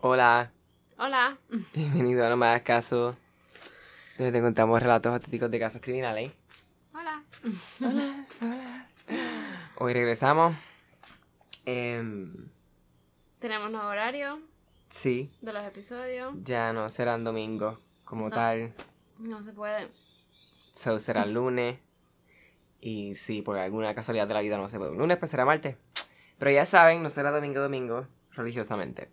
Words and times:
Hola, 0.00 0.52
Hola. 0.98 1.38
bienvenido 1.74 2.24
a 2.24 2.28
No 2.30 2.36
Me 2.36 2.46
Hagas 2.46 2.62
Caso, 2.62 3.16
donde 4.18 4.32
te 4.32 4.40
contamos 4.42 4.80
relatos 4.80 5.12
auténticos 5.12 5.50
de 5.50 5.58
casos 5.58 5.80
criminales. 5.80 6.32
Hola. 6.94 7.22
Hola, 7.80 8.26
hola. 8.40 8.86
Hoy 9.78 9.92
regresamos. 9.92 10.54
Em, 11.64 12.48
Tenemos 13.40 13.70
nuevo 13.70 13.88
horario 13.88 14.40
sí, 14.88 15.30
de 15.42 15.52
los 15.52 15.64
episodios. 15.66 16.34
ya 16.42 16.72
no 16.72 16.88
serán 16.88 17.24
domingos 17.24 17.78
como 18.04 18.28
No. 18.28 18.34
tal, 18.34 18.72
No 19.18 19.42
se 19.42 19.52
puede. 19.52 19.88
so 20.72 21.00
será 21.00 21.26
lunes. 21.26 21.78
Y 22.80 23.14
si 23.16 23.42
por 23.42 23.58
alguna 23.58 23.94
casualidad 23.94 24.28
de 24.28 24.34
la 24.34 24.40
vida 24.42 24.56
no 24.58 24.68
se 24.68 24.78
puede 24.78 24.92
un 24.92 24.98
lunes, 24.98 25.18
pues 25.18 25.30
será 25.30 25.44
martes. 25.44 25.76
Pero 26.38 26.50
ya 26.50 26.64
saben, 26.66 27.02
no 27.02 27.10
será 27.10 27.30
domingo 27.32 27.60
domingo, 27.60 28.06
religiosamente. 28.32 29.08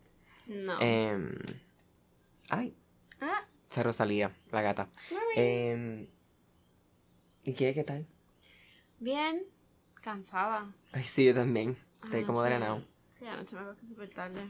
No. 0.47 0.79
Em, 0.81 1.31
ay, 2.49 2.75
Ah, 3.21 3.45
se 3.69 3.81
Rosalía, 3.83 4.35
la 4.51 4.61
gata. 4.61 4.89
Em, 5.35 6.07
¿Y 7.43 7.53
qué, 7.53 7.73
qué 7.73 7.83
tal? 7.83 8.05
Bien. 8.99 9.43
Cansada. 10.01 10.69
Ay, 10.91 11.03
sí, 11.03 11.25
yo 11.25 11.33
también. 11.33 11.77
Estoy 12.03 12.25
como 12.25 12.41
drenado. 12.41 12.83
Sí, 13.09 13.25
anoche 13.25 13.55
me 13.55 13.61
acosté 13.61 13.87
súper 13.87 14.09
tarde. 14.09 14.49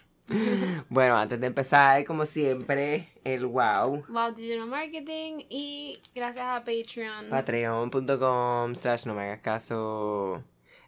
Bueno, 0.89 1.17
antes 1.17 1.41
de 1.41 1.47
empezar, 1.47 2.05
como 2.05 2.27
siempre, 2.27 3.13
el 3.23 3.47
wow. 3.47 4.05
Wow 4.09 4.35
Digital 4.35 4.67
Marketing 4.67 5.45
y 5.49 6.01
gracias 6.17 6.45
a 6.45 6.65
Patreon. 6.65 7.29
Patreon.com 7.31 8.75
slash 8.75 9.07
no 9.07 9.15
me 9.15 9.23
hagas 9.23 9.41
caso. 9.41 10.43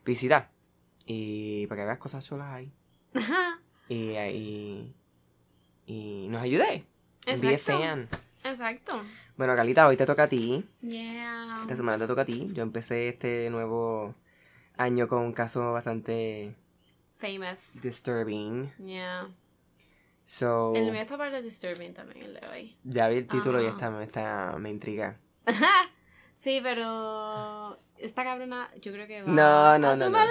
Visita. 0.04 0.50
Y 1.10 1.66
para 1.68 1.80
que 1.80 1.86
veas 1.86 1.98
cosas 1.98 2.24
chulas 2.26 2.48
ahí. 2.52 2.70
Y 3.88 4.14
ahí. 4.16 4.94
Y 5.86 6.26
nos 6.28 6.42
ayude. 6.42 6.84
Be 7.24 7.32
a 7.32 7.34
Exacto. 7.34 7.78
fan. 7.78 8.08
Exacto. 8.44 9.02
Bueno, 9.38 9.56
Carlita, 9.56 9.86
hoy 9.88 9.96
te 9.96 10.04
toca 10.04 10.24
a 10.24 10.28
ti. 10.28 10.62
Yeah. 10.82 11.48
Esta 11.62 11.76
semana 11.76 11.96
te 11.98 12.06
toca 12.06 12.22
a 12.22 12.24
ti. 12.26 12.48
Yo 12.52 12.62
empecé 12.62 13.08
este 13.08 13.48
nuevo 13.50 14.14
año 14.76 15.08
con 15.08 15.20
un 15.20 15.32
caso 15.32 15.72
bastante 15.72 16.54
Famous. 17.16 17.80
disturbing. 17.80 18.70
Yeah. 18.84 19.28
So, 20.26 20.72
El 20.74 20.92
mío 20.92 21.00
está 21.00 21.16
parte 21.16 21.40
disturbing 21.40 21.94
también, 21.94 22.22
el 22.26 22.34
de 22.34 22.46
hoy. 22.48 22.76
ya 22.84 23.08
vi 23.08 23.16
el 23.16 23.26
título 23.26 23.62
y 23.62 23.66
Ah. 23.66 23.70
está, 23.70 23.90
me, 23.90 24.04
está, 24.04 24.56
me 24.58 24.68
intriga. 24.70 25.18
sí, 26.36 26.60
pero 26.62 27.78
esta 27.96 28.24
cabrona 28.24 28.70
yo 28.82 28.92
creo 28.92 29.06
que 29.06 29.22
va 29.22 29.28
No, 29.28 29.78
no, 29.78 29.90
a 29.90 29.96
no, 29.96 30.10
no. 30.10 30.10
la. 30.10 30.26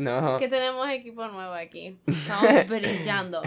No. 0.00 0.38
Que 0.38 0.48
tenemos 0.48 0.88
equipo 0.88 1.26
nuevo 1.28 1.52
aquí. 1.52 1.98
Estamos 2.06 2.66
brillando. 2.68 3.42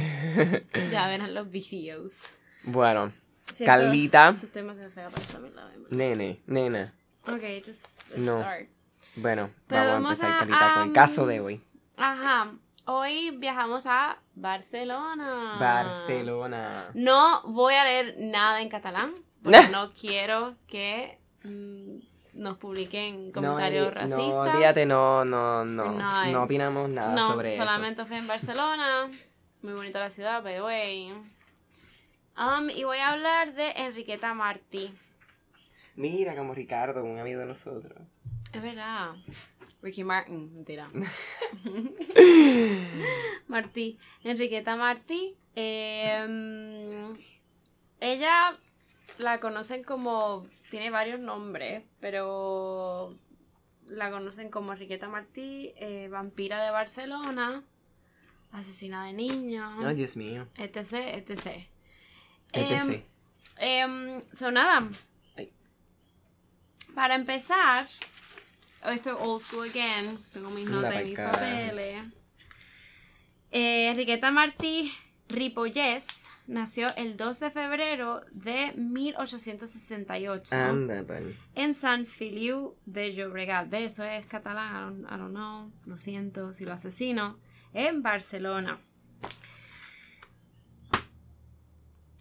Ya 0.92 1.08
verán 1.08 1.34
los 1.34 1.50
videos. 1.50 2.32
Bueno, 2.64 3.12
Siento- 3.52 3.66
Carlita. 3.66 4.30
Estoy 4.42 4.62
demasiado 4.62 4.90
fea 4.92 5.10
para 5.10 5.22
esta 5.22 5.40
mierda, 5.40 5.72
en 5.74 5.84
verdad. 5.84 5.98
Nene, 5.98 6.42
nena. 6.46 6.94
Ok, 7.28 7.42
just 7.66 8.16
No. 8.18 8.38
start. 8.40 8.68
Bueno, 9.18 9.50
Pero 9.68 9.86
vamos 9.94 10.22
a 10.22 10.28
empezar, 10.28 10.32
a, 10.32 10.38
Carlita, 10.40 10.60
con 10.74 10.84
el 10.84 10.88
am, 10.90 10.94
caso 10.94 11.26
de 11.26 11.40
hoy. 11.40 11.62
Ajá. 11.98 12.52
Hoy 12.86 13.32
viajamos 13.38 13.86
a 13.88 14.18
Barcelona. 14.36 15.58
Barcelona. 15.60 16.90
No 16.94 17.42
voy 17.46 17.74
a 17.76 17.84
leer 17.86 18.16
nada 18.20 18.62
en 18.62 18.70
catalán. 18.70 19.14
Porque 19.42 19.68
no 19.72 19.92
quiero 19.94 20.56
que 20.68 21.18
mm, 21.44 21.98
nos 22.34 22.58
publiquen 22.58 23.32
comentarios 23.32 23.86
no, 23.88 23.92
racistas. 23.92 24.28
No, 24.28 24.40
olvídate, 24.40 24.86
no, 24.86 25.26
no, 25.26 25.66
no. 25.66 25.92
No. 25.92 26.32
No, 26.32 26.44
opinamos 26.44 26.90
nada 26.90 27.14
No, 27.14 27.30
sobre 27.30 27.56
solamente 27.56 28.06
fue 28.06 28.18
en 28.18 28.28
Barcelona. 28.28 29.10
Muy 29.62 29.74
bonita 29.74 30.00
la 30.00 30.10
ciudad, 30.10 30.44
by 30.44 30.56
the 30.56 30.62
way. 30.62 31.14
Um, 32.38 32.70
y 32.70 32.84
voy 32.84 32.98
a 32.98 33.12
hablar 33.12 33.54
de 33.54 33.72
Enriqueta 33.72 34.34
Martí. 34.34 34.86
eso. 34.86 34.94
Mira, 35.96 36.36
como 36.36 36.54
Ricardo, 36.54 37.04
un 37.04 37.20
amigo 37.20 37.40
de 37.40 37.46
nosotros. 37.46 37.94
Es 38.52 38.62
verdad. 38.62 39.12
Ricky 39.82 40.04
Martin, 40.04 40.54
mentira. 40.56 40.88
Martí. 43.48 43.98
Enriqueta 44.24 44.76
Martí. 44.76 45.36
eh, 45.56 47.14
ella 48.00 48.54
la 49.18 49.40
conocen 49.40 49.84
como. 49.84 50.46
Tiene 50.74 50.90
varios 50.90 51.20
nombres, 51.20 51.84
pero 52.00 53.16
la 53.86 54.10
conocen 54.10 54.50
como 54.50 54.74
Enriqueta 54.74 55.08
Martí, 55.08 55.72
eh, 55.78 56.08
vampira 56.10 56.64
de 56.64 56.72
Barcelona, 56.72 57.64
asesina 58.52 59.06
de 59.06 59.14
niños, 59.14 59.72
Ay, 59.86 59.94
Dios 59.94 60.18
mío. 60.18 60.48
etc, 60.58 60.94
etc. 61.14 61.68
ETC. 62.54 63.06
Em, 63.58 64.24
so 64.34 64.50
nada. 64.50 64.90
Para 66.96 67.14
empezar, 67.14 67.86
esto 68.92 69.12
es 69.12 69.18
old 69.20 69.42
school 69.44 69.70
again. 69.70 70.18
Tengo 70.34 70.50
mis 70.50 70.68
notas 70.68 71.04
y 71.04 71.10
mis 71.10 71.20
papeles. 71.20 72.04
Eh, 73.52 73.90
Enriqueta 73.90 74.32
Martí 74.32 74.92
Ripollés 75.30 76.32
nació 76.48 76.88
el 76.98 77.16
2 77.18 77.40
de 77.40 77.52
febrero 77.52 78.22
de 78.32 78.74
1868 78.76 80.56
Anda, 80.56 81.04
pan. 81.04 81.36
en 81.56 81.74
San 81.74 82.06
Feliu 82.06 82.76
de 82.86 83.14
Llobregat. 83.14 83.70
Ve, 83.70 83.86
Eso 83.86 84.04
es 84.04 84.26
catalán, 84.28 84.72
I 84.76 84.80
don't, 84.86 85.06
I 85.12 85.18
don't 85.18 85.32
know. 85.34 85.72
Lo 85.86 85.98
siento 85.98 86.54
si 86.54 86.66
lo 86.66 86.74
asesino. 86.74 87.38
En 87.74 88.04
Barcelona. 88.04 88.80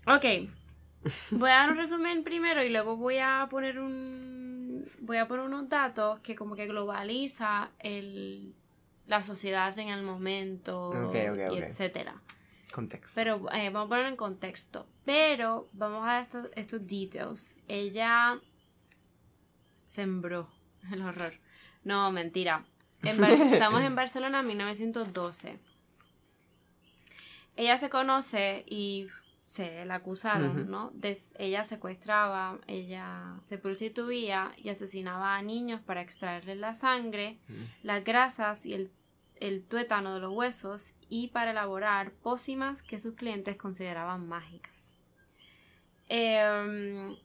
Ok. 0.07 0.25
Voy 1.31 1.51
a 1.51 1.55
dar 1.55 1.71
un 1.71 1.77
resumen 1.77 2.23
primero 2.25 2.63
y 2.63 2.69
luego 2.71 2.97
voy 2.97 3.19
a 3.19 3.47
poner 3.51 3.79
un. 3.81 4.87
Voy 5.01 5.17
a 5.19 5.27
poner 5.29 5.45
unos 5.45 5.69
datos 5.69 6.21
que 6.21 6.35
como 6.35 6.55
que 6.57 6.67
globaliza 6.67 7.71
el, 7.81 8.55
la 9.07 9.21
sociedad 9.23 9.77
en 9.79 9.89
el 9.89 10.03
momento 10.05 10.91
Ok, 10.91 11.15
ok, 11.31 11.39
y 11.53 11.59
ok. 11.59 11.65
etcétera. 11.65 12.15
Contexto. 12.73 13.13
Pero 13.15 13.35
eh, 13.53 13.71
vamos 13.71 13.87
a 13.87 13.89
ponerlo 13.91 14.09
en 14.11 14.17
contexto. 14.17 14.87
Pero 15.05 15.69
vamos 15.73 16.05
a 16.07 16.21
estos, 16.21 16.49
estos 16.57 16.87
details. 16.87 17.55
Ella 17.69 18.41
sembró 19.87 20.49
el 20.93 21.03
horror. 21.03 21.35
No, 21.85 22.11
mentira. 22.11 22.65
En 23.03 23.23
estamos 23.53 23.83
en 23.83 23.95
Barcelona 23.95 24.41
en 24.41 24.47
1912. 24.47 25.59
Ella 27.57 27.77
se 27.77 27.91
conoce 27.91 28.65
y 28.67 29.09
se 29.43 29.85
la 29.85 29.97
acusaron. 29.97 30.71
¿no? 30.71 30.93
Ella 31.39 31.65
secuestraba, 31.65 32.59
ella 32.67 33.37
se 33.43 33.59
prostituía 33.59 34.53
y 34.57 34.71
asesinaba 34.71 35.37
a 35.37 35.43
niños 35.43 35.81
para 35.81 36.01
extraerles 36.01 36.57
la 36.59 36.75
sangre, 36.75 37.39
Mm. 37.49 37.65
las 37.83 38.05
grasas 38.05 38.65
y 38.65 38.75
el, 38.75 38.89
el 39.43 39.65
tuétano 39.65 40.15
de 40.15 40.21
los 40.21 40.33
huesos 40.33 40.95
y 41.09 41.29
para 41.29 41.51
elaborar 41.51 42.13
pócimas 42.13 42.81
que 42.83 43.01
sus 43.01 43.15
clientes 43.17 43.57
consideraban 43.57 44.29
mágicas. 44.29 44.95
Em, 46.09 47.17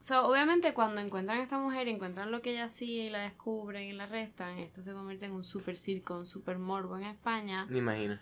so, 0.00 0.26
obviamente 0.26 0.74
cuando 0.74 1.00
encuentran 1.00 1.38
a 1.38 1.42
esta 1.42 1.58
mujer, 1.58 1.86
encuentran 1.88 2.30
lo 2.32 2.42
que 2.42 2.50
ella 2.50 2.64
hacía 2.64 3.04
y 3.04 3.10
la 3.10 3.20
descubren 3.20 3.84
y 3.84 3.92
la 3.92 4.04
arrestan, 4.04 4.58
esto 4.58 4.82
se 4.82 4.92
convierte 4.92 5.26
en 5.26 5.32
un 5.32 5.44
super 5.44 5.76
circo, 5.76 6.18
un 6.18 6.26
super 6.26 6.58
morbo 6.58 6.96
en 6.96 7.04
España 7.04 7.66
Me 7.68 7.78
imagino. 7.78 8.18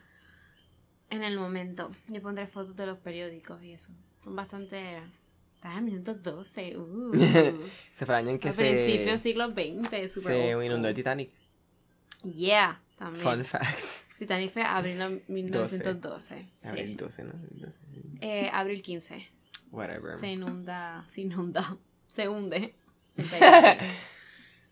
en 1.08 1.22
el 1.22 1.38
momento. 1.38 1.90
Yo 2.08 2.20
pondré 2.20 2.46
fotos 2.46 2.76
de 2.76 2.86
los 2.86 2.98
periódicos 2.98 3.62
y 3.62 3.72
eso. 3.72 3.92
Son 4.22 4.36
bastante... 4.36 5.00
Estás 5.54 5.78
en 5.78 5.84
1912, 5.84 6.76
uh. 6.76 7.12
Se 7.94 8.04
frañan 8.04 8.38
que 8.38 8.48
Al 8.48 8.54
se. 8.54 8.70
principio 8.70 9.06
del 9.12 9.18
siglo 9.18 9.46
XX, 9.48 10.12
super 10.12 10.32
Se 10.34 10.54
old 10.54 10.64
inundó 10.66 10.88
el. 10.88 10.94
Titanic. 10.94 11.30
Yeah, 12.24 12.80
también. 12.96 13.24
Fun 13.24 13.44
facts. 13.44 14.06
Titanic 14.18 14.50
fue 14.50 14.62
abril 14.62 14.98
de 14.98 15.22
1912. 15.28 16.48
sí. 16.56 16.68
Abril 16.68 16.96
12, 16.96 17.24
¿no? 17.24 17.32
12. 17.50 17.78
Eh, 18.20 18.50
abril 18.52 18.82
15. 18.82 19.28
Whatever. 19.70 20.12
Se 20.14 20.28
inunda, 20.28 21.04
se 21.08 21.22
inunda, 21.22 21.76
se 22.08 22.28
hunde. 22.28 22.74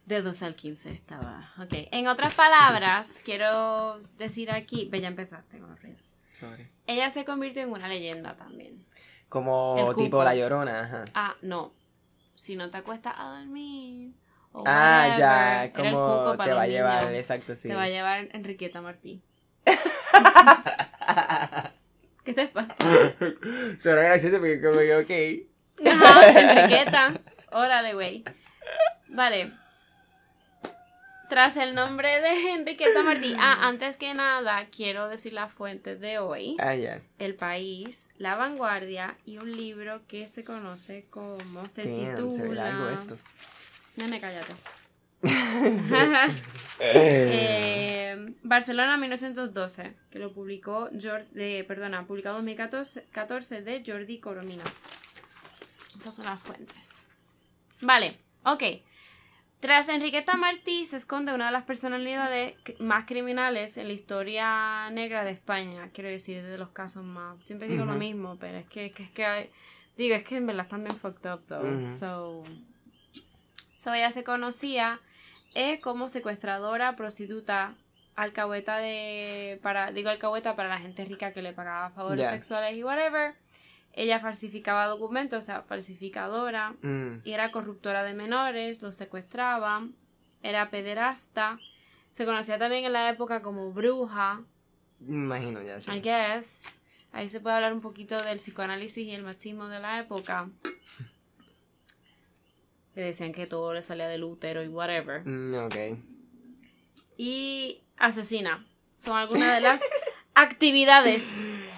De 0.07 0.21
12 0.21 0.45
al 0.45 0.57
15 0.57 0.91
estaba. 0.91 1.53
Ok. 1.59 1.75
En 1.93 2.09
otras 2.09 2.35
palabras, 2.35 3.21
quiero 3.25 3.99
decir 4.19 4.51
aquí. 4.51 4.89
Ve, 4.91 5.01
ya 5.01 5.09
empezaste 5.09 5.59
con. 5.59 5.77
Sorry. 6.33 6.69
Ella 6.87 7.11
se 7.11 7.25
convirtió 7.25 7.63
en 7.63 7.71
una 7.71 7.87
leyenda 7.87 8.37
también. 8.37 8.85
Como 9.29 9.95
tipo 9.97 10.23
la 10.25 10.35
llorona, 10.35 10.81
ajá. 10.81 11.05
Ah, 11.15 11.37
no. 11.43 11.73
Si 12.35 12.57
no 12.57 12.69
te 12.69 12.79
acuestas 12.79 13.15
a 13.17 13.39
dormir. 13.39 14.13
O 14.53 14.65
Ah, 14.67 15.09
whatever, 15.11 15.19
ya, 15.19 15.73
como 15.75 16.37
te 16.43 16.53
va 16.53 16.63
a 16.63 16.67
llevar, 16.67 17.05
niños. 17.05 17.19
exacto, 17.19 17.55
sí. 17.57 17.69
Te 17.69 17.75
va 17.75 17.85
a 17.85 17.89
llevar 17.89 18.29
Enriqueta 18.33 18.81
Martí. 18.81 19.23
¿Qué 22.25 22.35
te 22.35 22.47
pasa? 22.49 22.75
Suena 23.81 24.03
gracioso 24.03 24.39
porque 24.39 24.61
como 24.61 24.79
que, 24.79 24.97
ok. 24.97 25.11
Ajá, 25.89 26.41
Enriqueta. 26.41 27.21
Órale, 27.51 27.95
güey. 27.95 28.25
Vale. 29.09 29.53
Tras 31.29 31.57
el 31.57 31.75
nombre 31.75 32.21
de 32.21 32.53
Enriqueta 32.53 33.03
Martí. 33.03 33.35
Ah, 33.39 33.67
antes 33.67 33.97
que 33.97 34.13
nada, 34.15 34.67
quiero 34.67 35.09
decir 35.09 35.33
las 35.33 35.53
fuentes 35.53 35.99
de 35.99 36.19
hoy. 36.19 36.57
Ah, 36.61 36.75
ya. 36.75 37.01
El 37.19 37.35
País, 37.35 38.09
La 38.19 38.37
Vanguardia 38.37 39.17
y 39.25 39.39
un 39.39 39.51
libro 39.51 40.03
que 40.07 40.29
se 40.29 40.45
conoce 40.45 41.07
como 41.11 41.39
se 41.69 41.85
Damn, 41.85 42.33
se 42.33 42.43
ve 42.43 42.49
titula... 42.49 42.99
esto. 43.01 43.17
Nene, 43.97 44.21
cállate. 44.21 44.53
Eh, 46.85 48.35
Barcelona 48.43 48.97
1912, 48.97 49.95
que 50.11 50.19
lo 50.19 50.33
publicó 50.33 50.91
Jor- 50.91 51.29
de, 51.31 51.65
perdona, 51.67 52.07
publicado 52.07 52.39
en 52.39 52.47
2014 52.47 53.07
14 53.13 53.63
de 53.63 53.83
Jordi 53.87 54.19
Corominas. 54.19 54.87
Estas 55.97 56.15
son 56.17 56.25
las 56.25 56.41
fuentes. 56.41 57.05
Vale, 57.81 58.19
ok. 58.45 58.63
Tras 59.61 59.89
Enriqueta 59.89 60.37
Martí 60.37 60.85
se 60.87 60.97
esconde 60.97 61.33
una 61.33 61.47
de 61.47 61.53
las 61.53 61.63
personalidades 61.63 62.55
más 62.81 63.05
criminales 63.05 63.77
en 63.77 63.87
la 63.87 63.93
historia 63.93 64.91
negra 64.91 65.23
de 65.25 65.31
España. 65.31 65.91
Quiero 65.95 66.11
decir, 66.11 66.43
de 66.43 66.59
los 66.59 66.71
casos 66.71 67.05
más. 67.05 67.39
Siempre 67.45 67.69
digo 67.69 67.85
lo 67.85 67.93
mismo, 67.95 68.37
pero 68.41 68.59
es 68.59 68.67
que, 68.67 68.91
que- 68.91 69.05
es 69.05 69.11
que 69.11 69.25
hay- 69.25 69.51
digo, 69.97 70.17
es 70.17 70.25
que 70.25 70.37
en 70.39 70.47
verdad 70.49 70.65
están 70.65 70.83
bien 70.83 70.97
fucked 70.97 71.31
up, 71.33 71.43
though. 71.47 71.85
So, 71.85 72.43
so 73.83 73.93
ella 73.93 74.11
se 74.13 74.23
conocía 74.23 75.01
eh, 75.55 75.81
como 75.81 76.09
secuestradora, 76.09 76.95
prostituta, 76.95 77.75
alcahueta 78.15 78.77
de. 78.77 79.59
para 79.61 79.91
Digo 79.91 80.09
alcahueta 80.11 80.55
para 80.55 80.69
la 80.69 80.79
gente 80.79 81.05
rica 81.05 81.33
que 81.33 81.43
le 81.43 81.53
pagaba 81.53 81.91
favores 81.91 82.29
sexuales 82.31 82.77
y 82.77 82.85
whatever. 82.85 83.35
Ella 83.93 84.21
falsificaba 84.21 84.87
documentos, 84.87 85.39
o 85.41 85.43
sea, 85.43 85.63
falsificadora. 85.63 86.75
Mm, 86.81 87.23
Y 87.25 87.33
era 87.33 87.51
corruptora 87.51 88.05
de 88.05 88.15
menores, 88.15 88.81
los 88.83 88.95
secuestraba, 88.95 89.87
era 90.43 90.71
pederasta. 90.71 91.59
Se 92.11 92.25
conocía 92.25 92.59
también 92.59 92.85
en 92.85 92.93
la 92.93 93.09
época 93.09 93.43
como 93.43 93.73
bruja, 93.73 94.43
imagino 95.07 95.61
ya. 95.61 95.81
sí. 95.81 95.91
I 95.91 96.01
guess. 96.01 96.73
Ahí 97.11 97.29
se 97.29 97.41
puede 97.41 97.57
hablar 97.57 97.73
un 97.75 97.81
poquito 97.81 98.23
del 98.23 98.39
psicoanálisis 98.39 99.07
y 99.07 99.11
el 99.13 99.25
machismo 99.25 99.67
de 99.69 99.81
la 99.81 99.99
época. 99.99 100.49
Que 102.95 103.01
decían 103.01 103.33
que 103.33 103.47
todo 103.47 103.73
le 103.73 103.83
salía 103.83 104.09
del 104.09 104.25
útero 104.25 104.63
y 104.63 104.69
whatever. 104.69 105.27
Mm, 105.27 105.55
ok. 105.65 105.77
Y 107.17 107.83
asesina. 107.97 108.67
Son 108.97 109.17
algunas 109.17 109.55
de 109.55 109.61
las 109.61 109.83
actividades, 110.35 111.29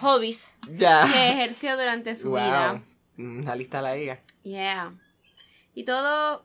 hobbies 0.00 0.58
que 0.76 1.30
ejerció 1.30 1.76
durante 1.76 2.16
su 2.16 2.30
wow. 2.30 2.38
vida. 2.38 2.82
Una 3.16 3.54
lista 3.54 3.80
larga. 3.80 4.18
Yeah. 4.42 4.94
Y 5.74 5.84
todo 5.84 6.44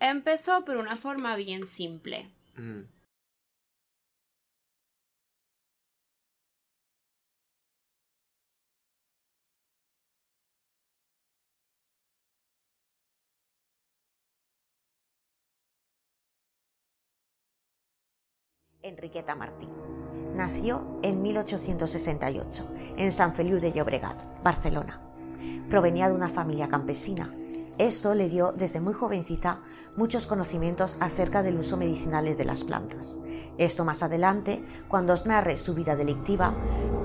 empezó 0.00 0.64
por 0.64 0.76
una 0.76 0.96
forma 0.96 1.36
bien 1.36 1.66
simple. 1.66 2.30
Mm. 2.56 2.82
Enriqueta 18.86 19.34
Martí. 19.34 19.68
Nació 20.34 21.00
en 21.02 21.20
1868 21.20 22.68
en 22.96 23.10
San 23.10 23.34
Feliu 23.34 23.58
de 23.58 23.72
Llobregat, 23.72 24.42
Barcelona. 24.44 25.00
Provenía 25.68 26.08
de 26.08 26.14
una 26.14 26.28
familia 26.28 26.68
campesina. 26.68 27.34
Esto 27.78 28.14
le 28.14 28.28
dio 28.28 28.52
desde 28.52 28.80
muy 28.80 28.94
jovencita 28.94 29.60
muchos 29.96 30.28
conocimientos 30.28 30.96
acerca 31.00 31.42
del 31.42 31.58
uso 31.58 31.76
medicinales 31.76 32.38
de 32.38 32.44
las 32.44 32.62
plantas. 32.62 33.18
Esto 33.58 33.84
más 33.84 34.04
adelante, 34.04 34.60
cuando 34.86 35.14
os 35.14 35.26
narre 35.26 35.56
su 35.56 35.74
vida 35.74 35.96
delictiva, 35.96 36.54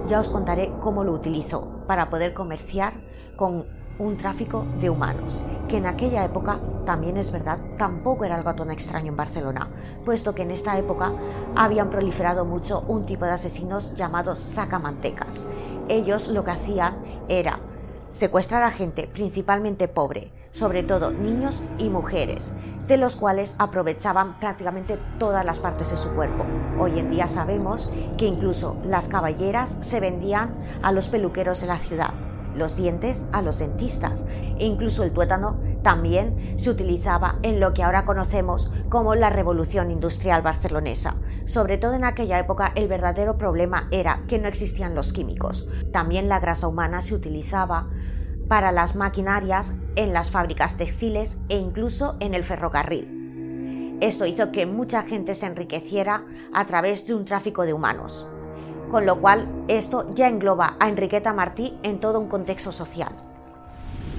ya 0.08 0.20
os 0.20 0.30
contaré 0.30 0.72
cómo 0.82 1.04
lo 1.04 1.14
utilizó 1.14 1.84
para 1.88 2.12
poder 2.12 2.36
comerciar 2.36 2.94
con 3.36 3.66
un 4.02 4.18
tráfico 4.18 4.66
de 4.80 4.90
humanos, 4.90 5.44
que 5.68 5.78
en 5.78 5.86
aquella 5.86 6.26
época, 6.26 6.60
también 6.86 7.18
es 7.18 7.32
verdad, 7.32 7.60
tampoco 7.78 8.26
era 8.26 8.36
algo 8.36 8.54
tan 8.56 8.72
extraño 8.72 9.10
en 9.10 9.16
Barcelona, 9.16 9.70
puesto 10.04 10.34
que 10.34 10.42
en 10.42 10.52
esta 10.52 10.78
época 10.78 11.14
habían 11.56 11.90
proliferado 11.90 12.44
mucho 12.44 12.84
un 12.88 13.06
tipo 13.06 13.26
de 13.26 13.32
asesinos 13.32 13.94
llamados 13.96 14.40
sacamantecas. 14.40 15.46
Ellos 15.88 16.28
lo 16.30 16.44
que 16.44 16.52
hacían 16.52 16.98
era 17.28 17.60
secuestrar 18.10 18.64
a 18.64 18.72
gente 18.72 19.08
principalmente 19.08 19.88
pobre, 19.88 20.32
sobre 20.52 20.84
todo 20.84 21.12
niños 21.12 21.62
y 21.78 21.90
mujeres, 21.90 22.52
de 22.88 22.98
los 22.98 23.16
cuales 23.16 23.56
aprovechaban 23.60 24.40
prácticamente 24.40 24.98
todas 25.20 25.46
las 25.46 25.60
partes 25.60 25.92
de 25.92 25.98
su 25.98 26.10
cuerpo. 26.10 26.44
Hoy 26.80 26.98
en 26.98 27.12
día 27.12 27.28
sabemos 27.28 27.90
que 28.18 28.26
incluso 28.26 28.78
las 28.84 29.08
caballeras 29.08 29.78
se 29.82 30.00
vendían 30.00 30.54
a 30.82 30.92
los 30.92 31.08
peluqueros 31.08 31.62
de 31.62 31.68
la 31.68 31.78
ciudad, 31.78 32.14
los 32.56 32.76
dientes 32.76 33.26
a 33.32 33.42
los 33.42 33.60
dentistas 33.60 34.26
e 34.60 34.66
incluso 34.66 35.04
el 35.04 35.12
tuétano 35.12 35.60
también 35.84 36.56
se 36.58 36.70
utilizaba 36.70 37.40
en 37.42 37.60
lo 37.60 37.74
que 37.74 37.84
ahora 37.84 38.06
conocemos 38.06 38.72
como 38.90 39.16
la 39.16 39.30
revolución 39.30 39.92
industrial 39.92 40.42
barcelonesa. 40.42 41.16
Sobre 41.46 41.78
todo 41.78 41.94
en 41.94 42.04
aquella 42.04 42.40
época 42.40 42.72
el 42.76 42.88
verdadero 42.88 43.38
problema 43.38 43.88
era 43.92 44.24
que 44.28 44.40
no 44.40 44.48
existían 44.48 44.96
los 44.96 45.14
químicos. 45.14 45.66
También 45.92 46.30
la 46.30 46.40
grasa 46.40 46.68
humana 46.68 47.02
se 47.02 47.16
utilizaba 47.16 47.90
para 48.48 48.72
las 48.72 48.96
maquinarias 48.96 49.74
en 49.96 50.14
las 50.14 50.30
fábricas 50.30 50.78
textiles 50.78 51.40
e 51.50 51.58
incluso 51.58 52.18
en 52.20 52.34
el 52.34 52.44
ferrocarril. 52.44 53.98
Esto 54.02 54.26
hizo 54.26 54.52
que 54.52 54.66
mucha 54.66 55.04
gente 55.04 55.36
se 55.36 55.46
enriqueciera 55.46 56.26
a 56.54 56.66
través 56.66 57.06
de 57.06 57.14
un 57.14 57.24
tráfico 57.24 57.66
de 57.66 57.74
humanos 57.74 58.28
con 58.92 59.06
lo 59.06 59.22
cual 59.22 59.48
esto 59.70 60.06
ya 60.14 60.28
engloba 60.28 60.76
a 60.80 60.90
Enriqueta 60.90 61.32
Martí 61.32 61.78
en 61.82 62.02
todo 62.02 62.20
un 62.20 62.28
contexto 62.28 62.74
social. 62.74 63.10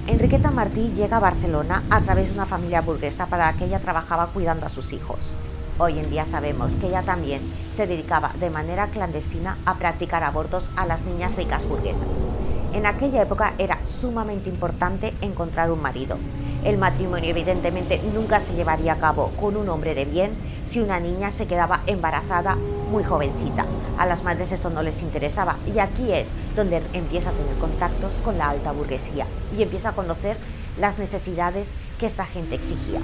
Enriqueta 0.07 0.49
Martí 0.49 0.91
llega 0.95 1.17
a 1.17 1.21
Barcelona 1.21 1.83
a 1.91 2.01
través 2.01 2.29
de 2.29 2.33
una 2.33 2.47
familia 2.47 2.81
burguesa 2.81 3.27
para 3.27 3.51
la 3.51 3.57
que 3.57 3.65
ella 3.65 3.79
trabajaba 3.79 4.27
cuidando 4.27 4.65
a 4.65 4.69
sus 4.69 4.91
hijos. 4.91 5.31
Hoy 5.77 5.99
en 5.99 6.09
día 6.09 6.25
sabemos 6.25 6.75
que 6.75 6.87
ella 6.87 7.03
también 7.03 7.41
se 7.73 7.87
dedicaba 7.87 8.31
de 8.39 8.49
manera 8.49 8.87
clandestina 8.87 9.57
a 9.65 9.75
practicar 9.75 10.23
abortos 10.23 10.69
a 10.75 10.87
las 10.87 11.05
niñas 11.05 11.35
ricas 11.35 11.67
burguesas. 11.67 12.25
En 12.73 12.87
aquella 12.87 13.21
época 13.21 13.53
era 13.59 13.85
sumamente 13.85 14.49
importante 14.49 15.13
encontrar 15.21 15.71
un 15.71 15.79
marido. 15.79 16.17
El 16.63 16.79
matrimonio 16.79 17.29
evidentemente 17.29 18.01
nunca 18.15 18.39
se 18.39 18.55
llevaría 18.55 18.93
a 18.93 18.97
cabo 18.97 19.29
con 19.39 19.57
un 19.57 19.69
hombre 19.69 19.93
de 19.93 20.05
bien 20.05 20.31
si 20.65 20.79
una 20.79 20.99
niña 20.99 21.31
se 21.31 21.45
quedaba 21.45 21.81
embarazada 21.85 22.57
muy 22.89 23.03
jovencita. 23.03 23.67
A 23.99 24.07
las 24.07 24.23
madres 24.23 24.51
esto 24.51 24.71
no 24.71 24.81
les 24.81 25.03
interesaba 25.03 25.57
y 25.71 25.77
aquí 25.77 26.11
es 26.11 26.29
donde 26.55 26.81
empieza 26.93 27.29
a 27.29 27.33
tener 27.33 27.55
contactos 27.57 28.17
con 28.23 28.39
la 28.39 28.49
alta 28.49 28.71
burguesía 28.71 29.27
y 29.55 29.61
empieza 29.61 29.89
a 29.89 29.95
conocer 29.95 30.35
las 30.79 30.97
necesidades 30.97 31.73
que 31.99 32.07
esta 32.07 32.25
gente 32.25 32.55
exigía. 32.55 33.01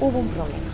Hubo 0.00 0.18
un 0.18 0.28
problema. 0.28 0.70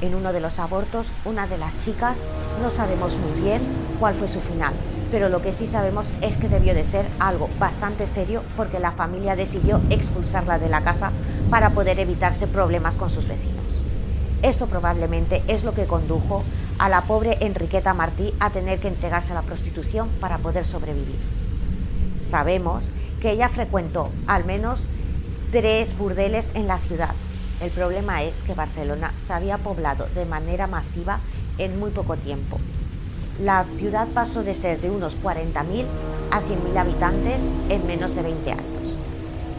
En 0.00 0.16
uno 0.16 0.32
de 0.32 0.40
los 0.40 0.58
abortos, 0.58 1.12
una 1.24 1.46
de 1.46 1.58
las 1.58 1.76
chicas, 1.76 2.24
no 2.60 2.72
sabemos 2.72 3.16
muy 3.16 3.40
bien 3.40 3.62
cuál 4.00 4.14
fue 4.16 4.26
su 4.26 4.40
final, 4.40 4.74
pero 5.10 5.28
lo 5.28 5.42
que 5.42 5.52
sí 5.52 5.66
sabemos 5.66 6.12
es 6.20 6.36
que 6.36 6.48
debió 6.48 6.74
de 6.74 6.84
ser 6.84 7.06
algo 7.18 7.48
bastante 7.58 8.06
serio 8.06 8.42
porque 8.56 8.80
la 8.80 8.92
familia 8.92 9.36
decidió 9.36 9.80
expulsarla 9.90 10.58
de 10.58 10.68
la 10.68 10.82
casa 10.82 11.12
para 11.50 11.70
poder 11.70 11.98
evitarse 12.00 12.46
problemas 12.46 12.96
con 12.96 13.10
sus 13.10 13.28
vecinos. 13.28 13.82
Esto 14.42 14.66
probablemente 14.66 15.42
es 15.48 15.64
lo 15.64 15.74
que 15.74 15.86
condujo 15.86 16.42
a 16.78 16.88
la 16.88 17.02
pobre 17.02 17.38
Enriqueta 17.40 17.94
Martí 17.94 18.34
a 18.38 18.50
tener 18.50 18.78
que 18.78 18.88
entregarse 18.88 19.32
a 19.32 19.36
la 19.36 19.42
prostitución 19.42 20.08
para 20.20 20.38
poder 20.38 20.64
sobrevivir. 20.64 21.18
Sabemos 22.22 22.90
que 23.20 23.30
ella 23.30 23.48
frecuentó 23.48 24.10
al 24.26 24.44
menos 24.44 24.86
tres 25.50 25.96
burdeles 25.96 26.50
en 26.54 26.66
la 26.66 26.78
ciudad. 26.78 27.14
El 27.62 27.70
problema 27.70 28.22
es 28.22 28.42
que 28.42 28.54
Barcelona 28.54 29.14
se 29.16 29.32
había 29.32 29.58
poblado 29.58 30.06
de 30.14 30.26
manera 30.26 30.66
masiva 30.66 31.20
en 31.56 31.78
muy 31.78 31.90
poco 31.90 32.16
tiempo. 32.16 32.58
La 33.40 33.64
ciudad 33.64 34.08
pasó 34.14 34.42
de 34.42 34.54
ser 34.54 34.80
de 34.80 34.90
unos 34.90 35.16
40.000 35.22 35.84
a 36.30 36.40
100.000 36.40 36.78
habitantes 36.78 37.50
en 37.68 37.86
menos 37.86 38.14
de 38.14 38.22
20 38.22 38.50
años. 38.50 38.96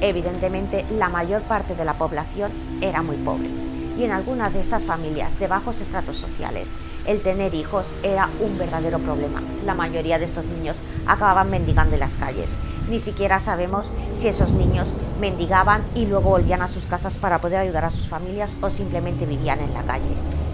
Evidentemente, 0.02 0.84
la 0.98 1.10
mayor 1.10 1.44
parte 1.44 1.76
de 1.76 1.86
la 1.86 1.94
población 1.94 2.52
era 2.82 3.04
muy 3.04 3.18
pobre 3.18 3.68
y 3.98 4.04
en 4.04 4.12
algunas 4.12 4.54
de 4.54 4.62
estas 4.62 4.84
familias 4.84 5.40
de 5.40 5.48
bajos 5.48 5.82
estratos 5.82 6.18
sociales 6.18 6.74
el 7.06 7.22
tener 7.22 7.54
hijos 7.56 7.90
era 8.04 8.30
un 8.42 8.58
verdadero 8.58 9.00
problema. 9.00 9.42
La 9.66 9.74
mayoría 9.74 10.20
de 10.20 10.26
estos 10.26 10.46
niños 10.46 10.78
acababan 11.06 11.50
mendigando 11.50 11.96
en 11.96 12.02
las 12.02 12.18
calles. 12.18 12.58
Ni 12.90 13.00
siquiera 13.00 13.40
sabemos 13.40 13.92
si 14.16 14.28
esos 14.28 14.54
niños 14.54 14.94
mendigaban 15.20 15.84
y 15.96 16.06
luego 16.06 16.32
volvían 16.32 16.62
a 16.62 16.68
sus 16.68 16.86
casas 16.86 17.16
para 17.16 17.40
poder 17.40 17.60
ayudar 17.60 17.86
a 17.86 17.90
sus 17.90 18.08
familias 18.08 18.56
o 18.62 18.70
simplemente 18.70 19.26
vivían 19.26 19.60
en 19.62 19.74
la 19.74 19.84
calle. 19.84 20.04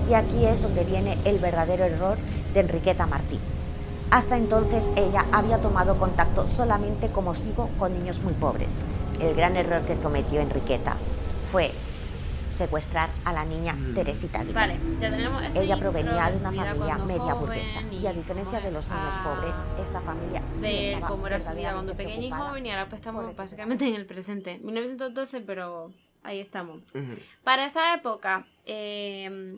Y 0.09 0.13
aquí 0.13 0.45
es 0.45 0.61
donde 0.61 0.83
viene 0.83 1.17
el 1.25 1.39
verdadero 1.39 1.85
error 1.85 2.17
de 2.53 2.60
Enriqueta 2.62 3.05
Martí. 3.07 3.39
Hasta 4.12 4.38
entonces 4.38 4.91
ella 4.95 5.25
había 5.31 5.57
tomado 5.60 5.98
contacto 5.98 6.48
solamente, 6.48 7.10
como 7.10 7.31
os 7.31 7.43
digo, 7.43 7.69
con 7.79 7.93
niños 7.93 8.19
muy 8.22 8.33
pobres. 8.33 8.79
El 9.19 9.36
gran 9.36 9.55
error 9.55 9.81
que 9.83 9.95
cometió 9.95 10.39
Enriqueta 10.39 10.95
fue 11.51 11.72
secuestrar 12.51 13.10
a 13.25 13.33
la 13.33 13.45
niña 13.45 13.74
Mm. 13.74 13.93
Teresita 13.95 14.43
Guitart. 14.43 14.55
Vale, 14.55 14.79
ya 15.00 15.10
tenemos 15.10 15.43
ese 15.43 15.63
Ella 15.63 15.77
provenía 15.77 16.29
de 16.29 16.38
una 16.38 16.51
familia 16.51 16.98
media 17.00 17.33
joven 17.33 17.39
burguesa 17.39 17.81
y 17.91 18.05
a 18.05 18.13
diferencia 18.13 18.60
de 18.62 18.72
los 18.72 18.88
niños 18.89 19.17
pobres, 19.24 19.55
esta 19.83 20.00
familia 20.01 20.43
sí 20.48 20.62
de 20.62 20.93
estaba 20.93 21.07
cómo 21.07 21.25
era 21.25 21.41
su 21.41 21.51
vida 21.53 21.74
cuando 21.74 21.95
pequeña 21.95 22.27
y 22.27 22.29
joven 22.29 22.65
y 22.67 22.69
ahora 22.69 22.88
pues 22.89 23.00
estamos 23.00 23.36
básicamente 23.36 23.88
en 23.88 23.95
el 23.95 24.05
presente. 24.05 24.60
1912, 24.62 25.41
pero 25.41 25.91
ahí 26.22 26.39
estamos. 26.39 26.77
Ujú. 26.93 27.15
Para 27.43 27.65
esa 27.65 27.95
época 27.95 28.45
eh, 28.67 29.57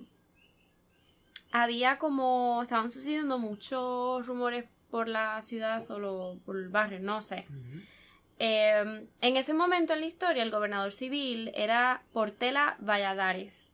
había 1.64 1.98
como, 1.98 2.62
estaban 2.62 2.92
sucediendo 2.92 3.38
muchos 3.40 4.26
rumores 4.28 4.66
por 4.92 5.08
la 5.08 5.42
ciudad 5.42 5.90
o 5.92 6.00
lo- 6.00 6.38
por 6.46 6.58
el 6.58 6.70
barrio, 6.70 7.00
no 7.00 7.22
sé. 7.22 7.46
Ujú. 7.50 7.82
Eh, 8.40 9.08
en 9.22 9.38
ese 9.38 9.54
momento 9.54 9.94
en 9.94 10.02
la 10.02 10.06
historia, 10.08 10.44
el 10.44 10.52
gobernador 10.52 10.92
civil 10.92 11.52
era 11.56 12.04
Portela 12.14 12.76
Valladares. 12.80 13.66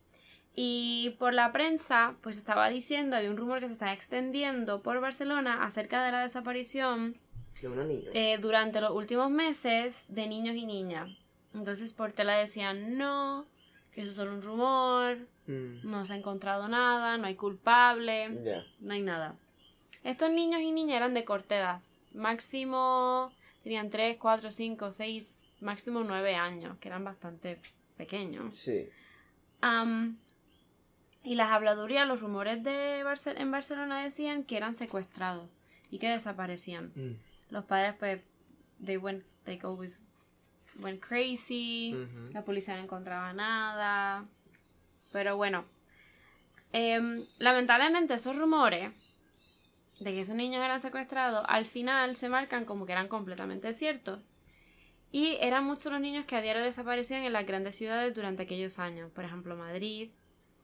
Y 0.53 1.15
por 1.17 1.33
la 1.33 1.51
prensa, 1.51 2.15
pues 2.21 2.37
estaba 2.37 2.69
diciendo, 2.69 3.15
había 3.15 3.31
un 3.31 3.37
rumor 3.37 3.59
que 3.59 3.67
se 3.67 3.73
estaba 3.73 3.93
extendiendo 3.93 4.81
por 4.81 4.99
Barcelona 4.99 5.63
acerca 5.63 6.03
de 6.03 6.11
la 6.11 6.21
desaparición 6.21 7.15
De 7.61 7.67
unos 7.69 7.87
niños. 7.87 8.09
eh, 8.13 8.37
durante 8.39 8.81
los 8.81 8.91
últimos 8.91 9.29
meses 9.31 10.05
de 10.09 10.27
niños 10.27 10.55
y 10.55 10.65
niñas. 10.65 11.09
Entonces 11.53 11.93
Portela 11.93 12.35
decía, 12.35 12.73
no, 12.73 13.45
que 13.93 14.01
eso 14.01 14.09
es 14.11 14.15
solo 14.17 14.33
un 14.33 14.41
rumor, 14.41 15.17
Mm. 15.51 15.89
no 15.89 16.05
se 16.05 16.13
ha 16.13 16.17
encontrado 16.17 16.67
nada, 16.67 17.17
no 17.17 17.27
hay 17.27 17.35
culpable 17.35 18.29
no 18.79 18.93
hay 18.93 19.01
nada. 19.01 19.33
Estos 20.03 20.31
niños 20.31 20.61
y 20.61 20.71
niñas 20.71 20.97
eran 20.97 21.13
de 21.13 21.25
corta 21.25 21.57
edad. 21.57 21.81
Máximo 22.13 23.31
tenían 23.63 23.89
3, 23.89 24.17
4, 24.17 24.51
5, 24.51 24.91
6, 24.91 25.45
máximo 25.59 26.03
9 26.03 26.35
años, 26.35 26.77
que 26.79 26.87
eran 26.87 27.03
bastante 27.03 27.59
pequeños. 27.97 28.57
Sí. 28.57 28.89
Am, 29.61 30.17
y 31.23 31.35
las 31.35 31.51
habladurías, 31.51 32.07
los 32.07 32.19
rumores 32.21 32.63
de 32.63 33.03
Barce- 33.05 33.35
en 33.39 33.51
Barcelona 33.51 34.01
decían 34.03 34.43
que 34.43 34.57
eran 34.57 34.73
secuestrados 34.73 35.49
y 35.91 35.99
que 35.99 36.09
desaparecían. 36.09 36.91
Mm. 36.95 37.17
Los 37.53 37.65
padres, 37.65 37.95
pues, 37.99 38.21
they 38.83 38.97
went, 38.97 39.23
like 39.45 39.63
always 39.65 40.03
went 40.79 40.99
crazy. 40.99 41.93
La 42.33 42.43
policía 42.43 42.75
no 42.75 42.81
encontraba 42.83 43.33
nada. 43.33 44.25
Pero 45.11 45.37
bueno. 45.37 45.65
Em, 46.73 47.25
lamentablemente 47.37 48.13
esos 48.13 48.37
rumores 48.37 48.93
de 49.99 50.13
que 50.13 50.21
esos 50.21 50.35
niños 50.35 50.63
eran 50.63 50.79
secuestrados 50.79 51.43
al 51.49 51.65
final 51.65 52.15
se 52.15 52.29
marcan 52.29 52.63
como 52.63 52.85
que 52.85 52.93
eran 52.93 53.07
completamente 53.07 53.73
ciertos. 53.73 54.31
Y 55.11 55.37
eran 55.41 55.65
muchos 55.65 55.91
los 55.91 56.01
niños 56.01 56.25
que 56.25 56.37
a 56.37 56.41
diario 56.41 56.63
desaparecían 56.63 57.23
en 57.23 57.33
las 57.33 57.45
grandes 57.45 57.75
ciudades 57.75 58.13
durante 58.13 58.43
aquellos 58.43 58.79
años. 58.79 59.11
Por 59.11 59.25
ejemplo, 59.25 59.57
Madrid. 59.57 60.09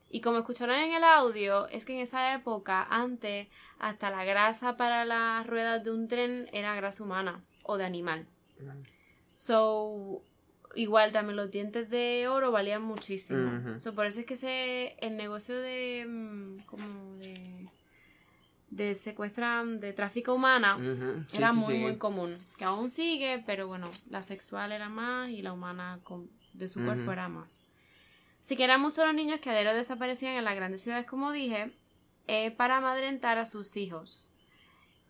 Y 0.10 0.22
como 0.22 0.38
escucharon 0.38 0.77
en 0.77 0.94
el 0.94 1.04
audio, 1.04 1.68
es 1.68 1.84
que 1.84 1.94
en 1.94 2.00
esa 2.00 2.34
época, 2.34 2.88
antes, 2.89 3.50
hasta 3.77 4.10
la 4.10 4.24
grasa 4.24 4.77
para 4.77 5.04
las 5.04 5.46
ruedas 5.46 5.84
de 5.84 5.92
un 5.92 6.08
tren 6.08 6.48
era 6.54 6.75
grasa 6.75 7.04
humana 7.04 7.44
o 7.63 7.75
de 7.75 7.84
animal. 7.84 8.25
So, 9.36 10.24
igual 10.77 11.12
también 11.12 11.36
los 11.36 11.51
dientes 11.51 11.89
de 11.89 12.27
oro 12.29 12.51
valían 12.51 12.81
muchísimo. 12.81 13.79
So, 13.79 13.93
por 13.93 14.05
eso 14.05 14.19
es 14.22 14.25
que 14.25 14.38
se, 14.38 14.96
el 15.00 15.17
negocio 15.17 15.60
de, 15.60 16.05
mm, 16.07 16.60
como 16.65 17.15
de, 17.17 17.67
de 18.69 18.96
secuestra, 18.96 19.63
de 19.65 19.93
tráfico 19.93 20.34
humana. 20.34 20.69
Sí, 21.27 21.38
era 21.38 21.51
sí, 21.51 21.57
muy, 21.57 21.74
sí. 21.75 21.79
muy 21.81 21.98
común. 21.98 22.38
Que 22.57 22.65
aún 22.65 22.89
sigue, 22.89 23.43
pero 23.46 23.67
bueno, 23.67 23.89
la 24.10 24.24
sexual 24.24 24.72
era 24.72 24.88
más 24.89 25.29
y 25.29 25.41
la 25.41 25.51
humana 25.53 26.00
con- 26.03 26.29
de 26.53 26.69
su 26.69 26.84
cuerpo 26.84 27.12
era 27.12 27.27
más. 27.27 27.60
Así 28.41 28.55
que 28.55 28.63
eran 28.63 28.79
muchos 28.81 29.05
los 29.05 29.13
niños 29.13 29.39
que 29.41 29.50
a 29.50 29.53
desaparecían 29.74 30.34
en 30.36 30.46
las 30.46 30.55
grandes 30.55 30.81
ciudades, 30.81 31.05
como 31.05 31.31
dije, 31.31 31.72
eh, 32.27 32.51
para 32.51 32.77
amedrentar 32.77 33.38
a 33.38 33.46
sus 33.46 33.75
hijos. 33.77 34.29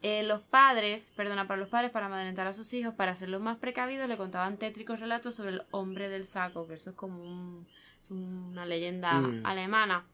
Eh, 0.04 0.22
los 0.24 0.42
padres, 0.44 1.12
perdona, 1.16 1.48
para 1.48 1.60
los 1.60 1.70
padres, 1.70 1.90
para 1.92 2.06
amedrentar 2.06 2.46
a 2.48 2.54
sus 2.54 2.72
hijos, 2.74 2.94
para 2.94 3.14
hacerlos 3.14 3.42
más 3.42 3.58
precavidos, 3.58 4.08
le 4.08 4.16
contaban 4.18 4.58
tétricos 4.58 5.00
relatos 5.00 5.36
sobre 5.36 5.52
el 5.52 5.64
hombre 5.72 6.08
del 6.08 6.24
saco, 6.26 6.68
que 6.68 6.76
eso 6.76 6.92
es 6.92 6.96
como 6.96 7.24
un- 7.24 7.68
es 8.00 8.12
una 8.12 8.66
leyenda 8.66 9.14
Mm. 9.14 9.46
alemana. 9.46 10.06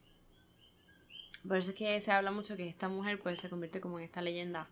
Por 1.48 1.58
eso 1.58 1.72
es 1.72 1.78
que 1.78 2.00
se 2.00 2.12
habla 2.14 2.32
mucho 2.32 2.56
que 2.56 2.68
esta 2.70 2.88
mujer 2.88 3.20
pues 3.20 3.40
se 3.42 3.50
convierte 3.50 3.82
como 3.82 4.00
en 4.00 4.06
esta 4.06 4.22
leyenda. 4.22 4.68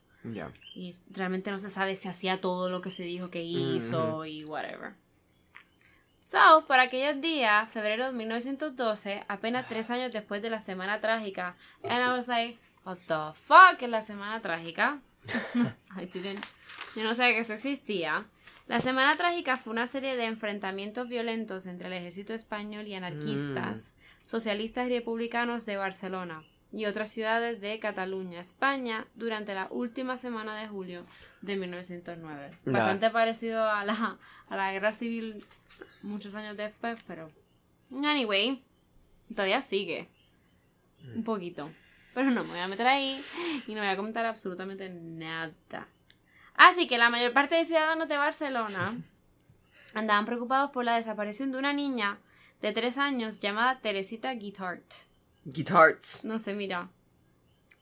Y 0.75 0.91
realmente 1.09 1.49
no 1.51 1.57
se 1.59 1.69
sabe 1.69 1.95
si 1.95 2.07
hacía 2.07 2.39
todo 2.39 2.69
lo 2.69 2.79
que 2.81 2.91
se 2.91 3.03
dijo 3.03 3.29
que 3.31 3.41
hizo 3.43 4.17
Ujú. 4.17 4.25
y 4.25 4.45
whatever. 4.45 4.93
So, 6.23 6.63
por 6.67 6.79
aquellos 6.79 7.19
días, 7.19 7.69
febrero 7.71 8.05
de 8.05 8.13
1912, 8.13 9.25
apenas 9.27 9.67
tres 9.67 9.89
años 9.89 10.13
después 10.13 10.41
de 10.41 10.49
la 10.51 10.61
semana 10.61 11.01
trágica, 11.01 11.55
and 11.83 12.05
I 12.05 12.09
was 12.15 12.27
like, 12.27 12.57
what 12.85 12.97
the 13.07 13.39
fuck 13.39 13.81
es 13.81 13.89
la 13.89 14.01
semana 14.01 14.41
trágica? 14.41 14.99
I 15.95 16.05
didn't. 16.05 16.45
Yo 16.95 17.03
no 17.03 17.15
sabía 17.15 17.35
que 17.35 17.41
esto 17.41 17.53
existía. 17.53 18.25
La 18.67 18.79
semana 18.79 19.15
trágica 19.17 19.57
fue 19.57 19.73
una 19.73 19.87
serie 19.87 20.15
de 20.15 20.25
enfrentamientos 20.25 21.07
violentos 21.07 21.65
entre 21.65 21.87
el 21.87 21.93
ejército 21.93 22.33
español 22.33 22.87
y 22.87 22.95
anarquistas, 22.95 23.95
socialistas 24.23 24.87
y 24.87 24.97
republicanos 24.97 25.65
de 25.65 25.77
Barcelona 25.77 26.43
y 26.71 26.85
otras 26.85 27.09
ciudades 27.09 27.59
de 27.59 27.79
Cataluña, 27.79 28.39
España, 28.39 29.07
durante 29.15 29.53
la 29.53 29.67
última 29.71 30.15
semana 30.15 30.55
de 30.55 30.67
julio 30.67 31.03
de 31.41 31.57
1909. 31.57 32.49
Ya. 32.65 32.71
Bastante 32.71 33.09
parecido 33.09 33.69
a 33.69 33.83
la, 33.83 34.17
a 34.47 34.55
la 34.55 34.71
guerra 34.71 34.93
civil 34.93 35.43
muchos 36.01 36.33
años 36.35 36.55
después, 36.55 36.97
pero... 37.07 37.29
Anyway, 37.91 38.63
todavía 39.35 39.61
sigue. 39.61 40.07
Un 41.13 41.23
poquito. 41.23 41.69
Pero 42.13 42.29
no 42.31 42.43
me 42.43 42.49
voy 42.49 42.59
a 42.59 42.67
meter 42.67 42.87
ahí 42.87 43.23
y 43.67 43.73
no 43.73 43.81
voy 43.81 43.89
a 43.89 43.95
comentar 43.95 44.25
absolutamente 44.25 44.89
nada. 44.89 45.87
Así 46.55 46.87
que 46.87 46.97
la 46.97 47.09
mayor 47.09 47.31
parte 47.33 47.55
de 47.55 47.65
ciudadanos 47.65 48.07
de 48.09 48.17
Barcelona 48.17 48.93
andaban 49.93 50.25
preocupados 50.25 50.71
por 50.71 50.83
la 50.85 50.95
desaparición 50.95 51.51
de 51.51 51.57
una 51.59 51.73
niña 51.73 52.17
de 52.61 52.71
tres 52.73 52.97
años 52.97 53.39
llamada 53.39 53.79
Teresita 53.79 54.33
Guitart. 54.33 54.83
Guitars. 55.45 56.23
No 56.23 56.37
sé, 56.37 56.53
mira. 56.53 56.89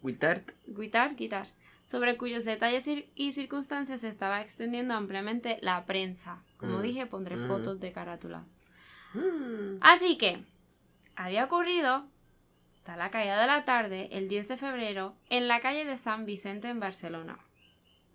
Guitart. 0.01 0.51
Guitar, 0.67 1.15
guitar. 1.15 1.47
Sobre 1.85 2.15
cuyos 2.17 2.45
detalles 2.45 2.87
y 3.15 3.31
circunstancias 3.33 4.01
se 4.01 4.07
estaba 4.09 4.41
extendiendo 4.41 4.93
ampliamente 4.93 5.57
la 5.61 5.83
prensa. 5.85 6.37
Como 6.57 6.77
Mm. 6.77 6.81
dije, 6.83 7.05
pondré 7.07 7.35
Ujú. 7.35 7.47
fotos 7.47 7.79
de 7.79 7.91
carátula. 7.91 8.43
Mm. 9.15 9.77
Así 9.81 10.17
que, 10.17 10.43
había 11.15 11.43
ocurrido, 11.45 12.05
hasta 12.79 12.95
la 12.95 13.11
caída 13.11 13.39
de 13.39 13.47
la 13.47 13.65
tarde, 13.65 14.07
el 14.13 14.29
10 14.29 14.47
de 14.47 14.57
febrero, 14.57 15.13
en 15.29 15.49
la 15.49 15.59
calle 15.59 15.83
de 15.83 15.97
San 15.97 16.25
Vicente 16.25 16.69
en 16.69 16.79
Barcelona. 16.79 17.37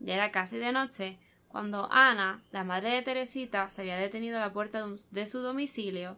Ya 0.01 0.15
era 0.15 0.31
casi 0.31 0.57
de 0.57 0.73
noche 0.73 1.19
cuando 1.49 1.87
Ana, 1.93 2.43
la 2.51 2.65
madre 2.65 2.91
de 2.91 3.03
Teresita, 3.03 3.69
se 3.69 3.83
había 3.83 3.99
detenido 3.99 4.39
a 4.39 4.41
la 4.41 4.53
puerta 4.55 4.85
de, 5.11 5.27
su 5.27 5.41
domicilio 5.41 6.17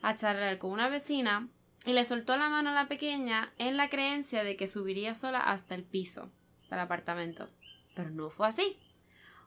a 0.00 0.14
charlar 0.14 0.58
con 0.58 0.70
una 0.70 0.88
vecina 0.88 1.48
y 1.84 1.92
le 1.92 2.04
soltó 2.04 2.36
la 2.36 2.48
mano 2.48 2.70
a 2.70 2.74
la 2.74 2.86
pequeña 2.86 3.52
en 3.58 3.76
la 3.76 3.90
creencia 3.90 4.44
de 4.44 4.56
que 4.56 4.68
subiría 4.68 5.16
sola 5.16 5.40
hasta 5.40 5.74
el 5.74 5.82
piso 5.82 6.30
del 6.70 6.78
apartamento. 6.78 7.50
Pero 7.96 8.10
no 8.10 8.30
fue 8.30 8.46
así. 8.46 8.78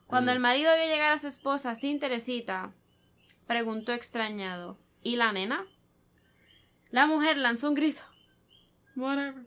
Cuando 0.07 0.31
Mm. 0.31 0.35
el 0.35 0.39
marido 0.41 0.75
vio 0.75 0.85
llegar 0.85 1.13
a 1.13 1.17
su 1.17 1.27
esposa 1.27 1.73
sin 1.75 1.99
Teresita, 1.99 2.73
preguntó 3.47 3.93
extrañado 3.93 4.77
¿Y 5.03 5.15
la 5.15 5.31
nena? 5.31 5.65
La 6.91 7.07
mujer 7.07 7.37
lanzó 7.37 7.69
un 7.69 7.75
grito. 7.75 8.03
Whatever. 8.95 9.45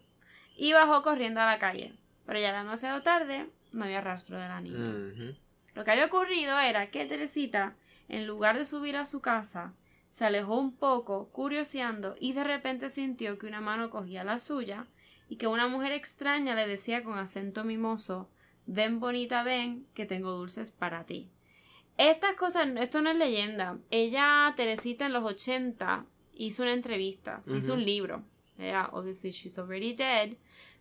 Y 0.56 0.72
bajó 0.72 1.02
corriendo 1.02 1.40
a 1.40 1.46
la 1.46 1.58
calle. 1.58 1.94
Pero 2.26 2.38
ya 2.38 2.56
demasiado 2.56 3.02
tarde, 3.02 3.50
no 3.72 3.84
había 3.84 4.00
rastro 4.00 4.38
de 4.38 4.48
la 4.48 4.60
niña. 4.60 5.34
Lo 5.74 5.84
que 5.84 5.90
había 5.90 6.06
ocurrido 6.06 6.58
era 6.58 6.90
que 6.90 7.04
Teresita, 7.04 7.74
en 8.08 8.26
lugar 8.26 8.56
de 8.58 8.64
subir 8.64 8.96
a 8.96 9.06
su 9.06 9.20
casa, 9.20 9.74
se 10.08 10.24
alejó 10.24 10.58
un 10.58 10.76
poco, 10.76 11.28
curioseando, 11.30 12.14
y 12.20 12.32
de 12.32 12.44
repente 12.44 12.88
sintió 12.88 13.36
que 13.38 13.46
una 13.46 13.60
mano 13.60 13.90
cogía 13.90 14.22
la 14.22 14.38
suya 14.38 14.86
y 15.28 15.36
que 15.36 15.48
una 15.48 15.66
mujer 15.66 15.92
extraña 15.92 16.54
le 16.54 16.68
decía 16.68 17.02
con 17.02 17.18
acento 17.18 17.64
mimoso 17.64 18.28
Ven 18.66 18.98
bonita, 18.98 19.42
ven, 19.42 19.86
que 19.92 20.06
tengo 20.06 20.30
dulces 20.30 20.70
para 20.70 21.04
ti. 21.04 21.28
Estas 21.98 22.34
cosas, 22.34 22.68
esto 22.76 23.02
no 23.02 23.10
es 23.10 23.16
leyenda. 23.16 23.78
Ella, 23.90 24.52
Teresita, 24.56 25.06
en 25.06 25.12
los 25.12 25.24
80 25.24 26.06
hizo 26.32 26.62
una 26.62 26.72
entrevista, 26.72 27.40
se 27.42 27.58
hizo 27.58 27.74
un 27.74 27.84
libro. 27.84 28.24
Ella, 28.58 28.88
obviously, 28.92 29.30
she's 29.30 29.58
already 29.58 29.94
dead, 29.94 30.37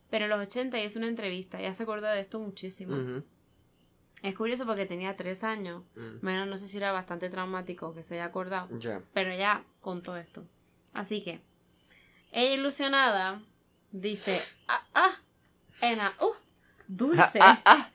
pero 0.09 0.25
en 0.25 0.29
los 0.31 0.47
80 0.47 0.79
hizo 0.79 0.99
una 0.99 1.07
entrevista. 1.07 1.59
Ella 1.59 1.73
se 1.73 1.83
acuerda 1.83 2.11
de 2.13 2.21
esto 2.21 2.39
muchísimo. 2.39 3.23
Es 4.21 4.35
curioso 4.35 4.65
porque 4.65 4.85
tenía 4.85 5.15
tres 5.15 5.43
años. 5.43 5.83
Mm. 5.95 6.25
Menos 6.25 6.47
no 6.47 6.57
sé 6.57 6.67
si 6.67 6.77
era 6.77 6.91
bastante 6.91 7.29
traumático 7.29 7.93
que 7.93 8.03
se 8.03 8.15
haya 8.15 8.25
acordado. 8.25 8.69
Pero 9.13 9.31
ella 9.31 9.63
contó 9.81 10.15
esto. 10.15 10.45
Así 10.93 11.21
que, 11.21 11.41
ella 12.31 12.53
ilusionada 12.53 13.41
dice, 13.91 14.39
ah, 14.67 14.85
ah, 14.93 15.11
Ena, 15.81 16.13
uh, 16.21 16.31
dulce. 16.87 17.39
Ah, 17.41 17.61
ah. 17.65 17.89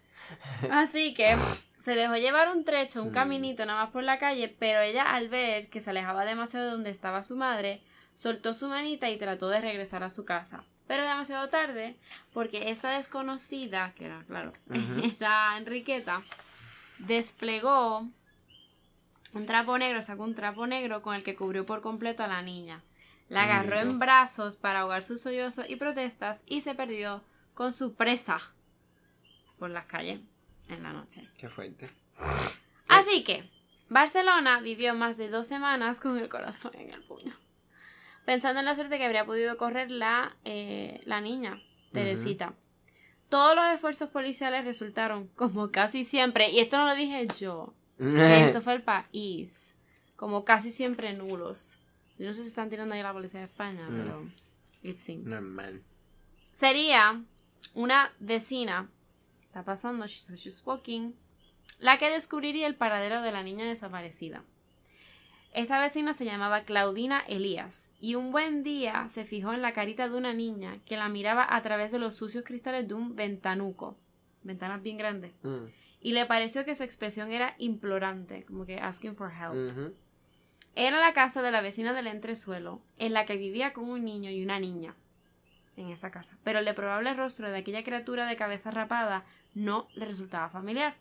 Así 0.70 1.14
que 1.14 1.36
se 1.78 1.94
dejó 1.94 2.16
llevar 2.16 2.48
un 2.54 2.64
trecho, 2.64 3.02
un 3.02 3.10
Mm. 3.10 3.12
caminito 3.12 3.64
nada 3.64 3.84
más 3.84 3.92
por 3.92 4.02
la 4.02 4.18
calle, 4.18 4.48
pero 4.58 4.80
ella 4.80 5.04
al 5.14 5.28
ver 5.28 5.70
que 5.70 5.80
se 5.80 5.90
alejaba 5.90 6.24
demasiado 6.24 6.66
de 6.66 6.72
donde 6.72 6.90
estaba 6.90 7.22
su 7.22 7.36
madre, 7.36 7.80
soltó 8.18 8.52
su 8.52 8.66
manita 8.66 9.08
y 9.08 9.16
trató 9.16 9.48
de 9.48 9.60
regresar 9.60 10.02
a 10.02 10.10
su 10.10 10.24
casa. 10.24 10.64
Pero 10.88 11.04
demasiado 11.04 11.48
tarde, 11.50 11.96
porque 12.32 12.70
esta 12.70 12.90
desconocida, 12.90 13.92
que 13.94 14.06
era, 14.06 14.24
claro, 14.26 14.52
esta 15.04 15.56
Enriqueta, 15.56 16.22
desplegó 16.98 18.08
un 19.34 19.46
trapo 19.46 19.78
negro, 19.78 20.02
sacó 20.02 20.24
un 20.24 20.34
trapo 20.34 20.66
negro 20.66 21.00
con 21.00 21.14
el 21.14 21.22
que 21.22 21.36
cubrió 21.36 21.64
por 21.64 21.80
completo 21.80 22.24
a 22.24 22.26
la 22.26 22.42
niña. 22.42 22.82
La 23.28 23.44
agarró 23.44 23.78
en 23.78 24.00
brazos 24.00 24.56
para 24.56 24.80
ahogar 24.80 25.04
sus 25.04 25.20
sollozos 25.20 25.66
y 25.70 25.76
protestas 25.76 26.42
y 26.44 26.62
se 26.62 26.74
perdió 26.74 27.22
con 27.54 27.72
su 27.72 27.94
presa 27.94 28.40
por 29.60 29.70
las 29.70 29.86
calles 29.86 30.18
en 30.68 30.82
la 30.82 30.92
noche. 30.92 31.28
Qué 31.38 31.48
fuerte. 31.48 31.88
Así 32.88 33.22
que, 33.22 33.48
Barcelona 33.88 34.58
vivió 34.58 34.96
más 34.96 35.18
de 35.18 35.28
dos 35.28 35.46
semanas 35.46 36.00
con 36.00 36.18
el 36.18 36.28
corazón 36.28 36.72
en 36.74 36.90
el 36.90 37.04
puño. 37.04 37.36
Pensando 38.28 38.60
en 38.60 38.66
la 38.66 38.74
suerte 38.76 38.98
que 38.98 39.06
habría 39.06 39.24
podido 39.24 39.56
correr 39.56 39.90
la, 39.90 40.36
eh, 40.44 41.00
la 41.06 41.22
niña, 41.22 41.62
Teresita. 41.92 42.52
Todos 43.30 43.56
los 43.56 43.64
esfuerzos 43.68 44.10
policiales 44.10 44.66
resultaron, 44.66 45.28
como 45.34 45.70
casi 45.70 46.04
siempre, 46.04 46.50
y 46.50 46.58
esto 46.58 46.76
no 46.76 46.84
lo 46.84 46.94
dije 46.94 47.26
yo, 47.40 47.72
esto 47.98 48.60
fue 48.60 48.74
el 48.74 48.82
país, 48.82 49.74
como 50.14 50.44
casi 50.44 50.70
siempre 50.70 51.14
nulos. 51.14 51.78
Yo 52.18 52.26
no 52.26 52.34
sé 52.34 52.42
si 52.42 52.48
están 52.48 52.68
tirando 52.68 52.94
ahí 52.94 53.02
la 53.02 53.14
policía 53.14 53.40
de 53.40 53.46
España, 53.46 53.88
Mm. 53.88 53.96
pero 53.96 54.28
it 54.82 54.98
seems. 54.98 55.24
Normal. 55.24 55.82
Sería 56.52 57.24
una 57.72 58.12
vecina, 58.18 58.90
está 59.46 59.64
pasando, 59.64 60.06
she's, 60.06 60.28
she's 60.38 60.62
walking, 60.66 61.12
la 61.78 61.96
que 61.96 62.10
descubriría 62.10 62.66
el 62.66 62.74
paradero 62.74 63.22
de 63.22 63.32
la 63.32 63.42
niña 63.42 63.64
desaparecida. 63.64 64.44
Esta 65.52 65.80
vecina 65.80 66.12
se 66.12 66.24
llamaba 66.24 66.62
Claudina 66.62 67.20
Elías 67.26 67.90
y 68.00 68.14
un 68.14 68.30
buen 68.32 68.62
día 68.62 69.08
se 69.08 69.24
fijó 69.24 69.52
en 69.52 69.62
la 69.62 69.72
carita 69.72 70.08
de 70.08 70.16
una 70.16 70.32
niña 70.34 70.78
que 70.84 70.96
la 70.96 71.08
miraba 71.08 71.46
a 71.48 71.62
través 71.62 71.90
de 71.90 71.98
los 71.98 72.16
sucios 72.16 72.44
cristales 72.44 72.86
de 72.86 72.94
un 72.94 73.16
ventanuco, 73.16 73.96
ventanas 74.42 74.82
bien 74.82 74.98
grandes, 74.98 75.32
Mm. 75.42 75.66
y 76.00 76.12
le 76.12 76.26
pareció 76.26 76.64
que 76.64 76.74
su 76.74 76.84
expresión 76.84 77.32
era 77.32 77.54
implorante, 77.58 78.44
como 78.44 78.66
que 78.66 78.78
asking 78.78 79.16
for 79.16 79.32
help. 79.32 79.54
Era 80.76 81.00
la 81.00 81.12
casa 81.12 81.42
de 81.42 81.50
la 81.50 81.60
vecina 81.60 81.92
del 81.92 82.06
entresuelo, 82.06 82.80
en 82.98 83.12
la 83.12 83.24
que 83.24 83.36
vivía 83.36 83.72
con 83.72 83.88
un 83.90 84.04
niño 84.04 84.30
y 84.30 84.44
una 84.44 84.60
niña. 84.60 84.94
En 85.76 85.90
esa 85.90 86.10
casa. 86.10 86.36
Pero 86.44 86.58
el 86.58 86.74
probable 86.74 87.14
rostro 87.14 87.50
de 87.50 87.58
aquella 87.58 87.82
criatura 87.84 88.26
de 88.26 88.36
cabeza 88.36 88.70
rapada 88.72 89.24
no 89.54 89.88
le 89.94 90.04
resultaba 90.06 90.50
familiar. 90.50 90.96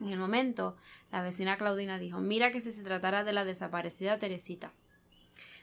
En 0.00 0.08
el 0.10 0.18
momento, 0.18 0.76
la 1.10 1.22
vecina 1.22 1.56
Claudina 1.56 1.98
dijo, 1.98 2.18
mira 2.18 2.52
que 2.52 2.60
si 2.60 2.72
se 2.72 2.82
tratara 2.82 3.24
de 3.24 3.32
la 3.32 3.44
desaparecida 3.44 4.18
Teresita. 4.18 4.72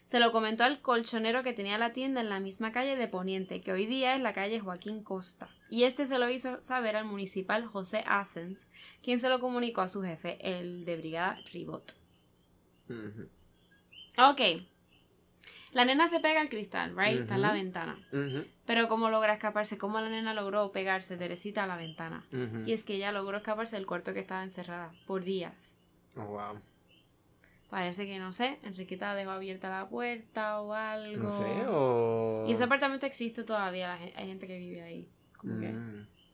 Se 0.05 0.19
lo 0.19 0.31
comentó 0.31 0.63
al 0.63 0.81
colchonero 0.81 1.43
que 1.43 1.53
tenía 1.53 1.77
la 1.77 1.93
tienda 1.93 2.19
en 2.19 2.29
la 2.29 2.39
misma 2.39 2.71
calle 2.71 2.97
de 2.97 3.07
Poniente, 3.07 3.61
que 3.61 3.71
hoy 3.71 3.85
día 3.85 4.15
es 4.15 4.21
la 4.21 4.33
calle 4.33 4.59
Joaquín 4.59 5.01
Costa. 5.03 5.49
Y 5.69 5.83
este 5.83 6.05
se 6.05 6.19
lo 6.19 6.29
hizo 6.29 6.61
saber 6.61 6.97
al 6.97 7.05
municipal 7.05 7.65
José 7.65 8.03
Asens, 8.05 8.67
quien 9.01 9.19
se 9.19 9.29
lo 9.29 9.39
comunicó 9.39 9.81
a 9.81 9.87
su 9.87 10.03
jefe, 10.03 10.37
el 10.41 10.83
de 10.83 10.97
brigada 10.97 11.39
Ribot. 11.53 11.95
Ujú. 12.89 13.29
Ok. 14.17 14.41
La 15.74 15.86
nena 15.86 16.08
se 16.08 16.20
pega 16.20 16.42
al 16.42 16.50
cristal, 16.50 16.96
right? 16.96 17.22
Está 17.22 17.36
en 17.36 17.42
la 17.42 17.51
ventana. 17.51 17.98
Pero 18.65 18.88
¿cómo 18.88 19.10
logra 19.10 19.34
escaparse? 19.34 19.77
¿Cómo 19.77 20.00
la 20.00 20.10
nena 20.10 20.34
logró 20.34 20.72
pegarse 20.72 21.18
Teresita 21.18 21.63
a 21.63 21.68
la 21.68 21.75
ventana? 21.77 22.25
Y 22.65 22.74
es 22.74 22.84
que 22.84 22.96
ella 22.96 23.12
logró 23.12 23.38
escaparse 23.38 23.75
del 23.75 23.86
cuarto 23.86 24.13
que 24.13 24.20
estaba 24.20 24.44
encerrada 24.44 24.92
por 25.08 25.24
días. 25.24 25.75
Oh, 26.15 26.25
wow. 26.25 26.60
Parece 27.70 28.06
que 28.06 28.20
no 28.20 28.34
sé, 28.34 28.60
Enriqueta 28.62 29.15
dejó 29.15 29.32
abierta 29.32 29.68
la 29.68 29.89
puerta 29.89 30.62
o 30.62 30.74
algo. 30.74 31.24
No 31.24 31.32
sé, 31.32 31.65
o... 31.68 32.46
Y 32.48 32.51
ese 32.53 32.65
apartamento 32.65 33.08
existe 33.08 33.44
todavía, 33.44 33.94
hay 33.94 34.27
gente 34.27 34.46
que 34.46 34.60
vive 34.60 34.84
ahí. 34.84 35.10
Como 35.38 35.60
que 35.60 35.74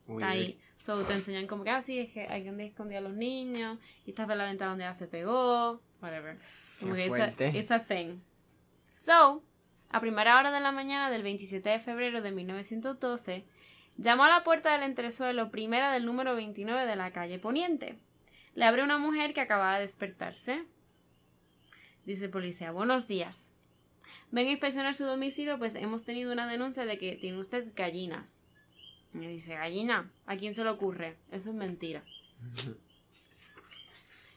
Mm, 0.09 0.13
está 0.13 0.29
ahí. 0.29 0.59
So 0.77 1.01
te 1.03 1.13
enseñan 1.13 1.47
como 1.47 1.63
que 1.63 1.69
así 1.69 1.99
es 1.99 2.11
que 2.11 2.27
hay 2.27 2.43
donde 2.43 2.65
escondía 2.65 2.97
a 2.97 3.01
los 3.01 3.13
niños. 3.13 3.77
Y 4.05 4.09
esta 4.11 4.25
fue 4.25 4.35
la 4.35 4.45
ventana 4.45 4.71
donde 4.71 4.85
ella 4.85 4.93
se 4.93 5.07
pegó. 5.07 5.81
Whatever. 6.01 6.37
Como 6.79 6.95
Qué 6.95 7.09
que 7.11 7.17
it's 7.23 7.41
a, 7.41 7.47
it's 7.47 7.71
a 7.71 7.79
thing. 7.79 8.19
So, 8.99 9.41
a 9.93 10.01
primera 10.01 10.37
hora 10.37 10.51
de 10.51 10.59
la 10.59 10.73
mañana 10.73 11.09
del 11.09 11.23
27 11.23 11.69
de 11.69 11.79
febrero 11.79 12.21
de 12.21 12.31
1912, 12.31 13.45
llamó 13.95 14.25
a 14.25 14.29
la 14.29 14.43
puerta 14.43 14.73
del 14.73 14.83
entresuelo 14.83 15.51
primera 15.51 15.93
del 15.93 16.05
número 16.05 16.35
29 16.35 16.85
de 16.85 16.95
la 16.97 17.13
calle 17.13 17.39
Poniente. 17.39 17.97
Le 18.55 18.65
abre 18.65 18.83
una 18.83 18.97
mujer 18.97 19.33
que 19.33 19.39
acababa 19.39 19.75
de 19.75 19.83
despertarse. 19.83 20.65
Dice 22.03 22.25
el 22.25 22.31
policía, 22.31 22.71
buenos 22.71 23.07
días. 23.07 23.53
Vengo 24.31 24.49
a 24.49 24.51
inspeccionar 24.51 24.93
su 24.93 25.05
domicilio, 25.05 25.57
pues 25.57 25.75
hemos 25.75 26.03
tenido 26.03 26.33
una 26.33 26.45
denuncia 26.45 26.83
de 26.83 26.97
que 26.97 27.15
tiene 27.15 27.39
usted 27.39 27.71
gallinas. 27.77 28.43
Y 29.13 29.19
dice, 29.19 29.55
gallina, 29.55 30.11
¿a 30.25 30.35
quién 30.35 30.53
se 30.53 30.65
le 30.65 30.71
ocurre? 30.71 31.15
Eso 31.31 31.51
es 31.51 31.55
mentira. 31.55 32.03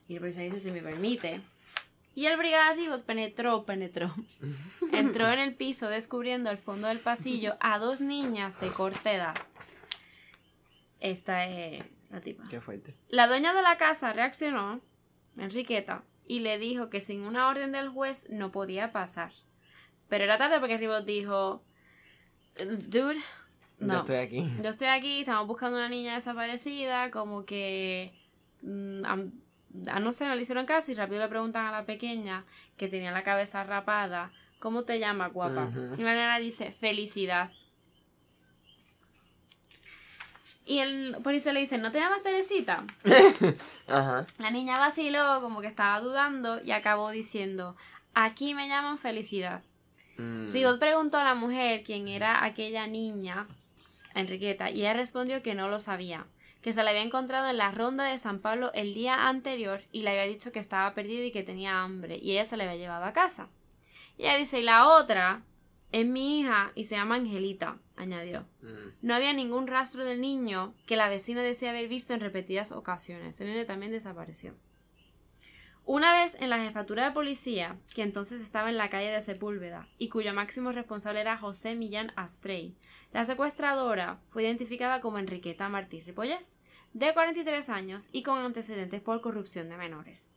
Y 0.09 0.17
el 0.17 0.21
policía 0.21 0.43
dice, 0.43 0.61
si 0.61 0.73
me 0.73 0.83
permite. 0.83 1.41
Y 2.15 2.27
el 2.27 2.37
brigada 2.37 2.75
Ribot 2.75 3.05
penetró, 3.05 3.65
penetró. 3.65 4.15
Entró 4.93 5.31
en 5.33 5.39
el 5.39 5.55
piso 5.55 5.89
descubriendo 5.89 6.51
al 6.51 6.59
fondo 6.59 6.89
del 6.89 6.99
pasillo 6.99 7.57
a 7.61 7.79
dos 7.79 8.01
niñas 8.01 8.61
de 8.61 8.69
corta 8.69 9.13
edad. 9.13 9.35
Esta 11.01 11.47
es 11.47 11.83
la 12.11 12.21
tipa. 12.21 12.45
Qué 12.51 12.61
fuerte. 12.61 12.95
La 13.09 13.27
dueña 13.27 13.55
de 13.55 13.63
la 13.63 13.79
casa 13.79 14.13
reaccionó, 14.13 14.81
Enriqueta, 15.39 16.05
y 16.27 16.41
le 16.41 16.59
dijo 16.59 16.91
que 16.91 17.01
sin 17.01 17.23
una 17.23 17.49
orden 17.49 17.73
del 17.73 17.89
juez 17.89 18.29
no 18.31 18.53
podía 18.53 18.93
pasar. 18.93 19.33
Pero 20.09 20.25
era 20.25 20.37
tarde 20.37 20.61
porque 20.61 20.77
Ribot 20.77 21.07
dijo, 21.07 21.65
dude, 22.89 23.19
no. 23.79 23.95
Yo 23.95 24.01
estoy 24.01 24.17
aquí. 24.17 24.47
Yo 24.63 24.71
estoy 24.71 24.89
aquí, 24.89 25.21
estamos 25.21 25.47
buscando 25.49 25.79
una 25.79 25.89
niña 25.89 26.15
desaparecida, 26.15 27.11
como 27.11 27.45
que... 27.47 28.13
mm, 28.61 29.03
a 29.87 30.01
no 30.01 30.13
sé, 30.13 30.27
no 30.27 30.35
le 30.35 30.43
hicieron 30.43 30.67
caso 30.67 30.91
y 30.93 30.95
rápido 30.95 31.21
le 31.21 31.29
preguntan 31.29 31.67
a 31.67 31.73
la 31.73 31.85
pequeña 31.85 32.45
que 32.77 32.89
tenía 32.89 33.13
la 33.13 33.23
cabeza 33.23 33.65
rapada, 33.65 34.31
¿cómo 34.59 34.83
te 34.85 34.99
llamas, 34.99 35.33
guapa? 35.33 35.71
Y 35.97 36.03
la 36.03 36.15
nena 36.15 36.39
dice, 36.39 36.73
felicidad. 36.73 37.51
Y 40.65 40.79
el 40.79 41.17
policía 41.23 41.53
le 41.53 41.61
dice, 41.61 41.77
¿no 41.79 41.91
te 41.91 41.99
llamas 41.99 42.23
Teresita? 42.23 42.85
Ajá. 43.89 44.25
La 44.39 44.51
niña 44.51 44.79
vaciló, 44.79 45.41
como 45.41 45.61
que 45.61 45.67
estaba 45.67 46.01
dudando 46.01 46.63
y 46.63 46.71
acabó 46.71 47.11
diciendo, 47.11 47.77
aquí 48.15 48.55
me 48.55 48.69
llaman 48.69 48.99
felicidad. 48.99 49.63
Mm. 50.19 50.51
Ribot 50.53 50.79
preguntó 50.79 51.19
a 51.19 51.25
la 51.25 51.35
mujer 51.35 51.83
quién 51.83 52.07
era 52.07 52.45
aquella 52.45 52.87
niña, 52.87 53.49
Enriqueta, 54.15 54.71
y 54.71 54.81
ella 54.81 54.95
respondió 54.95 55.43
que 55.43 55.55
no 55.55 55.69
lo 55.69 55.81
sabía, 55.81 56.27
que 56.63 56.73
se 56.73 56.83
la 56.83 56.91
había 56.91 57.03
encontrado 57.03 57.49
en 57.51 57.59
la 57.59 57.73
ronda 57.73 58.05
de 58.05 58.19
San 58.19 58.39
Pablo 58.39 58.71
el 58.73 58.95
día 58.95 59.29
anterior 59.29 59.83
y 59.91 60.03
le 60.03 60.11
había 60.11 60.33
dicho 60.33 60.53
que 60.53 60.61
estaba 60.61 60.95
perdida 60.95 61.25
y 61.25 61.33
que 61.33 61.43
tenía 61.43 61.83
hambre, 61.83 62.19
y 62.23 62.33
ella 62.33 62.45
se 62.45 62.57
la 62.57 62.65
había 62.65 62.77
llevado 62.77 63.05
a 63.05 63.13
casa. 63.13 63.49
Y 64.17 64.23
ella 64.23 64.37
dice, 64.37 64.61
y 64.61 64.63
la 64.63 64.89
otra 64.89 65.43
es 65.91 66.07
mi 66.07 66.41
hija 66.41 66.73
y 66.75 66.85
se 66.85 66.95
llama 66.95 67.17
Angelita, 67.17 67.79
añadió. 67.97 68.47
Mm. 68.63 68.91
No 69.03 69.15
había 69.15 69.33
ningún 69.33 69.67
rastro 69.67 70.05
del 70.05 70.21
niño 70.21 70.75
que 70.87 70.97
la 70.97 71.09
vecina 71.09 71.43
decía 71.43 71.71
haber 71.71 71.89
visto 71.89 72.15
en 72.15 72.21
repetidas 72.21 72.73
ocasiones. 72.73 73.41
El 73.41 73.49
nene 73.49 73.65
también 73.65 73.93
desapareció. 73.93 74.55
Una 75.85 76.13
vez 76.13 76.37
en 76.41 76.49
la 76.49 76.61
jefatura 76.61 77.05
de 77.05 77.11
policía, 77.11 77.77
que 77.93 78.03
entonces 78.03 78.41
estaba 78.41 78.71
en 78.71 78.79
la 78.79 78.89
calle 78.89 79.11
de 79.11 79.21
Sepúlveda 79.21 79.89
y 79.99 80.09
cuyo 80.09 80.33
máximo 80.33 80.71
responsable 80.71 81.21
era 81.21 81.37
José 81.37 81.75
Millán 81.75 82.13
Astrey, 82.15 82.77
la 83.13 83.25
secuestradora 83.25 84.21
fue 84.31 84.45
identificada 84.45 85.01
como 85.01 85.19
Enriqueta 85.19 85.69
Martí 85.69 86.01
Ripollés, 86.01 86.59
de 86.93 87.13
43 87.13 87.69
años 87.69 88.11
y 88.13 88.23
con 88.23 88.39
antecedentes 88.39 89.01
por 89.01 89.21
corrupción 89.21 89.69
de 89.69 89.77
menores. 89.77 90.31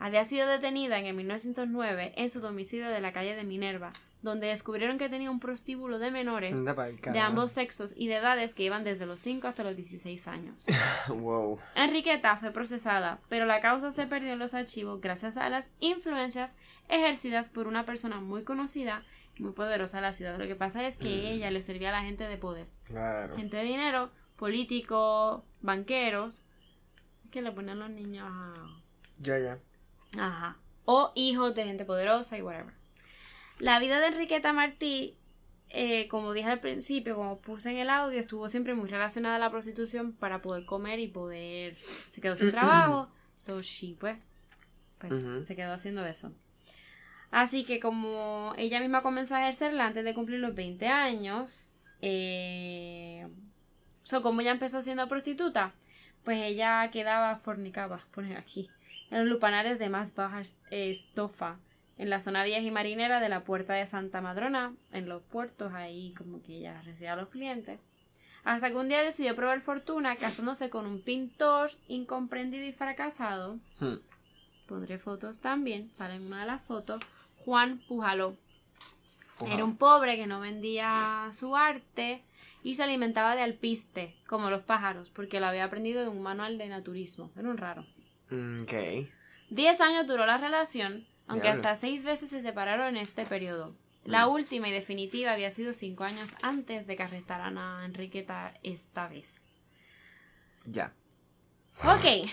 Había 0.00 0.24
sido 0.24 0.48
detenida 0.48 0.98
en 0.98 1.06
el 1.06 1.14
1909 1.14 2.14
en 2.16 2.28
su 2.28 2.40
domicilio 2.40 2.88
de 2.88 3.00
la 3.00 3.12
calle 3.12 3.36
de 3.36 3.44
Minerva, 3.44 3.92
donde 4.24 4.48
descubrieron 4.48 4.98
que 4.98 5.08
tenía 5.08 5.30
un 5.30 5.38
prostíbulo 5.38 5.98
de 5.98 6.10
menores 6.10 6.64
de 6.64 7.18
ambos 7.20 7.52
sexos 7.52 7.94
y 7.96 8.08
de 8.08 8.16
edades 8.16 8.54
que 8.54 8.62
iban 8.64 8.82
desde 8.82 9.06
los 9.06 9.20
5 9.20 9.46
hasta 9.46 9.62
los 9.62 9.76
16 9.76 10.26
años. 10.28 10.64
Wow. 11.08 11.58
Enriqueta 11.76 12.36
fue 12.38 12.50
procesada, 12.50 13.20
pero 13.28 13.44
la 13.44 13.60
causa 13.60 13.92
se 13.92 14.06
perdió 14.06 14.32
en 14.32 14.38
los 14.38 14.54
archivos 14.54 15.00
gracias 15.00 15.36
a 15.36 15.48
las 15.50 15.70
influencias 15.80 16.56
ejercidas 16.88 17.50
por 17.50 17.66
una 17.68 17.84
persona 17.84 18.18
muy 18.20 18.42
conocida 18.44 19.02
y 19.36 19.42
muy 19.42 19.52
poderosa 19.52 19.98
de 19.98 20.02
la 20.02 20.12
ciudad. 20.14 20.38
Lo 20.38 20.46
que 20.46 20.56
pasa 20.56 20.86
es 20.86 20.96
que 20.96 21.08
Mm. 21.08 21.26
ella 21.26 21.50
le 21.50 21.60
servía 21.60 21.90
a 21.90 21.92
la 21.92 22.02
gente 22.02 22.24
de 22.24 22.38
poder, 22.38 22.66
Claro. 22.84 23.36
gente 23.36 23.56
de 23.58 23.64
dinero, 23.64 24.10
políticos, 24.36 25.42
banqueros, 25.60 26.44
que 27.30 27.42
le 27.42 27.52
ponen 27.52 27.78
los 27.78 27.90
niños 27.90 28.26
a... 28.30 28.54
Ya, 29.18 29.38
ya. 29.38 29.58
Ajá. 30.18 30.56
O 30.86 31.12
hijos 31.14 31.54
de 31.54 31.64
gente 31.64 31.84
poderosa 31.84 32.38
y 32.38 32.42
whatever. 32.42 32.72
La 33.58 33.78
vida 33.78 34.00
de 34.00 34.08
Enriqueta 34.08 34.52
Martí, 34.52 35.16
eh, 35.70 36.08
como 36.08 36.32
dije 36.32 36.48
al 36.48 36.60
principio, 36.60 37.16
como 37.16 37.38
puse 37.40 37.70
en 37.70 37.78
el 37.78 37.90
audio, 37.90 38.18
estuvo 38.18 38.48
siempre 38.48 38.74
muy 38.74 38.88
relacionada 38.88 39.36
a 39.36 39.38
la 39.38 39.50
prostitución 39.50 40.12
para 40.12 40.42
poder 40.42 40.64
comer 40.64 40.98
y 41.00 41.08
poder. 41.08 41.76
Se 42.08 42.20
quedó 42.20 42.36
sin 42.36 42.50
trabajo. 42.50 43.08
So 43.36 43.60
she, 43.62 43.96
pues, 43.98 44.16
pues 44.98 45.12
se 45.42 45.56
quedó 45.56 45.72
haciendo 45.72 46.06
eso. 46.06 46.32
Así 47.32 47.64
que 47.64 47.80
como 47.80 48.52
ella 48.56 48.78
misma 48.78 49.02
comenzó 49.02 49.34
a 49.34 49.40
ejercerla 49.40 49.86
antes 49.86 50.04
de 50.04 50.14
cumplir 50.14 50.38
los 50.38 50.54
20 50.54 50.86
años, 50.86 51.80
eh, 52.00 53.26
so, 54.04 54.22
como 54.22 54.40
ella 54.40 54.52
empezó 54.52 54.82
siendo 54.82 55.08
prostituta, 55.08 55.74
pues 56.22 56.38
ella 56.42 56.88
quedaba 56.92 57.34
fornicaba, 57.36 58.04
ponen 58.12 58.36
aquí, 58.36 58.70
en 59.10 59.18
los 59.18 59.28
lupanares 59.28 59.80
de 59.80 59.88
más 59.88 60.14
baja 60.14 60.42
estofa, 60.70 61.58
en 61.96 62.10
la 62.10 62.20
zona 62.20 62.44
vieja 62.44 62.60
y 62.66 62.70
marinera 62.70 63.20
de 63.20 63.28
la 63.28 63.44
puerta 63.44 63.74
de 63.74 63.86
Santa 63.86 64.20
Madrona, 64.20 64.74
en 64.92 65.08
los 65.08 65.22
puertos, 65.22 65.72
ahí 65.72 66.12
como 66.16 66.42
que 66.42 66.58
ella 66.58 66.80
recibía 66.82 67.12
a 67.12 67.16
los 67.16 67.28
clientes. 67.28 67.78
Hasta 68.44 68.70
que 68.70 68.76
un 68.76 68.88
día 68.88 69.02
decidió 69.02 69.34
probar 69.34 69.60
fortuna 69.60 70.16
casándose 70.16 70.68
con 70.68 70.86
un 70.86 71.00
pintor 71.00 71.70
incomprendido 71.88 72.66
y 72.66 72.72
fracasado. 72.72 73.58
Hmm. 73.80 73.96
Pondré 74.66 74.98
fotos 74.98 75.40
también, 75.40 75.90
sale 75.94 76.16
en 76.16 76.26
una 76.26 76.40
de 76.40 76.46
las 76.46 76.62
fotos. 76.62 77.00
Juan 77.44 77.78
Pujaló. 77.88 78.36
Era 79.46 79.64
un 79.64 79.76
pobre 79.76 80.16
que 80.16 80.26
no 80.26 80.40
vendía 80.40 81.28
su 81.32 81.56
arte 81.56 82.22
y 82.62 82.74
se 82.74 82.82
alimentaba 82.82 83.34
de 83.34 83.42
alpiste, 83.42 84.14
como 84.26 84.48
los 84.48 84.62
pájaros, 84.62 85.10
porque 85.10 85.40
lo 85.40 85.46
había 85.46 85.64
aprendido 85.64 86.02
de 86.02 86.08
un 86.08 86.22
manual 86.22 86.56
de 86.56 86.68
naturismo. 86.68 87.30
Era 87.36 87.48
un 87.48 87.58
raro. 87.58 87.84
Mm, 88.30 88.62
Ok. 88.62 88.72
Diez 89.50 89.80
años 89.80 90.06
duró 90.06 90.24
la 90.24 90.38
relación, 90.38 91.06
aunque 91.26 91.48
Diablo. 91.48 91.62
hasta 91.62 91.76
seis 91.76 92.04
veces 92.04 92.30
se 92.30 92.42
separaron 92.42 92.88
en 92.88 92.96
este 92.98 93.26
periodo. 93.26 93.74
La 94.04 94.28
última 94.28 94.68
y 94.68 94.72
definitiva 94.72 95.32
había 95.32 95.50
sido 95.50 95.72
cinco 95.72 96.04
años 96.04 96.36
antes 96.42 96.86
de 96.86 96.94
que 96.94 97.02
arrestaran 97.02 97.56
a 97.56 97.84
Enriqueta 97.86 98.52
esta 98.62 99.08
vez. 99.08 99.46
Ya. 100.66 100.92
Ok. 101.82 102.28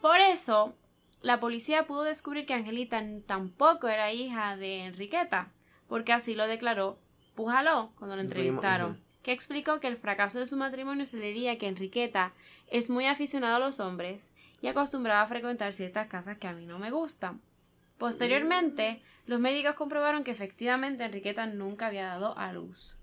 Por 0.00 0.20
eso, 0.20 0.74
la 1.22 1.40
policía 1.40 1.86
pudo 1.86 2.04
descubrir 2.04 2.46
que 2.46 2.54
Angelita 2.54 3.02
tampoco 3.26 3.88
era 3.88 4.12
hija 4.12 4.56
de 4.56 4.84
Enriqueta, 4.84 5.50
porque 5.88 6.12
así 6.12 6.34
lo 6.34 6.46
declaró 6.46 6.98
Pujaló 7.34 7.92
cuando 7.96 8.16
lo 8.16 8.22
entrevistaron, 8.22 9.00
que 9.22 9.30
explicó 9.30 9.78
que 9.78 9.86
el 9.86 9.96
fracaso 9.96 10.40
de 10.40 10.46
su 10.46 10.56
matrimonio 10.56 11.06
se 11.06 11.18
debía 11.18 11.52
a 11.52 11.56
que 11.56 11.68
Enriqueta 11.68 12.32
es 12.68 12.90
muy 12.90 13.06
aficionada 13.06 13.56
a 13.56 13.60
los 13.60 13.78
hombres 13.78 14.32
y 14.60 14.66
acostumbraba 14.66 15.22
a 15.22 15.28
frecuentar 15.28 15.72
ciertas 15.72 16.08
casas 16.08 16.38
que 16.38 16.48
a 16.48 16.52
mí 16.52 16.66
no 16.66 16.80
me 16.80 16.90
gustan. 16.90 17.40
Posteriormente, 17.98 19.02
los 19.26 19.40
médicos 19.40 19.74
comprobaron 19.74 20.24
que 20.24 20.30
efectivamente 20.30 21.04
Enriqueta 21.04 21.46
nunca 21.46 21.88
había 21.88 22.06
dado 22.06 22.38
a 22.38 22.52
luz. 22.52 22.96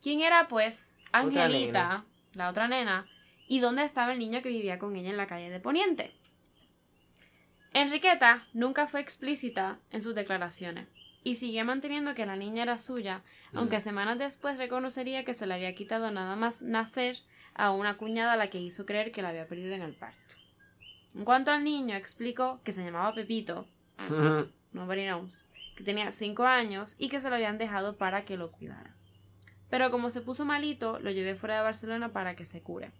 ¿Quién 0.00 0.20
era, 0.20 0.46
pues, 0.48 0.96
Angelita, 1.12 2.04
la 2.32 2.48
otra 2.48 2.68
nena, 2.68 3.06
y 3.48 3.60
dónde 3.60 3.82
estaba 3.82 4.12
el 4.12 4.18
niño 4.18 4.42
que 4.42 4.48
vivía 4.48 4.78
con 4.78 4.94
ella 4.96 5.10
en 5.10 5.16
la 5.16 5.26
calle 5.26 5.50
de 5.50 5.60
Poniente? 5.60 6.12
Enriqueta 7.72 8.46
nunca 8.54 8.86
fue 8.86 9.00
explícita 9.00 9.78
en 9.90 10.00
sus 10.00 10.14
declaraciones 10.14 10.88
y 11.24 11.34
siguió 11.34 11.64
manteniendo 11.64 12.14
que 12.14 12.24
la 12.24 12.36
niña 12.36 12.62
era 12.62 12.78
suya, 12.78 13.22
aunque 13.52 13.80
semanas 13.80 14.16
después 14.16 14.58
reconocería 14.58 15.24
que 15.24 15.34
se 15.34 15.44
le 15.44 15.54
había 15.54 15.74
quitado 15.74 16.12
nada 16.12 16.36
más 16.36 16.62
nacer 16.62 17.16
a 17.52 17.72
una 17.72 17.96
cuñada 17.96 18.34
a 18.34 18.36
la 18.36 18.48
que 18.48 18.60
hizo 18.60 18.86
creer 18.86 19.10
que 19.10 19.22
la 19.22 19.30
había 19.30 19.48
perdido 19.48 19.74
en 19.74 19.82
el 19.82 19.94
parto. 19.94 20.36
En 21.16 21.24
cuanto 21.24 21.50
al 21.50 21.64
niño, 21.64 21.96
explicó 21.96 22.60
que 22.62 22.70
se 22.70 22.84
llamaba 22.84 23.12
Pepito, 23.12 23.66
nobody 24.72 25.04
knows, 25.04 25.44
que 25.76 25.84
tenía 25.84 26.12
5 26.12 26.44
años 26.44 26.94
y 26.98 27.08
que 27.08 27.20
se 27.20 27.28
lo 27.28 27.36
habían 27.36 27.58
dejado 27.58 27.96
para 27.96 28.24
que 28.24 28.36
lo 28.36 28.52
cuidara. 28.52 28.94
Pero 29.68 29.90
como 29.90 30.10
se 30.10 30.20
puso 30.20 30.44
malito, 30.44 30.98
lo 31.00 31.10
llevé 31.10 31.34
fuera 31.34 31.56
de 31.56 31.62
Barcelona 31.62 32.12
para 32.12 32.36
que 32.36 32.44
se 32.44 32.62
cure. 32.62 32.92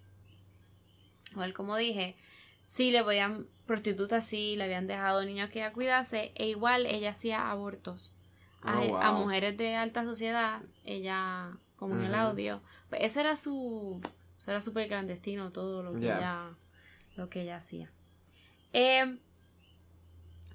Igual 1.32 1.52
como 1.52 1.76
dije, 1.76 2.16
sí 2.64 2.90
le 2.90 3.02
podían 3.04 3.46
prostitutas, 3.66 4.26
sí 4.26 4.56
le 4.56 4.64
habían 4.64 4.86
dejado 4.86 5.24
niños 5.24 5.50
que 5.50 5.60
ella 5.60 5.72
cuidase, 5.72 6.32
e 6.34 6.48
igual 6.48 6.86
ella 6.86 7.10
hacía 7.10 7.50
abortos 7.50 8.12
a, 8.62 8.80
Oh, 8.80 8.96
a 8.98 9.12
mujeres 9.12 9.56
de 9.56 9.76
alta 9.76 10.04
sociedad, 10.04 10.60
ella, 10.84 11.52
como 11.76 11.94
en 11.94 12.04
el 12.04 12.14
audio, 12.14 12.62
pues 12.88 13.02
ese 13.04 13.20
era 13.20 13.36
su, 13.36 14.00
eso 14.38 14.50
era 14.50 14.60
súper 14.60 14.88
clandestino 14.88 15.52
todo 15.52 15.82
lo 15.82 15.94
que 15.94 16.06
ella, 16.06 16.50
lo 17.16 17.28
que 17.28 17.42
ella 17.42 17.56
hacía. 17.56 17.92
Eh, 18.72 19.18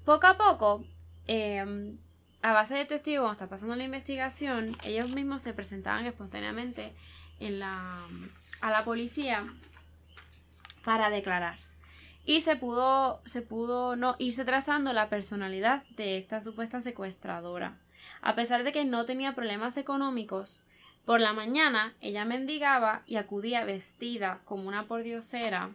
poco 0.04 0.26
a 0.26 0.36
poco, 0.36 0.84
eh, 1.26 1.96
a 2.42 2.52
base 2.52 2.74
de 2.74 2.84
testigos, 2.84 3.22
cuando 3.22 3.32
está 3.32 3.48
pasando 3.48 3.76
la 3.76 3.84
investigación, 3.84 4.76
ellos 4.82 5.14
mismos 5.14 5.42
se 5.42 5.54
presentaban 5.54 6.06
espontáneamente 6.06 6.92
a 7.70 8.70
la 8.70 8.84
policía 8.84 9.46
para 10.84 11.10
declarar. 11.10 11.58
Y 12.24 12.40
se 12.40 12.56
pudo, 12.56 13.20
se 13.24 13.42
pudo 13.42 13.96
no, 13.96 14.14
irse 14.18 14.44
trazando 14.44 14.92
la 14.92 15.08
personalidad 15.08 15.84
de 15.96 16.18
esta 16.18 16.40
supuesta 16.40 16.80
secuestradora. 16.80 17.78
A 18.20 18.34
pesar 18.34 18.62
de 18.62 18.72
que 18.72 18.84
no 18.84 19.04
tenía 19.04 19.34
problemas 19.34 19.76
económicos, 19.76 20.62
por 21.04 21.20
la 21.20 21.32
mañana 21.32 21.94
ella 22.00 22.24
mendigaba 22.24 23.02
y 23.06 23.16
acudía 23.16 23.64
vestida 23.64 24.40
como 24.44 24.68
una 24.68 24.86
pordiosera 24.86 25.70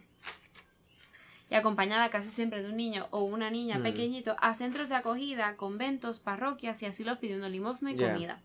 y 1.49 1.55
acompañada 1.55 2.10
casi 2.10 2.29
siempre 2.29 2.62
de 2.62 2.69
un 2.69 2.77
niño 2.77 3.07
o 3.12 3.23
una 3.23 3.49
niña 3.49 3.79
Mm. 3.79 3.83
pequeñito 3.83 4.36
a 4.39 4.53
centros 4.53 4.89
de 4.89 4.95
acogida, 4.95 5.55
conventos, 5.55 6.19
parroquias 6.19 6.81
y 6.83 6.86
asilos 6.86 7.17
pidiendo 7.19 7.47
limosna 7.49 7.91
y 7.91 7.95
comida. 7.97 8.41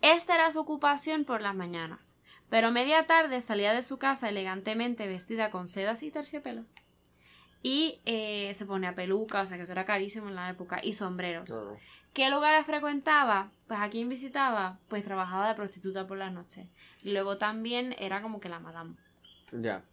Esta 0.00 0.34
era 0.34 0.50
su 0.50 0.60
ocupación 0.60 1.24
por 1.24 1.40
las 1.42 1.54
mañanas, 1.54 2.14
pero 2.50 2.70
media 2.72 3.06
tarde 3.06 3.40
salía 3.40 3.72
de 3.72 3.82
su 3.84 3.98
casa 3.98 4.28
elegantemente 4.28 5.06
vestida 5.06 5.50
con 5.50 5.68
sedas 5.68 6.02
y 6.02 6.10
terciopelos. 6.10 6.74
Y 7.62 8.00
eh, 8.04 8.52
se 8.56 8.66
ponía 8.66 8.96
peluca, 8.96 9.40
o 9.42 9.46
sea 9.46 9.56
que 9.56 9.62
eso 9.62 9.70
era 9.72 9.84
carísimo 9.84 10.28
en 10.28 10.34
la 10.34 10.50
época, 10.50 10.80
y 10.82 10.94
sombreros. 10.94 11.56
¿Qué 12.12 12.28
lugares 12.28 12.66
frecuentaba? 12.66 13.50
Pues 13.68 13.78
a 13.80 13.88
quién 13.88 14.08
visitaba, 14.08 14.78
pues 14.88 15.04
trabajaba 15.04 15.48
de 15.48 15.54
prostituta 15.54 16.08
por 16.08 16.18
las 16.18 16.32
noches. 16.32 16.66
Y 17.04 17.12
luego 17.12 17.38
también 17.38 17.94
era 17.98 18.20
como 18.20 18.40
que 18.40 18.48
la 18.48 18.58
madame. 18.58 18.96
Ya. 19.52 19.84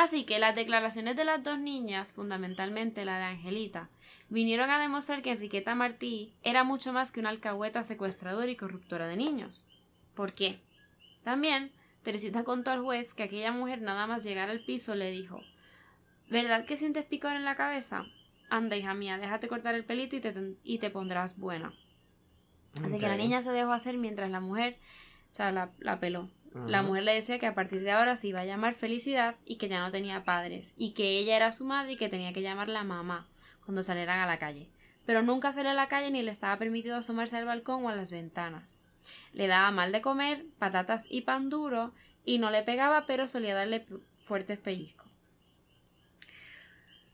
Así 0.00 0.22
que 0.22 0.38
las 0.38 0.54
declaraciones 0.54 1.16
de 1.16 1.24
las 1.24 1.42
dos 1.42 1.58
niñas, 1.58 2.12
fundamentalmente 2.12 3.04
la 3.04 3.18
de 3.18 3.24
Angelita, 3.24 3.88
vinieron 4.28 4.70
a 4.70 4.78
demostrar 4.78 5.22
que 5.22 5.32
Enriqueta 5.32 5.74
Martí 5.74 6.32
era 6.44 6.62
mucho 6.62 6.92
más 6.92 7.10
que 7.10 7.18
una 7.18 7.30
alcahueta 7.30 7.82
secuestradora 7.82 8.48
y 8.48 8.54
corruptora 8.54 9.08
de 9.08 9.16
niños. 9.16 9.64
¿Por 10.14 10.34
qué? 10.34 10.60
También, 11.24 11.72
Teresita 12.04 12.44
contó 12.44 12.70
al 12.70 12.80
juez 12.80 13.12
que 13.12 13.24
aquella 13.24 13.50
mujer 13.50 13.82
nada 13.82 14.06
más 14.06 14.22
llegar 14.22 14.50
al 14.50 14.64
piso 14.64 14.94
le 14.94 15.10
dijo 15.10 15.40
¿Verdad 16.30 16.64
que 16.64 16.76
sientes 16.76 17.04
picor 17.04 17.34
en 17.34 17.44
la 17.44 17.56
cabeza? 17.56 18.04
Anda, 18.50 18.76
hija 18.76 18.94
mía, 18.94 19.18
déjate 19.18 19.48
cortar 19.48 19.74
el 19.74 19.84
pelito 19.84 20.14
y 20.14 20.20
te, 20.20 20.32
y 20.62 20.78
te 20.78 20.90
pondrás 20.90 21.40
buena. 21.40 21.74
Así 22.84 23.00
que 23.00 23.08
la 23.08 23.16
niña 23.16 23.42
se 23.42 23.50
dejó 23.50 23.72
hacer 23.72 23.98
mientras 23.98 24.30
la 24.30 24.38
mujer, 24.38 24.78
o 25.32 25.34
sea, 25.34 25.50
la, 25.50 25.72
la 25.80 25.98
peló. 25.98 26.30
La 26.54 26.82
mujer 26.82 27.02
le 27.02 27.14
decía 27.14 27.38
que 27.38 27.46
a 27.46 27.54
partir 27.54 27.82
de 27.82 27.90
ahora 27.90 28.16
se 28.16 28.28
iba 28.28 28.40
a 28.40 28.44
llamar 28.44 28.74
Felicidad 28.74 29.36
y 29.44 29.56
que 29.56 29.68
ya 29.68 29.80
no 29.80 29.90
tenía 29.90 30.24
padres 30.24 30.74
y 30.76 30.92
que 30.92 31.18
ella 31.18 31.36
era 31.36 31.52
su 31.52 31.64
madre 31.64 31.92
y 31.92 31.96
que 31.96 32.08
tenía 32.08 32.32
que 32.32 32.42
llamarla 32.42 32.84
mamá 32.84 33.28
cuando 33.64 33.82
salieran 33.82 34.20
a 34.20 34.26
la 34.26 34.38
calle. 34.38 34.68
Pero 35.04 35.22
nunca 35.22 35.52
salió 35.52 35.70
a 35.70 35.74
la 35.74 35.88
calle 35.88 36.10
ni 36.10 36.22
le 36.22 36.30
estaba 36.30 36.56
permitido 36.58 36.96
asomarse 36.96 37.36
al 37.36 37.44
balcón 37.44 37.84
o 37.84 37.88
a 37.88 37.96
las 37.96 38.10
ventanas. 38.10 38.78
Le 39.32 39.46
daba 39.46 39.70
mal 39.70 39.92
de 39.92 40.00
comer, 40.00 40.46
patatas 40.58 41.06
y 41.08 41.22
pan 41.22 41.48
duro 41.50 41.92
y 42.24 42.38
no 42.38 42.50
le 42.50 42.62
pegaba 42.62 43.06
pero 43.06 43.26
solía 43.26 43.54
darle 43.54 43.86
fuertes 44.18 44.58
pellizcos. 44.58 45.08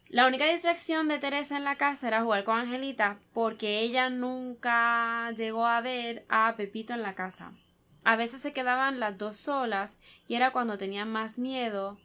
La 0.09 0.29
única 0.29 0.47
distracción 0.47 1.09
de 1.09 1.19
Teresa 1.19 1.57
en 1.57 1.65
la 1.65 1.75
casa 1.75 2.07
era 2.07 2.23
jugar 2.23 2.45
con 2.45 2.57
Angelita 2.57 3.19
porque 3.33 3.81
ella 3.81 4.11
nunca 4.11 5.33
llegó 5.33 5.67
a 5.67 5.81
ver 5.81 6.25
a 6.29 6.55
Pepito 6.57 6.95
en 6.95 7.03
la 7.03 7.15
casa. 7.15 7.53
A 8.05 8.17
veces 8.17 8.43
se 8.43 8.53
quedaban 8.53 9.01
las 9.01 9.17
dos 9.19 9.37
solas 9.37 9.99
y 10.29 10.35
era 10.35 10.51
cuando 10.53 10.79
tenían 10.79 11.11
más 11.11 11.39
miedo 11.39 11.99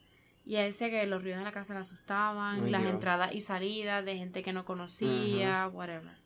y 0.46 0.56
ella 0.56 0.64
decía 0.64 0.90
que 0.90 1.06
los 1.06 1.22
ruidos 1.22 1.38
en 1.40 1.44
la 1.44 1.52
casa 1.52 1.74
la 1.76 1.82
asustaban, 1.82 2.64
Ay, 2.66 2.72
las 2.72 2.82
Dios. 2.82 2.94
entradas 2.94 3.34
y 3.36 3.42
salidas 3.42 4.04
de 4.06 4.18
gente 4.18 4.42
que 4.42 4.54
no 4.54 4.66
conocía, 4.66 5.68
whatever. 5.68 6.18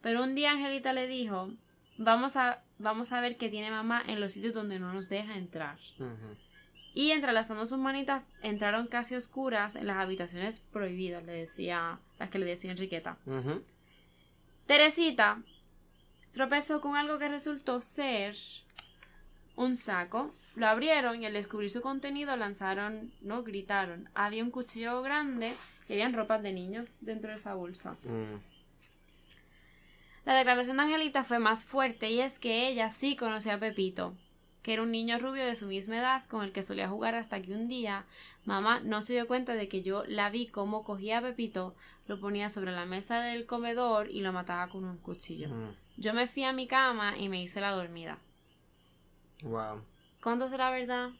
Pero 0.00 0.22
un 0.22 0.34
día 0.34 0.52
Angelita 0.52 0.92
le 0.92 1.06
dijo, 1.08 1.50
vamos 1.96 2.36
a, 2.36 2.62
vamos 2.78 3.12
a 3.12 3.20
ver 3.20 3.36
qué 3.38 3.48
tiene 3.48 3.70
mamá 3.70 4.02
en 4.06 4.20
los 4.20 4.32
sitios 4.32 4.52
donde 4.54 4.78
no 4.78 4.92
nos 4.92 5.08
deja 5.08 5.36
entrar. 5.36 5.78
Y 6.94 7.10
entrelazando 7.10 7.64
sus 7.66 7.78
manitas, 7.78 8.22
entraron 8.42 8.86
casi 8.86 9.14
oscuras 9.16 9.76
en 9.76 9.86
las 9.86 9.96
habitaciones 9.96 10.60
prohibidas, 10.60 11.24
le 11.24 11.32
decía, 11.32 11.98
las 12.18 12.28
que 12.30 12.38
le 12.38 12.46
decía 12.46 12.70
Enriqueta. 12.70 13.16
Teresita 14.66 15.42
tropezó 16.32 16.80
con 16.80 16.96
algo 16.96 17.18
que 17.18 17.28
resultó 17.28 17.80
ser 17.80 18.36
un 19.56 19.76
saco. 19.76 20.30
Lo 20.54 20.66
abrieron 20.66 21.22
y 21.22 21.26
al 21.26 21.32
descubrir 21.32 21.70
su 21.70 21.80
contenido 21.80 22.36
lanzaron, 22.36 23.12
no 23.22 23.42
gritaron. 23.42 24.08
Había 24.14 24.44
un 24.44 24.50
cuchillo 24.50 25.00
grande 25.02 25.54
y 25.88 25.94
habían 25.94 26.12
ropas 26.12 26.42
de 26.42 26.52
niños 26.52 26.88
dentro 27.00 27.30
de 27.30 27.36
esa 27.36 27.54
bolsa. 27.54 27.92
Mm. 28.04 28.36
La 30.24 30.34
declaración 30.34 30.76
de 30.76 30.84
Angelita 30.84 31.24
fue 31.24 31.38
más 31.38 31.64
fuerte 31.64 32.10
y 32.10 32.20
es 32.20 32.38
que 32.38 32.68
ella 32.68 32.90
sí 32.90 33.16
conocía 33.16 33.54
a 33.54 33.58
Pepito. 33.58 34.14
que 34.62 34.74
era 34.74 34.82
un 34.82 34.92
niño 34.92 35.18
rubio 35.18 35.44
de 35.44 35.56
su 35.56 35.66
misma 35.66 35.98
edad 35.98 36.24
con 36.26 36.44
el 36.44 36.52
que 36.52 36.62
solía 36.62 36.88
jugar 36.88 37.16
hasta 37.16 37.42
que 37.42 37.52
un 37.52 37.66
día 37.66 38.04
mamá 38.44 38.78
no 38.84 39.02
se 39.02 39.14
dio 39.14 39.26
cuenta 39.26 39.54
de 39.54 39.66
que 39.66 39.82
yo 39.82 40.04
la 40.06 40.30
vi 40.30 40.46
cómo 40.46 40.84
cogía 40.84 41.18
a 41.18 41.22
Pepito, 41.22 41.74
lo 42.06 42.20
ponía 42.20 42.48
sobre 42.48 42.70
la 42.70 42.86
mesa 42.86 43.20
del 43.20 43.46
comedor 43.46 44.08
y 44.08 44.20
lo 44.20 44.32
mataba 44.32 44.68
con 44.68 44.84
un 44.84 44.98
cuchillo. 44.98 45.48
Mm. 45.48 45.74
Yo 45.96 46.14
me 46.14 46.28
fui 46.28 46.44
a 46.44 46.52
mi 46.52 46.68
cama 46.68 47.18
y 47.18 47.28
me 47.28 47.42
hice 47.42 47.60
la 47.60 47.72
dormida. 47.72 48.18
Wow. 49.42 49.82
¿Cuánto 50.22 50.48
será 50.48 50.70
verdad? 50.70 51.10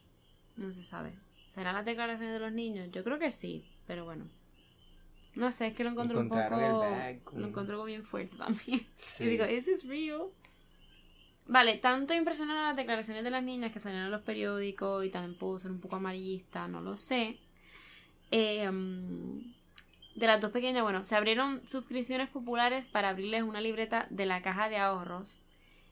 No 0.55 0.71
se 0.71 0.83
sabe. 0.83 1.13
¿Serán 1.47 1.75
las 1.75 1.85
declaraciones 1.85 2.33
de 2.33 2.39
los 2.39 2.51
niños? 2.51 2.89
Yo 2.91 3.03
creo 3.03 3.19
que 3.19 3.31
sí, 3.31 3.65
pero 3.85 4.05
bueno. 4.05 4.25
No 5.35 5.51
sé, 5.51 5.67
es 5.67 5.73
que 5.73 5.83
lo 5.83 5.89
encontré 5.91 6.17
un 6.17 6.29
poco... 6.29 6.39
bag 6.39 7.23
con- 7.23 7.41
Lo 7.41 7.47
encontré 7.47 7.75
como 7.75 7.85
bien 7.85 8.03
fuerte 8.03 8.35
también. 8.37 8.85
Sí. 8.95 9.23
Y 9.25 9.29
digo, 9.29 9.45
¿is 9.45 9.65
this 9.65 9.87
real? 9.87 10.27
Vale, 11.47 11.77
tanto 11.79 12.13
impresionan 12.13 12.55
las 12.55 12.75
declaraciones 12.75 13.23
de 13.23 13.29
las 13.31 13.43
niñas 13.43 13.71
que 13.71 13.79
salieron 13.79 14.05
en 14.05 14.11
los 14.11 14.21
periódicos 14.21 15.03
y 15.05 15.09
también 15.09 15.37
puedo 15.37 15.59
ser 15.59 15.71
un 15.71 15.79
poco 15.81 15.97
amarillista, 15.97 16.67
no 16.67 16.81
lo 16.81 16.95
sé. 16.97 17.39
Eh, 18.31 18.69
mm, 18.71 19.53
de 20.15 20.27
las 20.27 20.39
dos 20.39 20.51
pequeñas, 20.51 20.83
bueno, 20.83 21.03
se 21.03 21.15
abrieron 21.15 21.65
suscripciones 21.67 22.29
populares 22.29 22.87
para 22.87 23.09
abrirles 23.09 23.43
una 23.43 23.59
libreta 23.59 24.07
de 24.09 24.25
la 24.25 24.39
caja 24.41 24.69
de 24.69 24.77
ahorros 24.77 25.39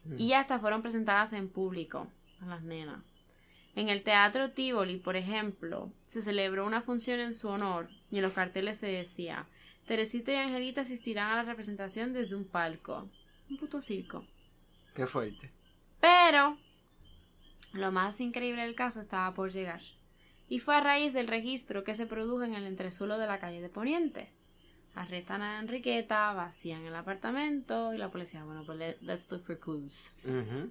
Mm. 0.04 0.18
y 0.18 0.32
hasta 0.32 0.58
fueron 0.58 0.82
presentadas 0.82 1.32
en 1.32 1.48
público 1.48 2.08
a 2.42 2.46
las 2.46 2.62
nenas. 2.62 3.02
En 3.74 3.88
el 3.88 4.02
Teatro 4.02 4.50
Tivoli, 4.50 4.98
por 4.98 5.16
ejemplo, 5.16 5.90
se 6.02 6.20
celebró 6.20 6.66
una 6.66 6.82
función 6.82 7.20
en 7.20 7.32
su 7.34 7.48
honor 7.48 7.88
y 8.10 8.16
en 8.16 8.22
los 8.22 8.32
carteles 8.34 8.76
se 8.78 8.86
decía 8.86 9.46
Teresita 9.86 10.32
y 10.32 10.36
Angelita 10.36 10.82
asistirán 10.82 11.30
a 11.32 11.36
la 11.36 11.42
representación 11.44 12.12
desde 12.12 12.36
un 12.36 12.44
palco. 12.44 13.08
Un 13.48 13.56
puto 13.56 13.80
circo. 13.80 14.26
Qué 14.94 15.06
fuerte. 15.06 15.50
Pero 16.00 16.58
lo 17.72 17.90
más 17.92 18.20
increíble 18.20 18.62
del 18.62 18.74
caso 18.74 19.00
estaba 19.00 19.32
por 19.34 19.50
llegar. 19.50 19.80
Y 20.48 20.58
fue 20.58 20.76
a 20.76 20.80
raíz 20.80 21.14
del 21.14 21.28
registro 21.28 21.82
que 21.82 21.94
se 21.94 22.06
produjo 22.06 22.42
en 22.44 22.54
el 22.54 22.66
entresuelo 22.66 23.16
de 23.18 23.26
la 23.26 23.38
calle 23.38 23.62
de 23.62 23.70
Poniente. 23.70 24.30
Arrestan 24.94 25.40
a 25.40 25.58
Enriqueta, 25.58 26.32
vacían 26.34 26.84
el 26.84 26.94
apartamento 26.94 27.94
y 27.94 27.98
la 27.98 28.10
policía, 28.10 28.44
bueno, 28.44 28.62
pues 28.66 28.78
le- 28.78 28.98
let's 29.00 29.30
look 29.32 29.42
for 29.42 29.58
clues. 29.58 30.14
Ujú. 30.24 30.70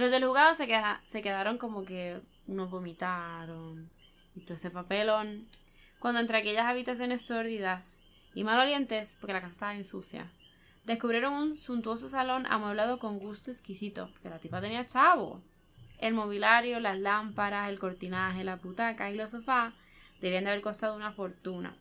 Los 0.00 0.10
del 0.10 0.24
juzgado 0.24 0.54
se, 0.54 0.66
queda- 0.66 1.02
se 1.04 1.20
quedaron 1.20 1.58
como 1.58 1.84
que 1.84 2.20
unos 2.46 2.70
vomitaron 2.70 3.90
y 4.34 4.40
todo 4.40 4.54
ese 4.54 4.70
papelón. 4.70 5.46
Cuando 5.98 6.20
entre 6.20 6.38
aquellas 6.38 6.64
habitaciones 6.64 7.20
sórdidas 7.20 8.00
y 8.34 8.42
malolientes, 8.42 9.18
porque 9.20 9.34
la 9.34 9.42
casa 9.42 9.52
estaba 9.52 9.72
bien 9.72 9.84
sucia, 9.84 10.30
descubrieron 10.84 11.34
un 11.34 11.56
suntuoso 11.56 12.08
salón 12.08 12.46
amueblado 12.46 12.98
con 12.98 13.18
gusto 13.18 13.50
exquisito, 13.50 14.08
porque 14.12 14.30
la 14.30 14.38
tipa 14.38 14.62
tenía 14.62 14.86
chavo. 14.86 15.42
El 15.98 16.14
mobiliario, 16.14 16.80
las 16.80 16.98
lámparas, 16.98 17.68
el 17.68 17.78
cortinaje, 17.78 18.42
la 18.42 18.56
butaca 18.56 19.10
y 19.10 19.16
los 19.16 19.32
sofás 19.32 19.74
debían 20.22 20.44
de 20.44 20.50
haber 20.52 20.62
costado 20.62 20.96
una 20.96 21.12
fortuna. 21.12 21.76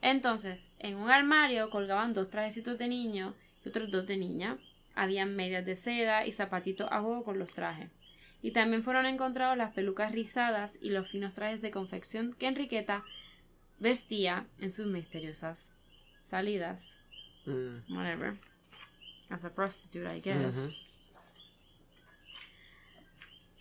Entonces, 0.00 0.70
en 0.78 0.96
un 0.96 1.10
armario 1.10 1.68
colgaban 1.68 2.14
dos 2.14 2.30
trajecitos 2.30 2.78
de 2.78 2.88
niño 2.88 3.34
y 3.62 3.68
otros 3.68 3.90
dos 3.90 4.06
de 4.06 4.16
niña. 4.16 4.56
Habían 4.94 5.36
medias 5.36 5.64
de 5.64 5.76
seda 5.76 6.26
y 6.26 6.32
zapatitos 6.32 6.88
a 6.90 7.00
juego 7.00 7.24
con 7.24 7.38
los 7.38 7.52
trajes. 7.52 7.90
Y 8.42 8.52
también 8.52 8.82
fueron 8.82 9.06
encontrados 9.06 9.56
las 9.56 9.72
pelucas 9.72 10.12
rizadas 10.12 10.78
y 10.80 10.90
los 10.90 11.08
finos 11.08 11.34
trajes 11.34 11.62
de 11.62 11.70
confección 11.70 12.34
que 12.34 12.46
Enriqueta 12.46 13.04
vestía 13.78 14.46
en 14.58 14.70
sus 14.70 14.86
misteriosas 14.86 15.72
salidas. 16.20 16.98
Mm. 17.46 17.96
Whatever. 17.96 18.38
As 19.28 19.44
a 19.44 19.54
prostitute, 19.54 20.16
I 20.16 20.20
guess. 20.20 20.86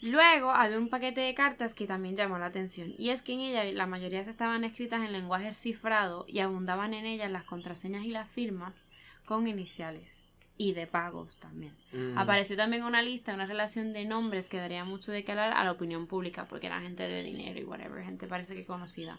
Luego 0.02 0.52
había 0.52 0.78
un 0.78 0.89
paquete 0.89 1.20
de 1.20 1.34
cartas 1.34 1.74
que 1.74 1.86
también 1.86 2.15
llamó 2.15 2.39
la 2.39 2.46
atención, 2.46 2.94
y 2.98 3.10
es 3.10 3.22
que 3.22 3.34
en 3.34 3.42
ella 3.42 3.65
la 3.65 3.86
mayoría 3.86 4.22
estaban 4.22 4.63
escritas 4.63 5.04
en 5.04 5.12
lenguaje 5.12 5.54
cifrado 5.54 6.24
y 6.26 6.39
abundaban 6.39 6.94
en 6.94 7.06
ellas 7.06 7.30
las 7.30 7.44
contraseñas 7.44 8.06
y 8.06 8.10
las 8.10 8.32
firmas 8.32 8.86
con 9.26 9.46
iniciales 9.46 10.24
y 10.62 10.74
de 10.74 10.86
pagos 10.88 11.38
también. 11.38 11.74
Mm. 11.93 12.17
Apareció 12.17 12.58
también 12.58 12.84
una 12.84 13.02
lista, 13.02 13.34
una 13.34 13.45
relación 13.45 13.93
de 13.93 14.04
nombres 14.04 14.50
que 14.50 14.58
daría 14.58 14.84
mucho 14.84 15.12
de 15.13 15.24
qué 15.24 15.32
hablar 15.32 15.54
a 15.54 15.63
la 15.63 15.72
opinión 15.72 16.06
pública, 16.06 16.45
porque 16.50 16.67
era 16.67 16.82
gente 16.82 17.08
de 17.08 17.24
dinero 17.24 17.60
y 17.60 17.63
whatever, 17.63 18.04
gente 18.04 18.28
parece 18.28 18.56
que 18.56 18.65
conocida. 18.65 19.17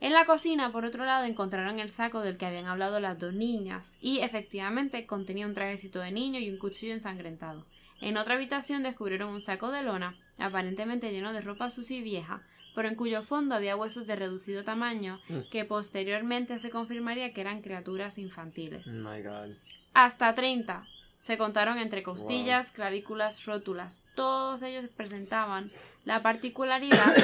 En 0.00 0.12
la 0.12 0.24
cocina, 0.24 0.70
por 0.70 0.84
otro 0.84 1.04
lado, 1.04 1.24
encontraron 1.24 1.80
el 1.80 1.88
saco 1.88 2.20
del 2.20 2.36
que 2.36 2.46
habían 2.46 2.66
hablado 2.66 3.00
las 3.00 3.18
dos 3.18 3.34
niñas, 3.34 3.98
y 4.00 4.20
efectivamente 4.20 5.04
contenía 5.04 5.46
un 5.46 5.54
trajecito 5.54 5.98
de 5.98 6.12
niño 6.12 6.38
y 6.38 6.48
un 6.48 6.58
cuchillo 6.58 6.92
ensangrentado. 6.92 7.66
En 8.00 8.16
otra 8.16 8.34
habitación 8.34 8.84
descubrieron 8.84 9.30
un 9.30 9.40
saco 9.40 9.70
de 9.72 9.82
lona, 9.82 10.16
aparentemente 10.38 11.10
lleno 11.12 11.32
de 11.32 11.40
ropa 11.40 11.70
sucia 11.70 11.96
y 11.96 12.02
vieja, 12.02 12.42
pero 12.74 12.88
en 12.88 12.94
cuyo 12.94 13.22
fondo 13.22 13.54
había 13.54 13.76
huesos 13.76 14.06
de 14.06 14.16
reducido 14.16 14.64
tamaño 14.64 15.20
Mm. 15.28 15.40
que 15.50 15.64
posteriormente 15.64 16.58
se 16.58 16.70
confirmaría 16.70 17.32
que 17.32 17.40
eran 17.40 17.62
criaturas 17.62 18.16
infantiles. 18.18 18.88
Oh 18.88 18.94
my 18.94 19.22
god. 19.22 19.50
Hasta 19.94 20.34
30 20.34 20.86
se 21.18 21.38
contaron 21.38 21.78
entre 21.78 22.02
costillas, 22.02 22.72
clavículas, 22.72 23.44
rótulas. 23.44 24.02
Todos 24.14 24.62
ellos 24.62 24.86
presentaban 24.96 25.70
la 26.04 26.22
particularidad 26.22 27.14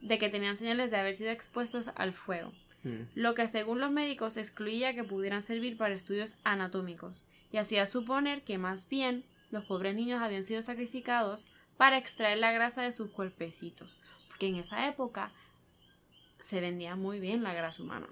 de 0.00 0.18
que 0.18 0.28
tenían 0.28 0.56
señales 0.56 0.90
de 0.90 0.98
haber 0.98 1.14
sido 1.14 1.30
expuestos 1.30 1.90
al 1.96 2.12
fuego, 2.12 2.52
Mm. 2.86 3.08
lo 3.16 3.34
que 3.34 3.48
según 3.48 3.80
los 3.80 3.90
médicos 3.90 4.36
excluía 4.36 4.94
que 4.94 5.02
pudieran 5.02 5.42
servir 5.42 5.76
para 5.76 5.94
estudios 5.94 6.34
anatómicos, 6.44 7.24
y 7.50 7.56
hacía 7.56 7.84
suponer 7.86 8.42
que 8.42 8.58
más 8.58 8.88
bien 8.88 9.24
los 9.50 9.64
pobres 9.64 9.96
niños 9.96 10.22
habían 10.22 10.44
sido 10.44 10.62
sacrificados 10.62 11.46
para 11.76 11.98
extraer 11.98 12.38
la 12.38 12.52
grasa 12.52 12.82
de 12.82 12.92
sus 12.92 13.10
cuerpecitos, 13.10 13.98
porque 14.28 14.46
en 14.46 14.56
esa 14.56 14.86
época 14.86 15.32
se 16.38 16.60
vendía 16.60 16.94
muy 16.94 17.18
bien 17.18 17.42
la 17.42 17.54
grasa 17.54 17.82
humana. 17.82 18.06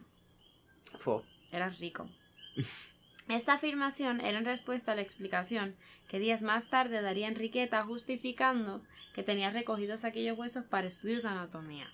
Fo. 0.99 1.23
Era 1.53 1.69
rico. 1.69 2.09
Esta 3.29 3.55
afirmación 3.55 4.21
era 4.21 4.39
en 4.39 4.45
respuesta 4.45 4.93
a 4.93 4.95
la 4.95 5.03
explicación 5.03 5.75
que 6.09 6.19
días 6.19 6.43
más 6.43 6.69
tarde 6.69 7.01
daría 7.01 7.29
Enriqueta 7.29 7.83
justificando 7.85 8.83
que 9.15 9.23
tenía 9.23 9.51
recogidos 9.51 10.05
aquellos 10.05 10.39
huesos 10.39 10.65
para 10.65 10.89
estudios 10.89 11.23
de 11.23 11.31
anatomía. 11.31 11.91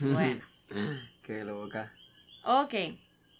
Bueno. 0.00 0.42
Qué 1.26 1.44
loca. 1.44 1.92
Ok. 2.44 2.74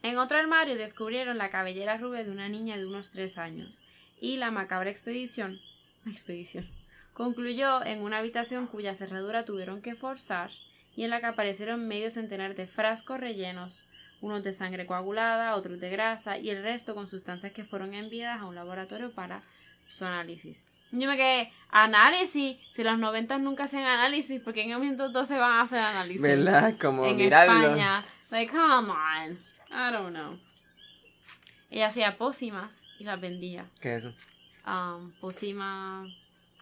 En 0.03 0.19
otro 0.19 0.39
armario 0.39 0.77
descubrieron 0.77 1.39
la 1.39 1.51
cabellera 1.51 1.97
rubia 1.97 2.25
de 2.25 2.31
una 2.31 2.49
niña 2.49 2.77
de 2.77 2.87
unos 2.87 3.11
tres 3.11 3.39
años 3.39 3.83
y 4.21 4.37
la 4.37 4.51
macabra 4.51 4.91
expedición 4.91 5.61
expedición 6.07 6.69
concluyó 7.15 7.85
en 7.85 8.03
una 8.03 8.19
habitación 8.19 8.67
cuya 8.67 8.95
cerradura 8.95 9.45
tuvieron 9.45 9.83
que 9.83 9.95
forzar 9.95 10.51
y 10.97 11.05
en 11.05 11.11
la 11.11 11.21
que 11.21 11.27
aparecieron 11.27 11.87
medio 11.87 12.11
centenar 12.11 12.55
de 12.55 12.67
frascos 12.67 13.21
rellenos, 13.21 13.81
unos 14.23 14.43
de 14.43 14.55
sangre 14.55 14.87
coagulada, 14.87 15.57
otros 15.57 15.79
de 15.79 15.91
grasa 15.91 16.39
y 16.39 16.49
el 16.49 16.63
resto 16.63 16.95
con 16.95 17.09
sustancias 17.09 17.53
que 17.53 17.65
fueron 17.65 17.93
enviadas 17.93 18.41
a 18.41 18.47
un 18.47 18.55
laboratorio 18.55 19.13
para 19.13 19.43
su 19.89 20.07
análisis. 20.07 20.65
Yo 20.93 21.09
me 21.09 21.17
quedé, 21.17 21.53
análisis, 21.71 22.59
si 22.71 22.85
los 22.85 22.99
90 22.99 23.39
nunca 23.39 23.65
hacen 23.65 23.81
análisis, 23.81 24.41
porque 24.41 24.63
en 24.63 24.71
el 24.71 24.79
1912 24.79 25.39
van 25.39 25.53
a 25.53 25.61
hacer 25.63 25.79
análisis 25.79 26.23
¿Verdad? 26.23 26.75
Como 26.81 27.05
en 27.05 27.17
mirarlo. 27.17 27.63
España. 27.63 28.05
Like, 28.31 28.53
come 28.53 28.91
on. 28.91 29.39
I 29.71 29.93
don't 29.93 30.15
know. 30.15 30.39
Ella 31.71 31.87
hacía 31.89 32.17
pócimas 32.17 32.83
y 32.99 33.05
las 33.05 33.21
vendía. 33.21 33.67
¿Qué 33.81 33.97
es 33.97 34.05
eso? 34.05 34.15
Um, 34.67 35.13
pócimas 35.13 36.09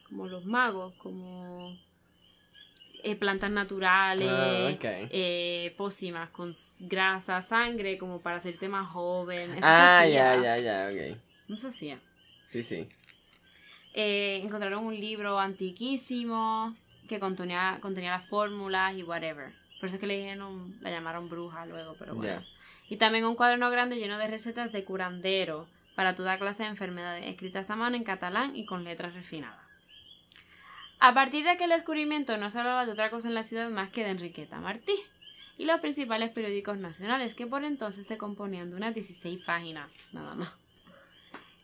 como 0.09 0.27
los 0.27 0.47
magos, 0.47 0.95
como 0.97 1.77
eh, 3.05 3.17
plantas 3.17 3.51
naturales, 3.51 4.29
Ah, 4.31 4.71
eh, 5.11 5.75
pócimas 5.77 6.31
con 6.31 6.53
grasa, 6.81 7.41
sangre, 7.43 7.99
como 7.99 8.21
para 8.21 8.37
hacerte 8.37 8.69
más 8.69 8.89
joven. 8.91 9.51
Eso 9.53 9.61
Ah, 9.63 10.07
ya, 10.07 10.41
ya, 10.41 10.57
ya, 10.59 10.89
ok. 10.91 11.19
No 11.49 11.57
se 11.57 11.69
hacía. 11.69 12.01
Sí, 12.47 12.63
sí. 12.63 12.87
Eh, 13.95 14.41
encontraron 14.45 14.85
un 14.85 14.99
libro 14.99 15.39
antiquísimo 15.39 16.77
que 17.09 17.19
contenía, 17.19 17.79
contenía 17.81 18.13
las 18.13 18.27
fórmulas 18.29 18.95
y 18.97 19.03
whatever. 19.03 19.53
Por 19.81 19.87
eso 19.89 19.97
es 19.97 20.01
que 20.01 20.07
le 20.07 20.19
dijeron, 20.19 20.77
la 20.81 20.91
llamaron 20.91 21.29
bruja 21.29 21.67
luego, 21.67 21.97
pero 21.99 22.15
bueno. 22.15 22.41
Ya. 22.41 22.47
Y 22.89 22.97
también 22.97 23.25
un 23.25 23.35
cuaderno 23.35 23.71
grande 23.71 23.97
lleno 23.97 24.19
de 24.19 24.27
recetas 24.29 24.73
de 24.73 24.85
curandero 24.85 25.67
para 25.97 26.15
toda 26.15 26.39
clase 26.39 26.63
de 26.65 26.69
enfermedades, 26.69 27.27
escritas 27.27 27.71
a 27.71 27.77
mano 27.77 27.97
en 27.97 28.05
catalán 28.05 28.55
y 28.57 28.65
con 28.67 28.85
letras 28.85 29.15
refinadas. 29.15 29.60
A 31.01 31.15
partir 31.15 31.45
de 31.45 31.51
aquel 31.51 31.71
descubrimiento 31.71 32.37
no 32.37 32.51
se 32.51 32.59
hablaba 32.59 32.85
de 32.85 32.93
otra 32.93 33.09
cosa 33.09 33.27
en 33.27 33.35
la 33.35 33.43
ciudad 33.43 33.71
más 33.71 33.89
que 33.89 34.05
de 34.05 34.11
Enriqueta 34.11 34.61
Martí 34.61 34.93
y 35.57 35.65
los 35.65 35.81
principales 35.81 36.31
periódicos 36.31 36.77
nacionales, 36.77 37.35
que 37.35 37.47
por 37.47 37.65
entonces 37.65 38.07
se 38.07 38.19
componían 38.19 38.71
de 38.71 38.77
unas 38.77 38.95
16 38.95 39.43
páginas, 39.45 39.91
nada 40.13 40.35
más. 40.35 40.55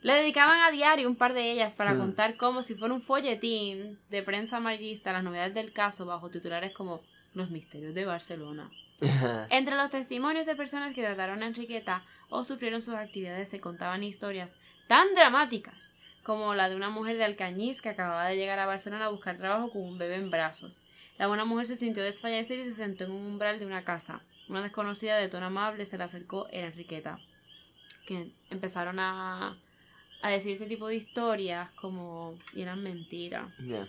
Le 0.01 0.13
dedicaban 0.13 0.61
a 0.61 0.71
diario 0.71 1.07
un 1.07 1.15
par 1.15 1.33
de 1.33 1.51
ellas 1.51 1.75
para 1.75 1.93
Hmm. 1.93 1.99
contar 1.99 2.37
como 2.37 2.63
si 2.63 2.73
fuera 2.73 2.95
un 2.95 3.01
folletín 3.01 3.99
de 4.09 4.23
prensa 4.23 4.57
amarillista 4.57 5.13
las 5.13 5.23
novedades 5.23 5.53
del 5.53 5.71
caso 5.71 6.07
bajo 6.07 6.29
titulares 6.29 6.73
como 6.73 7.01
Los 7.33 7.51
misterios 7.51 7.93
de 7.93 8.05
Barcelona. 8.05 8.71
Entre 9.51 9.75
los 9.75 9.91
testimonios 9.91 10.47
de 10.47 10.55
personas 10.55 10.95
que 10.95 11.03
trataron 11.03 11.43
a 11.43 11.47
Enriqueta 11.47 12.03
o 12.29 12.43
sufrieron 12.43 12.81
sus 12.81 12.95
actividades 12.95 13.49
se 13.49 13.59
contaban 13.59 14.03
historias 14.03 14.55
tan 14.87 15.13
dramáticas 15.13 15.91
como 16.27 16.53
la 16.55 16.67
de 16.67 16.75
una 16.75 16.89
mujer 16.89 17.15
de 17.15 17.23
Alcañiz 17.23 17.81
que 17.81 17.87
acababa 17.87 18.25
de 18.27 18.35
llegar 18.35 18.59
a 18.59 18.65
Barcelona 18.65 19.05
a 19.05 19.09
buscar 19.09 19.37
trabajo 19.37 19.71
con 19.71 19.81
un 19.81 19.97
bebé 19.97 20.15
en 20.15 20.29
brazos. 20.29 20.83
La 21.17 21.27
buena 21.27 21.45
mujer 21.45 21.67
se 21.67 21.77
sintió 21.77 22.03
desfallecer 22.03 22.59
y 22.59 22.65
se 22.65 22.73
sentó 22.73 23.05
en 23.05 23.11
un 23.11 23.25
umbral 23.25 23.59
de 23.59 23.65
una 23.65 23.85
casa. 23.85 24.19
Una 24.49 24.61
desconocida 24.61 25.15
de 25.15 25.29
tono 25.29 25.45
amable 25.45 25.85
se 25.85 25.97
le 25.97 26.03
acercó, 26.03 26.49
era 26.51 26.67
Enriqueta. 26.67 27.17
Que 28.05 28.29
empezaron 28.49 28.99
a, 28.99 29.57
a 30.21 30.29
decir 30.29 30.53
ese 30.53 30.65
tipo 30.65 30.89
de 30.89 30.97
historias 30.97 31.71
como 31.71 32.37
y 32.53 32.61
eran 32.61 32.83
mentiras. 32.83 33.47
Ya. 33.65 33.87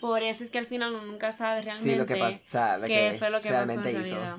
Por 0.00 0.22
eso 0.22 0.44
es 0.44 0.52
que 0.52 0.58
al 0.58 0.66
final 0.66 0.94
uno 0.94 1.04
nunca 1.06 1.32
sabe 1.32 1.62
realmente 1.62 1.90
Sí, 1.92 1.98
lo 1.98 2.06
que 2.06 2.14
pasa, 2.16 2.78
lo 2.78 2.86
qué 2.86 3.10
que 3.10 3.18
fue 3.18 3.30
lo 3.30 3.40
que 3.40 3.50
pasó 3.50 3.72
en 3.72 3.80
hizo. 3.80 3.82
realidad. 3.90 4.36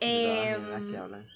todas 0.00 0.56
Em, 0.56 0.62
maneras 0.62 0.90
que 0.90 0.96
hablan. 0.96 1.26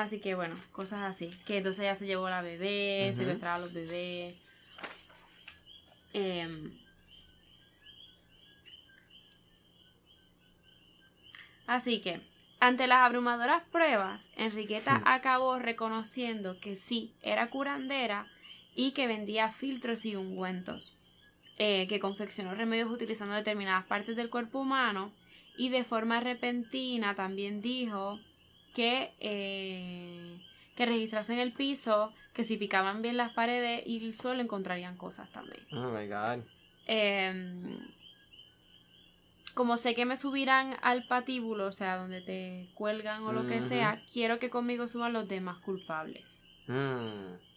Así 0.00 0.18
que 0.18 0.34
bueno, 0.34 0.54
cosas 0.72 1.00
así. 1.02 1.30
Que 1.46 1.58
entonces 1.58 1.80
ella 1.82 1.94
se 1.94 2.06
llevó 2.06 2.26
a 2.26 2.30
la 2.30 2.42
bebé, 2.42 3.12
secuestraba 3.14 3.56
a 3.56 3.58
los 3.58 3.72
bebés. 3.74 4.34
Em, 6.12 6.72
así 11.66 12.00
que, 12.00 12.20
ante 12.60 12.86
las 12.86 12.98
abrumadoras 13.00 13.62
pruebas, 13.70 14.30
Enriqueta 14.36 15.02
acabó 15.04 15.58
reconociendo 15.58 16.58
que 16.60 16.76
sí, 16.76 17.12
era 17.22 17.50
curandera 17.50 18.26
y 18.74 18.92
que 18.92 19.06
vendía 19.06 19.50
filtros 19.50 20.04
y 20.06 20.16
ungüentos. 20.16 20.96
eh, 21.62 21.86
que 21.88 22.00
confeccionó 22.00 22.54
remedios 22.54 22.90
utilizando 22.90 23.34
determinadas 23.34 23.84
partes 23.84 24.16
del 24.16 24.30
cuerpo 24.30 24.60
humano 24.60 25.12
y 25.58 25.68
de 25.68 25.84
forma 25.84 26.18
repentina 26.18 27.14
también 27.14 27.60
dijo 27.60 28.18
que, 28.74 29.12
eh, 29.20 30.40
que 30.76 30.86
registrasen 30.86 31.38
el 31.38 31.52
piso, 31.52 32.12
que 32.32 32.44
si 32.44 32.56
picaban 32.56 33.02
bien 33.02 33.16
las 33.16 33.32
paredes 33.32 33.82
y 33.86 34.04
el 34.04 34.14
suelo 34.14 34.40
encontrarían 34.40 34.96
cosas 34.96 35.30
también. 35.30 35.62
Oh 35.72 35.90
my 35.90 36.06
god. 36.06 36.44
Em, 36.86 37.78
como 39.54 39.76
sé 39.76 39.94
que 39.94 40.06
me 40.06 40.16
subirán 40.16 40.76
al 40.82 41.06
patíbulo, 41.06 41.66
o 41.66 41.72
sea, 41.72 41.96
donde 41.96 42.20
te 42.20 42.70
cuelgan 42.74 43.24
o 43.24 43.32
lo 43.32 43.46
que 43.46 43.62
sea, 43.62 44.02
quiero 44.10 44.38
que 44.38 44.50
conmigo 44.50 44.88
suban 44.88 45.12
los 45.12 45.28
demás 45.28 45.58
culpables. 45.58 46.42
Mm. 46.66 47.49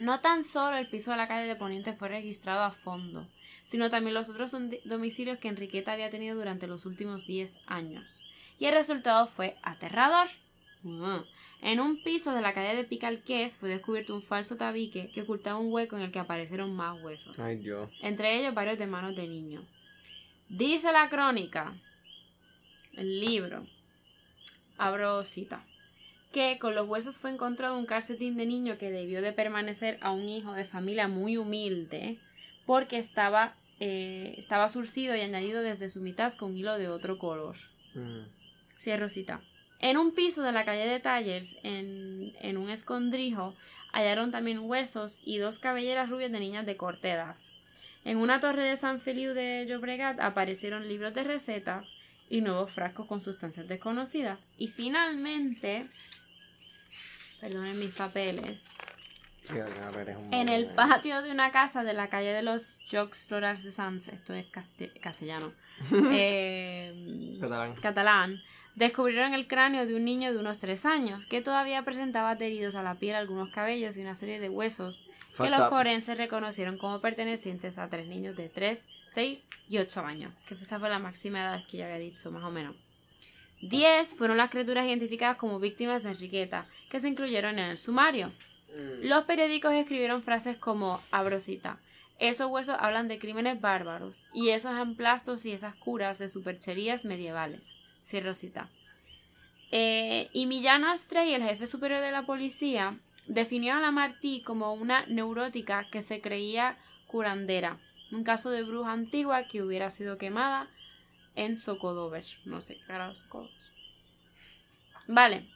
No 0.00 0.20
tan 0.20 0.42
solo 0.42 0.76
el 0.78 0.88
piso 0.88 1.10
de 1.10 1.18
la 1.18 1.28
calle 1.28 1.46
de 1.46 1.56
Poniente 1.56 1.92
fue 1.92 2.08
registrado 2.08 2.62
a 2.62 2.70
fondo, 2.70 3.28
sino 3.64 3.90
también 3.90 4.14
los 4.14 4.30
otros 4.30 4.56
domicilios 4.84 5.38
que 5.38 5.48
Enriqueta 5.48 5.92
había 5.92 6.08
tenido 6.10 6.36
durante 6.36 6.66
los 6.66 6.86
últimos 6.86 7.26
10 7.26 7.58
años. 7.66 8.22
Y 8.58 8.64
el 8.64 8.74
resultado 8.74 9.26
fue 9.26 9.56
aterrador. 9.62 10.28
Ah. 11.02 11.22
En 11.60 11.80
un 11.80 12.02
piso 12.02 12.32
de 12.34 12.40
la 12.40 12.54
calle 12.54 12.74
de 12.74 12.84
Picalqués 12.84 13.58
fue 13.58 13.68
descubierto 13.68 14.14
un 14.14 14.22
falso 14.22 14.56
tabique 14.56 15.10
que 15.12 15.22
ocultaba 15.22 15.58
un 15.58 15.70
hueco 15.70 15.96
en 15.96 16.02
el 16.02 16.10
que 16.10 16.18
aparecieron 16.18 16.74
más 16.74 16.98
huesos, 17.02 17.38
Ay, 17.38 17.56
Dios. 17.56 17.90
entre 18.00 18.38
ellos 18.38 18.54
varios 18.54 18.78
de 18.78 18.86
manos 18.86 19.14
de 19.14 19.28
niño. 19.28 19.66
Dice 20.48 20.90
la 20.92 21.10
crónica, 21.10 21.74
el 22.94 23.20
libro, 23.20 23.66
abro 24.78 25.22
cita, 25.26 25.62
que 26.32 26.58
con 26.58 26.74
los 26.74 26.88
huesos 26.88 27.18
fue 27.18 27.30
encontrado 27.30 27.76
un 27.76 27.86
calcetín 27.86 28.36
de 28.36 28.46
niño 28.46 28.78
que 28.78 28.90
debió 28.90 29.22
de 29.22 29.32
permanecer 29.32 29.98
a 30.00 30.10
un 30.12 30.28
hijo 30.28 30.52
de 30.52 30.64
familia 30.64 31.08
muy 31.08 31.36
humilde 31.36 32.18
porque 32.66 32.98
estaba, 32.98 33.56
eh, 33.80 34.34
estaba 34.38 34.68
surcido 34.68 35.16
y 35.16 35.20
añadido 35.20 35.62
desde 35.62 35.88
su 35.88 36.00
mitad 36.00 36.34
con 36.34 36.56
hilo 36.56 36.78
de 36.78 36.88
otro 36.88 37.18
color. 37.18 37.56
Mm. 37.94 38.26
Cierro 38.78 39.08
cita. 39.08 39.40
En 39.80 39.96
un 39.96 40.14
piso 40.14 40.42
de 40.42 40.52
la 40.52 40.64
calle 40.64 40.86
de 40.86 41.00
Tallers, 41.00 41.56
en, 41.62 42.32
en 42.40 42.58
un 42.58 42.70
escondrijo, 42.70 43.54
hallaron 43.92 44.30
también 44.30 44.60
huesos 44.60 45.20
y 45.24 45.38
dos 45.38 45.58
cabelleras 45.58 46.10
rubias 46.10 46.30
de 46.30 46.38
niñas 46.38 46.66
de 46.66 46.76
corta 46.76 47.08
edad. 47.08 47.36
En 48.04 48.18
una 48.18 48.40
torre 48.40 48.62
de 48.62 48.76
San 48.76 49.00
Feliu 49.00 49.34
de 49.34 49.66
Llobregat 49.68 50.20
aparecieron 50.20 50.88
libros 50.88 51.12
de 51.12 51.24
recetas 51.24 51.94
y 52.30 52.40
nuevos 52.40 52.70
frascos 52.70 53.06
con 53.06 53.20
sustancias 53.20 53.68
desconocidas. 53.68 54.48
Y 54.56 54.68
finalmente, 54.68 55.86
perdonen 57.40 57.78
mis 57.78 57.94
papeles, 57.94 58.68
Sí, 59.44 59.54
un 59.54 60.34
en 60.34 60.48
el 60.50 60.66
patio 60.74 61.22
de 61.22 61.30
una 61.30 61.50
casa 61.50 61.82
de 61.82 61.92
la 61.94 62.08
calle 62.08 62.32
de 62.32 62.42
los 62.42 62.78
Jocs 62.92 63.26
Florals 63.26 63.64
de 63.64 63.72
Sans, 63.72 64.06
esto 64.08 64.34
es 64.34 64.46
casti- 64.52 64.92
castellano, 65.00 65.52
eh, 66.12 67.38
Catalán. 67.40 67.74
catalán, 67.76 68.42
descubrieron 68.76 69.34
el 69.34 69.48
cráneo 69.48 69.86
de 69.86 69.94
un 69.94 70.04
niño 70.04 70.32
de 70.32 70.38
unos 70.38 70.58
tres 70.58 70.84
años, 70.86 71.26
que 71.26 71.40
todavía 71.40 71.82
presentaba 71.84 72.30
adheridos 72.30 72.74
a 72.74 72.82
la 72.82 72.94
piel 72.96 73.16
algunos 73.16 73.50
cabellos 73.50 73.96
y 73.96 74.02
una 74.02 74.14
serie 74.14 74.38
de 74.40 74.50
huesos 74.50 75.04
que 75.36 75.48
los 75.50 75.60
up. 75.60 75.68
forenses 75.70 76.18
reconocieron 76.18 76.76
como 76.76 77.00
pertenecientes 77.00 77.78
a 77.78 77.88
tres 77.88 78.06
niños 78.06 78.36
de 78.36 78.48
3, 78.50 78.86
6 79.08 79.46
y 79.68 79.78
8 79.78 80.00
años, 80.04 80.34
que 80.46 80.54
esa 80.54 80.78
fue 80.78 80.90
la 80.90 80.98
máxima 80.98 81.40
edad 81.40 81.64
que 81.66 81.78
ya 81.78 81.86
había 81.86 81.98
dicho, 81.98 82.30
más 82.30 82.44
o 82.44 82.50
menos. 82.50 82.76
10 83.62 84.14
fueron 84.16 84.36
las 84.36 84.50
criaturas 84.50 84.86
identificadas 84.86 85.36
como 85.36 85.60
víctimas 85.60 86.02
de 86.02 86.10
Enriqueta, 86.10 86.66
que 86.88 87.00
se 87.00 87.08
incluyeron 87.08 87.58
en 87.58 87.70
el 87.70 87.78
sumario. 87.78 88.28
Mm. 88.74 89.06
Los 89.06 89.24
periódicos 89.24 89.72
escribieron 89.74 90.22
frases 90.22 90.56
como 90.56 91.00
abrosita. 91.10 91.78
Esos 92.18 92.50
huesos 92.50 92.76
hablan 92.78 93.08
de 93.08 93.18
crímenes 93.18 93.60
bárbaros 93.60 94.24
y 94.34 94.50
esos 94.50 94.78
emplastos 94.78 95.46
y 95.46 95.52
esas 95.52 95.74
curas 95.74 96.18
de 96.18 96.28
supercherías 96.28 97.04
medievales. 97.04 97.74
Cierro 98.04 98.34
cita. 98.34 98.68
Eh, 99.72 100.28
y 100.32 100.46
Millán 100.46 100.84
Astrey, 100.84 101.32
el 101.32 101.42
jefe 101.42 101.66
superior 101.66 102.00
de 102.00 102.10
la 102.10 102.26
policía, 102.26 102.98
definió 103.26 103.74
a 103.74 103.80
la 103.80 103.90
Martí 103.90 104.42
como 104.42 104.74
una 104.74 105.06
neurótica 105.06 105.86
que 105.90 106.02
se 106.02 106.20
creía 106.20 106.76
curandera. 107.06 107.78
Un 108.12 108.24
caso 108.24 108.50
de 108.50 108.64
bruja 108.64 108.92
antigua 108.92 109.44
que 109.44 109.62
hubiera 109.62 109.90
sido 109.90 110.18
quemada 110.18 110.68
en 111.34 111.56
Socodover. 111.56 112.24
No 112.44 112.60
sé, 112.60 112.78
carajo, 112.86 113.16
Socodover. 113.16 113.52
Vale. 115.06 115.48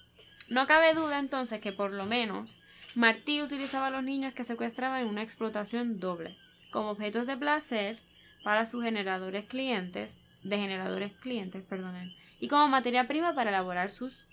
No 0.49 0.67
cabe 0.67 0.95
duda 0.95 1.19
entonces 1.19 1.61
que 1.61 1.73
por 1.73 1.93
lo 1.93 2.05
menos 2.05 2.59
Martí 2.95 3.43
utilizaba 3.43 3.89
a 3.89 3.91
los 3.91 4.05
niños 4.05 4.35
que 4.35 4.45
secuestraba 4.45 5.01
en 5.01 5.09
una 5.09 5.23
explotación 5.23 5.99
doble, 5.99 6.37
como 6.71 6.91
objetos 6.91 7.27
de 7.27 7.37
placer 7.37 7.99
para 8.43 8.67
sus 8.67 8.85
generadores 8.85 9.47
clientes, 9.47 10.19
de 10.43 10.59
generadores 10.59 11.13
clientes, 11.17 11.65
perdonen, 11.65 12.15
y 12.41 12.49
como 12.49 12.69
materia 12.69 13.09
prima 13.09 13.35
para 13.35 13.51
elaborar 13.51 13.91
sus 13.91 14.27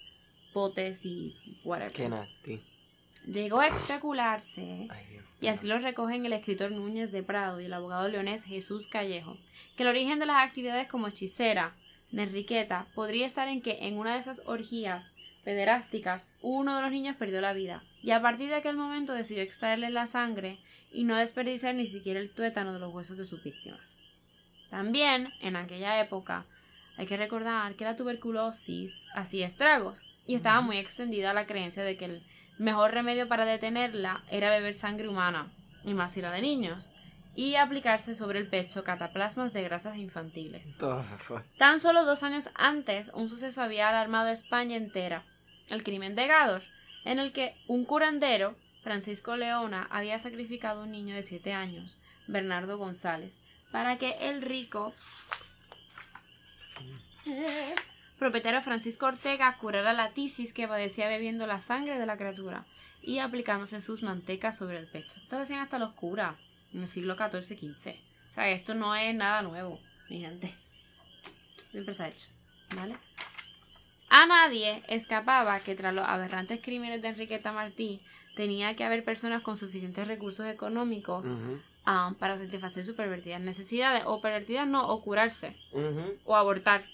potes 0.54 1.06
y 1.06 1.36
whatever. 1.63 1.93
Qué. 2.43 2.62
Llegó 3.25 3.60
a 3.60 3.67
especularse, 3.67 4.88
y 5.39 5.47
así 5.47 5.67
lo 5.67 5.77
recogen 5.77 6.25
el 6.25 6.34
escritor 6.34 6.71
Núñez 6.71 7.12
de 7.12 7.21
Prado 7.21 7.62
y 7.62 7.65
el 7.65 7.73
abogado 7.73 8.10
leonés 8.10 8.43
Jesús 8.43 8.88
Callejo, 8.88 9.38
que 9.75 9.84
el 9.84 9.89
origen 9.89 10.17
de 10.19 10.25
las 10.25 10.38
actividades 10.38 10.88
como 10.88 11.07
hechicera 11.07 11.75
de 12.12 12.23
Enriqueta 12.23 12.88
podría 12.95 13.27
estar 13.27 13.47
en 13.47 13.62
que 13.62 13.88
en 13.88 13.97
una 13.97 14.13
de 14.13 14.19
esas 14.19 14.41
orgías 14.45 15.13
pederásticas 15.43 16.34
uno 16.41 16.75
de 16.75 16.81
los 16.81 16.91
niños 16.91 17.15
perdió 17.15 17.41
la 17.41 17.53
vida, 17.53 17.84
y 18.01 18.12
a 18.12 18.21
partir 18.21 18.49
de 18.49 18.55
aquel 18.55 18.75
momento 18.75 19.13
decidió 19.13 19.43
extraerle 19.43 19.91
la 19.91 20.07
sangre 20.07 20.60
y 20.91 21.03
no 21.03 21.15
desperdiciar 21.15 21.75
ni 21.75 21.88
siquiera 21.88 22.19
el 22.19 22.31
tuétano 22.31 22.73
de 22.73 22.79
los 22.79 22.93
huesos 22.93 23.17
de 23.17 23.25
sus 23.25 23.43
víctimas. 23.43 23.97
También, 24.71 25.29
en 25.41 25.55
aquella 25.55 26.01
época, 26.01 26.45
hay 26.97 27.05
que 27.05 27.17
recordar 27.17 27.75
que 27.75 27.86
la 27.86 27.95
tuberculosis 27.95 29.05
hacía 29.13 29.45
estragos, 29.45 29.99
y 30.27 30.36
estaba 30.36 30.62
muy 30.62 30.77
extendida 30.77 31.34
la 31.34 31.47
creencia 31.47 31.84
de 31.84 31.97
que 31.97 32.05
el 32.05 32.23
mejor 32.62 32.91
remedio 32.91 33.28
para 33.28 33.45
detenerla 33.45 34.24
era 34.30 34.52
beber 34.52 34.76
sangre 34.76 35.10
humana, 35.10 35.52
y 35.84 35.95
más 35.95 36.13
si 36.13 36.19
era 36.19 36.32
de 36.32 36.41
niños, 36.41 36.91
y 37.34 37.56
aplicarse 37.56 38.13
sobre 38.13 38.38
el 38.38 38.47
pecho 38.47 38.84
cataplasmas 38.84 39.52
de 39.52 39.63
grasas 39.63 39.97
infantiles. 39.97 40.78
Tan 41.58 41.80
solo 41.80 42.06
dos 42.06 42.21
años 42.21 42.50
antes, 42.54 43.12
un 43.15 43.30
suceso 43.30 43.63
había 43.63 43.89
alarmado 43.89 44.30
a 44.30 44.34
España 44.34 44.78
entera, 44.78 45.26
el 45.71 45.84
crimen 45.84 46.13
de 46.13 46.28
Gador, 46.28 46.62
en 47.04 47.17
el 47.17 47.34
que 47.34 47.56
un 47.67 47.84
curandero, 47.84 48.56
Francisco 48.84 49.36
Leona, 49.38 49.88
había 49.89 50.19
sacrificado 50.19 50.82
a 50.82 50.84
un 50.84 50.91
niño 50.91 51.15
de 51.15 51.24
siete 51.24 51.54
años, 51.54 51.97
Bernardo 52.28 52.78
González, 52.78 53.41
para 53.71 53.97
que 53.97 54.30
el 54.30 54.43
rico 54.43 54.93
propietario 58.21 58.62
Francisco 58.62 59.07
Ortega 59.07 59.57
curara 59.57 59.93
la 59.93 60.12
tisis 60.12 60.53
que 60.53 60.67
padecía 60.67 61.07
bebiendo 61.07 61.47
la 61.47 61.60
sangre 61.60 61.97
de 61.97 62.05
la 62.05 62.17
criatura 62.17 62.65
y 63.01 63.17
aplicándose 63.17 63.82
sus 63.82 64.03
mantecas 64.03 64.55
sobre 64.55 64.78
el 64.78 64.86
pecho. 64.88 65.15
Esto 65.19 65.38
lo 65.38 65.41
hacían 65.41 65.61
hasta 65.61 65.80
los 65.80 65.93
curas 65.93 66.36
en 66.72 66.82
el 66.82 66.88
siglo 66.88 67.17
XIV-XV. 67.17 67.95
O 68.30 68.32
sea, 68.32 68.47
esto 68.49 68.76
no 68.76 68.95
es 68.95 69.15
nada 69.15 69.41
nuevo, 69.41 69.80
mi 70.07 70.19
gente. 70.19 70.53
Siempre 71.72 71.95
se 71.95 72.03
ha 72.03 72.09
hecho, 72.09 72.28
¿vale? 72.76 72.95
A 74.07 74.28
nadie 74.28 74.84
escapaba 74.88 75.59
que 75.61 75.74
tras 75.74 75.95
los 75.95 76.05
aberrantes 76.05 76.59
crímenes 76.61 77.01
de 77.01 77.07
Enriqueta 77.07 77.51
Martí 77.51 78.03
tenía 78.36 78.76
que 78.76 78.84
haber 78.84 79.03
personas 79.03 79.41
con 79.41 79.57
suficientes 79.57 80.07
recursos 80.07 80.45
económicos 80.45 81.26
ah, 81.86 82.13
para 82.19 82.38
satisfacer 82.38 82.86
sus 82.86 82.93
pervertidas 82.93 83.41
necesidades, 83.41 84.03
o 84.05 84.22
pervertidas 84.22 84.67
no, 84.67 84.88
o 84.88 85.01
curarse 85.01 85.55
o 86.24 86.36
abortar. 86.36 86.86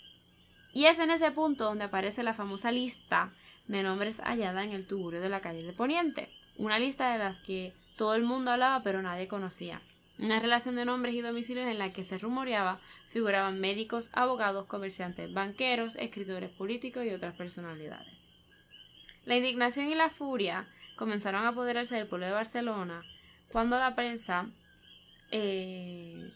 Y 0.73 0.85
es 0.85 0.99
en 0.99 1.11
ese 1.11 1.31
punto 1.31 1.65
donde 1.65 1.85
aparece 1.85 2.23
la 2.23 2.33
famosa 2.33 2.71
lista 2.71 3.31
de 3.67 3.83
nombres 3.83 4.21
hallada 4.21 4.63
en 4.63 4.71
el 4.71 4.87
tugurio 4.87 5.21
de 5.21 5.29
la 5.29 5.41
calle 5.41 5.63
de 5.63 5.73
Poniente. 5.73 6.29
una 6.57 6.79
lista 6.79 7.11
de 7.11 7.19
las 7.19 7.39
que 7.39 7.73
todo 7.97 8.15
el 8.15 8.23
mundo 8.23 8.51
hablaba 8.51 8.81
pero 8.83 9.01
nadie 9.01 9.27
conocía. 9.27 9.81
Una 10.19 10.39
relación 10.39 10.75
de 10.75 10.85
nombres 10.85 11.13
y 11.13 11.21
domicilios 11.21 11.67
en 11.67 11.77
la 11.77 11.93
que 11.93 12.03
se 12.03 12.17
rumoreaba 12.17 12.79
figuraban 13.07 13.59
médicos, 13.59 14.09
abogados, 14.13 14.65
comerciantes, 14.65 15.31
banqueros, 15.31 15.95
escritores 15.95 16.49
políticos 16.49 17.05
y 17.05 17.11
otras 17.11 17.35
personalidades. 17.35 18.07
La 19.25 19.35
indignación 19.37 19.89
y 19.89 19.95
la 19.95 20.09
furia 20.09 20.67
comenzaron 20.95 21.45
a 21.45 21.49
apoderarse 21.49 21.95
del 21.95 22.07
pueblo 22.07 22.25
de 22.25 22.31
Barcelona 22.31 23.03
cuando 23.51 23.77
la 23.77 23.93
prensa 23.93 24.47
eh, 25.31 26.31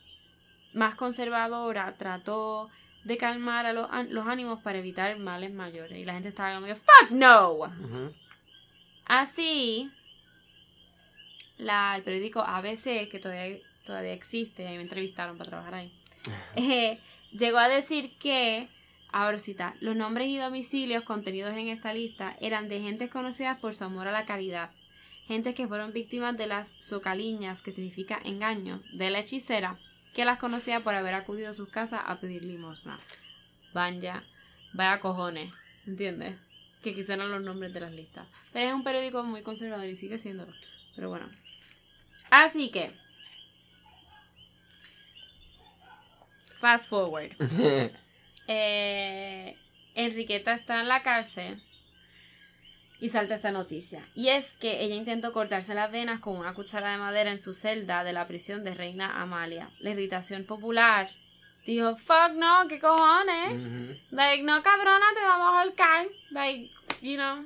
más 0.74 0.96
conservadora 0.96 1.96
trató 1.98 2.70
de 3.04 3.18
calmar 3.18 3.66
a 3.66 3.74
los, 3.74 3.88
ánimos 4.28 4.62
para 4.62 4.80
evitar 4.80 5.18
males 5.18 5.54
mayores. 5.54 5.98
Y 5.98 6.06
la 6.06 6.14
gente 6.14 6.30
estaba 6.30 6.56
como, 6.56 6.68
¡fuck 6.68 7.12
no! 7.12 7.72
Así, 9.06 9.92
la, 11.58 11.96
el 11.98 12.04
periódico 12.04 12.42
ABC, 12.42 13.10
que 13.10 13.20
todavía, 13.22 13.58
todavía 13.86 14.14
existe, 14.14 14.68
ahí 14.68 14.78
me 14.78 14.84
entrevistaron 14.84 15.38
para 15.38 15.50
trabajar 15.50 15.76
ahí, 15.76 15.94
eh, 16.56 17.00
llegó 17.32 17.58
a 17.58 17.68
decir 17.68 18.18
que, 18.18 18.70
ahora 19.12 19.38
cita, 19.38 19.76
los 19.80 19.96
nombres 19.96 20.30
y 20.30 20.38
domicilios 20.38 21.04
contenidos 21.04 21.58
en 21.58 21.68
esta 21.68 21.94
lista 21.94 22.38
eran 22.40 22.70
de 22.70 22.80
gentes 22.80 23.10
conocidas 23.10 23.60
por 23.60 23.74
su 23.74 23.84
amor 23.84 24.08
a 24.08 24.12
la 24.12 24.26
caridad, 24.26 24.72
gentes 25.28 25.56
que 25.56 25.68
fueron 25.68 25.94
víctimas 25.94 26.38
de 26.38 26.48
las 26.48 26.74
socaliñas, 26.80 27.62
que 27.62 27.72
significa 27.72 28.20
engaños, 28.24 28.86
de 28.94 29.10
la 29.10 29.20
hechicera, 29.20 29.78
que 30.14 30.26
las 30.26 30.38
conocía 30.38 30.82
por 30.82 30.96
haber 30.96 31.14
acudido 31.14 31.50
a 31.50 31.54
sus 31.54 31.70
casas 31.70 32.02
a 32.06 32.20
pedir 32.20 32.44
limosna. 32.44 33.00
Vaya, 33.74 34.24
vaya 34.74 35.00
cojones, 35.00 35.54
¿entiendes? 35.88 36.38
Que 36.82 36.94
quisieran 36.94 37.32
los 37.32 37.42
nombres 37.42 37.74
de 37.74 37.80
las 37.80 37.94
listas. 37.94 38.28
Pero 38.52 38.68
es 38.68 38.74
un 38.74 38.84
periódico 38.84 39.24
muy 39.24 39.42
conservador 39.42 39.88
y 39.88 39.96
sigue 39.96 40.18
siéndolo. 40.18 40.54
Pero 40.96 41.10
bueno. 41.10 41.30
Así 42.30 42.70
que. 42.72 42.92
Fast 46.60 46.90
forward. 46.90 47.32
eh, 48.48 49.58
Enriqueta 49.96 50.54
está 50.54 50.82
en 50.82 50.88
la 50.88 51.02
cárcel 51.02 51.62
y 53.02 53.10
salta 53.10 53.36
esta 53.36 53.52
noticia. 53.52 54.08
Y 54.14 54.30
es 54.30 54.56
que 54.56 54.82
ella 54.84 54.96
intentó 54.96 55.34
cortarse 55.34 55.74
las 55.74 55.92
venas 55.92 56.20
con 56.20 56.38
una 56.38 56.54
cuchara 56.54 56.92
de 56.92 56.98
madera 56.98 57.32
en 57.32 57.40
su 57.40 57.56
celda 57.56 58.04
de 58.04 58.14
la 58.14 58.28
prisión 58.28 58.64
de 58.64 58.76
Reina 58.76 59.22
Amalia. 59.22 59.72
La 59.80 59.90
irritación 59.90 60.46
popular 60.46 61.10
dijo, 61.66 61.98
fuck 61.98 62.34
no, 62.36 62.68
¿qué 62.70 62.80
cojones? 62.80 63.98
Like, 64.12 64.44
no 64.44 64.62
cabrona, 64.62 65.06
te 65.16 65.22
vamos 65.22 65.48
a 65.48 65.62
ahorcar. 65.62 66.08
Like, 66.30 66.72
you 67.02 67.16
know. 67.16 67.44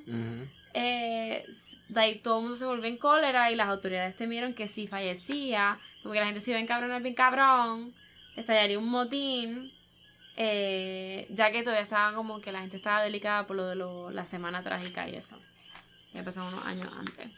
eh, 0.73 1.45
like, 1.87 2.19
todo 2.19 2.37
el 2.39 2.41
mundo 2.41 2.57
se 2.57 2.65
volvió 2.65 2.89
en 2.89 2.97
cólera 2.97 3.49
y 3.49 3.55
las 3.55 3.69
autoridades 3.69 4.17
temieron 4.17 4.53
que 4.53 4.67
si 4.67 4.87
fallecía, 4.87 5.79
como 6.03 6.13
que 6.13 6.19
la 6.19 6.25
gente 6.25 6.41
se 6.41 6.51
iba 6.51 6.59
a 6.59 6.63
encabronar 6.63 7.01
bien 7.01 7.15
cabrón, 7.15 7.93
estallaría 8.35 8.77
un 8.77 8.89
motín. 8.89 9.71
Eh, 10.37 11.27
ya 11.29 11.51
que 11.51 11.63
todavía 11.63 11.83
estaba 11.83 12.13
como 12.13 12.41
que 12.41 12.51
la 12.51 12.59
gente 12.59 12.75
estaba 12.75 13.01
delicada 13.01 13.47
por 13.47 13.55
lo 13.55 13.67
de 13.67 14.13
la 14.13 14.25
semana 14.25 14.63
trágica 14.63 15.07
y 15.07 15.15
eso. 15.15 15.39
Ya 16.13 16.23
pasado 16.23 16.47
unos 16.49 16.65
años 16.65 16.91
antes. 16.97 17.31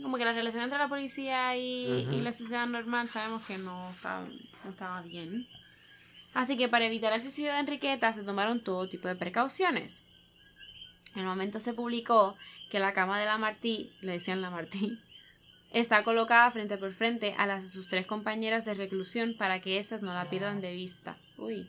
Como 0.00 0.18
que 0.18 0.24
la 0.26 0.32
relación 0.32 0.62
entre 0.62 0.78
la 0.78 0.88
policía 0.88 1.56
y, 1.56 2.04
la 2.20 2.32
sociedad 2.32 2.66
normal 2.66 3.08
sabemos 3.08 3.46
que 3.46 3.56
no 3.56 3.90
estaba, 3.90 4.26
no 4.64 4.70
estaba 4.70 5.00
bien. 5.02 5.48
Así 6.34 6.58
que 6.58 6.68
para 6.68 6.84
evitar 6.84 7.14
el 7.14 7.22
suicidio 7.22 7.52
de 7.52 7.60
Enriqueta 7.60 8.12
se 8.12 8.22
tomaron 8.22 8.60
todo 8.60 8.88
tipo 8.88 9.08
de 9.08 9.16
precauciones. 9.16 10.04
En 11.14 11.22
el 11.22 11.26
momento 11.26 11.60
se 11.60 11.72
publicó 11.72 12.36
que 12.70 12.78
la 12.78 12.92
cama 12.92 13.18
de 13.18 13.24
la 13.24 13.38
Martí, 13.38 13.90
le 14.02 14.12
decían 14.12 14.42
la 14.42 14.50
Martí, 14.50 14.98
está 15.72 16.04
colocada 16.04 16.50
frente 16.50 16.76
por 16.76 16.92
frente 16.92 17.34
a 17.38 17.46
las 17.46 17.62
de 17.62 17.70
sus 17.70 17.88
tres 17.88 18.06
compañeras 18.06 18.66
de 18.66 18.74
reclusión 18.74 19.34
para 19.38 19.60
que 19.60 19.78
éstas 19.78 20.02
no 20.02 20.12
la 20.12 20.26
pierdan 20.26 20.60
de 20.60 20.72
vista. 20.72 21.16
Uy. 21.38 21.68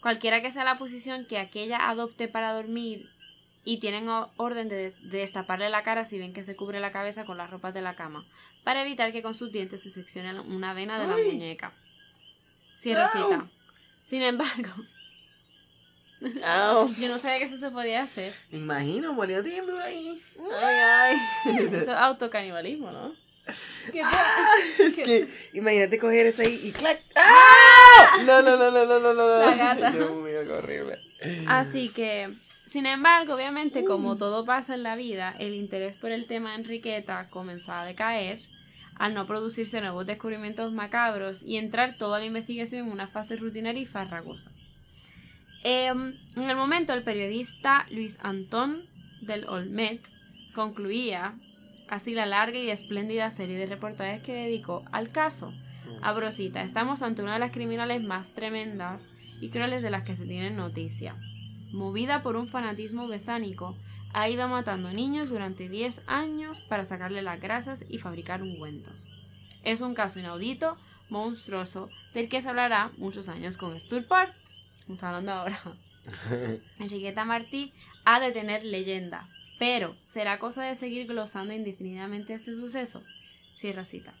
Cualquiera 0.00 0.42
que 0.42 0.50
sea 0.50 0.64
la 0.64 0.76
posición 0.76 1.24
que 1.24 1.38
aquella 1.38 1.88
adopte 1.88 2.28
para 2.28 2.52
dormir 2.52 3.08
y 3.64 3.78
tienen 3.78 4.08
orden 4.36 4.68
de, 4.68 4.94
destaparle 5.02 5.70
la 5.70 5.82
cara 5.82 6.04
si 6.04 6.18
ven 6.18 6.34
que 6.34 6.44
se 6.44 6.54
cubre 6.54 6.80
la 6.80 6.92
cabeza 6.92 7.24
con 7.24 7.38
las 7.38 7.50
ropas 7.50 7.72
de 7.72 7.80
la 7.80 7.94
cama, 7.94 8.26
para 8.62 8.82
evitar 8.82 9.12
que 9.12 9.22
con 9.22 9.34
sus 9.34 9.50
dientes 9.50 9.82
se 9.82 9.90
seccione 9.90 10.38
una 10.40 10.74
vena 10.74 10.98
de 10.98 11.06
la 11.06 11.16
muñeca. 11.16 11.72
Cierro 12.76 13.06
cita. 13.06 13.48
Sin 14.02 14.22
embargo, 14.22 14.70
yo 17.00 17.08
no 17.08 17.18
sabía 17.18 17.38
que 17.38 17.44
eso 17.44 17.56
se 17.56 17.70
podía 17.70 18.02
hacer. 18.02 18.32
Me 18.50 18.58
imagino, 18.58 19.14
moliendo 19.14 19.48
duro 19.72 19.82
ahí. 19.82 20.20
Ay, 20.62 21.16
ay. 21.46 21.56
Eso 21.56 21.76
es 21.76 21.88
autocanibalismo, 21.88 22.90
¿no? 22.90 23.23
Ah, 24.02 24.54
es 24.78 24.96
que 24.96 25.28
imagínate 25.52 25.98
coger 25.98 26.26
eso 26.26 26.42
ahí 26.42 26.58
y 26.62 26.72
clac. 26.72 27.02
¡Ah! 27.16 28.22
No, 28.24 28.42
no, 28.42 28.56
no, 28.56 28.70
no, 28.70 28.86
no, 28.86 29.00
no, 29.00 29.12
no. 29.14 29.38
La 29.38 29.54
gata. 29.54 29.94
horrible. 30.58 30.98
Así 31.46 31.90
que, 31.90 32.32
sin 32.66 32.86
embargo, 32.86 33.34
obviamente, 33.34 33.84
como 33.84 34.16
todo 34.16 34.44
pasa 34.44 34.74
en 34.74 34.82
la 34.82 34.96
vida, 34.96 35.34
el 35.38 35.54
interés 35.54 35.96
por 35.96 36.10
el 36.10 36.26
tema 36.26 36.50
de 36.50 36.56
Enriqueta 36.56 37.28
comenzó 37.30 37.72
a 37.72 37.84
decaer 37.84 38.40
al 38.96 39.14
no 39.14 39.26
producirse 39.26 39.80
nuevos 39.80 40.06
descubrimientos 40.06 40.72
macabros 40.72 41.42
y 41.42 41.56
entrar 41.56 41.96
toda 41.96 42.20
la 42.20 42.26
investigación 42.26 42.86
en 42.86 42.92
una 42.92 43.08
fase 43.08 43.36
rutinaria 43.36 43.82
y 43.82 43.86
farragosa. 43.86 44.52
Em, 45.64 46.14
en 46.36 46.50
el 46.50 46.56
momento, 46.56 46.92
el 46.92 47.02
periodista 47.02 47.86
Luis 47.90 48.18
Antón 48.22 48.86
del 49.20 49.48
Olmet 49.48 50.00
concluía 50.54 51.34
así 51.88 52.12
la 52.12 52.26
larga 52.26 52.58
y 52.58 52.70
espléndida 52.70 53.30
serie 53.30 53.56
de 53.56 53.66
reportajes 53.66 54.22
que 54.22 54.32
dedicó 54.32 54.84
al 54.92 55.10
caso. 55.10 55.50
Mm. 55.50 56.02
Abrosita, 56.02 56.62
estamos 56.62 57.02
ante 57.02 57.22
una 57.22 57.34
de 57.34 57.38
las 57.40 57.52
criminales 57.52 58.02
más 58.02 58.32
tremendas 58.32 59.06
y 59.40 59.50
crueles 59.50 59.82
de 59.82 59.90
las 59.90 60.04
que 60.04 60.16
se 60.16 60.26
tiene 60.26 60.50
noticia. 60.50 61.16
Movida 61.72 62.22
por 62.22 62.36
un 62.36 62.46
fanatismo 62.46 63.08
besánico, 63.08 63.76
ha 64.12 64.28
ido 64.28 64.46
matando 64.46 64.92
niños 64.92 65.28
durante 65.28 65.68
10 65.68 66.02
años 66.06 66.60
para 66.60 66.84
sacarle 66.84 67.20
las 67.20 67.40
grasas 67.40 67.84
y 67.88 67.98
fabricar 67.98 68.42
ungüentos. 68.42 69.06
Es 69.64 69.80
un 69.80 69.94
caso 69.94 70.20
inaudito, 70.20 70.76
monstruoso, 71.08 71.90
del 72.14 72.28
que 72.28 72.40
se 72.40 72.48
hablará 72.48 72.92
muchos 72.96 73.28
años 73.28 73.56
con 73.56 73.74
estupor. 73.74 74.28
Estamos 74.78 75.02
hablando 75.02 75.32
ahora. 75.32 75.60
Enriqueta 76.78 77.24
Martí 77.24 77.72
ha 78.04 78.20
de 78.20 78.30
tener 78.30 78.62
leyenda, 78.64 79.28
pero, 79.58 79.96
¿será 80.04 80.38
cosa 80.38 80.62
de 80.62 80.74
seguir 80.74 81.06
glosando 81.06 81.52
indefinidamente 81.52 82.34
este 82.34 82.54
suceso? 82.54 83.02
Cierra 83.52 83.84
cita. 83.84 84.14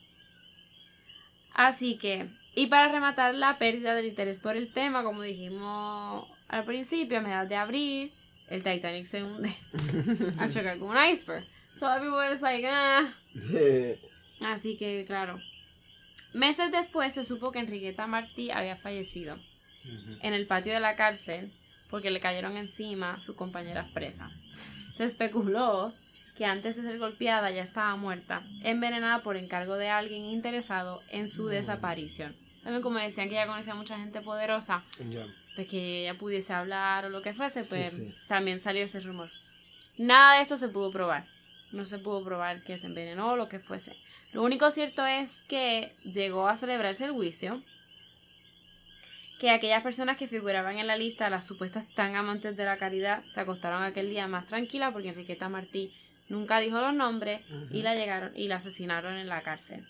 Así 1.52 1.96
que, 1.98 2.28
y 2.54 2.66
para 2.66 2.88
rematar 2.88 3.34
la 3.34 3.58
pérdida 3.58 3.94
del 3.94 4.06
interés 4.06 4.38
por 4.38 4.56
el 4.56 4.72
tema, 4.72 5.02
como 5.02 5.22
dijimos 5.22 6.28
al 6.48 6.64
principio, 6.64 7.18
a 7.18 7.20
mediados 7.20 7.48
de 7.48 7.56
abril, 7.56 8.12
el 8.48 8.62
Titanic 8.62 9.06
se 9.06 9.22
hunde 9.22 9.54
al 10.38 10.52
chocar 10.52 10.78
con 10.78 10.90
un 10.90 11.04
iceberg. 11.04 11.46
So 11.76 11.92
everyone 11.92 12.32
is 12.32 12.42
like, 12.42 12.66
ah. 12.68 13.04
Así 14.46 14.76
que, 14.76 15.04
claro. 15.06 15.40
Meses 16.32 16.70
después 16.70 17.14
se 17.14 17.24
supo 17.24 17.52
que 17.52 17.60
Enriqueta 17.60 18.06
Martí 18.06 18.50
había 18.50 18.76
fallecido 18.76 19.38
en 20.20 20.34
el 20.34 20.46
patio 20.46 20.72
de 20.72 20.80
la 20.80 20.96
cárcel 20.96 21.52
porque 21.90 22.10
le 22.10 22.18
cayeron 22.20 22.56
encima 22.56 23.20
sus 23.20 23.36
compañeras 23.36 23.90
presas. 23.92 24.32
Se 24.94 25.02
especuló 25.02 25.92
que 26.36 26.44
antes 26.44 26.76
de 26.76 26.82
ser 26.82 27.00
golpeada 27.00 27.50
ya 27.50 27.64
estaba 27.64 27.96
muerta, 27.96 28.44
envenenada 28.62 29.24
por 29.24 29.36
encargo 29.36 29.74
de 29.74 29.88
alguien 29.88 30.22
interesado 30.22 31.02
en 31.08 31.28
su 31.28 31.46
mm. 31.46 31.48
desaparición. 31.48 32.36
También 32.62 32.80
como 32.80 33.00
decían 33.00 33.28
que 33.28 33.34
ella 33.34 33.48
conocía 33.48 33.72
a 33.72 33.76
mucha 33.76 33.98
gente 33.98 34.20
poderosa, 34.20 34.84
pues 35.56 35.66
que 35.66 36.02
ella 36.02 36.16
pudiese 36.16 36.52
hablar 36.52 37.06
o 37.06 37.08
lo 37.08 37.22
que 37.22 37.34
fuese, 37.34 37.64
pues 37.64 38.04
también 38.28 38.60
salió 38.60 38.84
ese 38.84 39.00
rumor. 39.00 39.32
Nada 39.98 40.36
de 40.36 40.42
esto 40.42 40.56
se 40.56 40.68
pudo 40.68 40.92
probar. 40.92 41.26
No 41.72 41.86
se 41.86 41.98
pudo 41.98 42.22
probar 42.22 42.62
que 42.62 42.78
se 42.78 42.86
envenenó 42.86 43.32
o 43.32 43.36
lo 43.36 43.48
que 43.48 43.58
fuese. 43.58 43.96
Lo 44.30 44.44
único 44.44 44.70
cierto 44.70 45.04
es 45.04 45.42
que 45.48 45.96
llegó 46.04 46.46
a 46.46 46.56
celebrarse 46.56 47.06
el 47.06 47.10
juicio 47.10 47.64
que 49.38 49.50
aquellas 49.50 49.82
personas 49.82 50.16
que 50.16 50.28
figuraban 50.28 50.78
en 50.78 50.86
la 50.86 50.96
lista, 50.96 51.28
las 51.28 51.46
supuestas 51.46 51.86
tan 51.94 52.16
amantes 52.16 52.56
de 52.56 52.64
la 52.64 52.78
caridad, 52.78 53.24
se 53.28 53.40
acostaron 53.40 53.82
aquel 53.82 54.10
día 54.10 54.28
más 54.28 54.46
tranquila 54.46 54.92
porque 54.92 55.08
Enriqueta 55.08 55.48
Martí 55.48 55.92
nunca 56.28 56.60
dijo 56.60 56.80
los 56.80 56.94
nombres 56.94 57.40
y 57.70 57.82
la 57.82 57.94
llegaron 57.94 58.32
y 58.36 58.48
la 58.48 58.56
asesinaron 58.56 59.16
en 59.16 59.28
la 59.28 59.42
cárcel. 59.42 59.86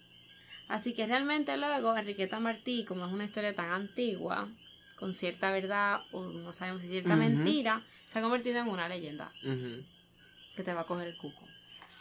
Así 0.69 0.95
que 0.95 1.07
realmente 1.07 1.57
luego 1.57 1.97
Enriqueta 1.97 2.41
Martí, 2.41 2.85
como 2.85 3.07
es 3.07 3.13
una 3.13 3.25
historia 3.25 3.55
tan 3.55 3.71
antigua, 3.71 4.49
con 4.97 5.13
cierta 5.13 5.51
verdad 5.51 6.01
o 6.13 6.25
no 6.25 6.55
sabemos 6.55 6.83
si 6.83 6.89
cierta 6.89 7.17
mentira, 7.17 7.85
se 8.09 8.19
ha 8.19 8.23
convertido 8.23 8.61
en 8.61 8.69
una 8.69 8.89
leyenda 8.89 9.31
que 9.43 10.63
te 10.63 10.73
va 10.73 10.83
a 10.83 10.87
coger 10.87 11.09
el 11.09 11.17
cuco. 11.19 11.45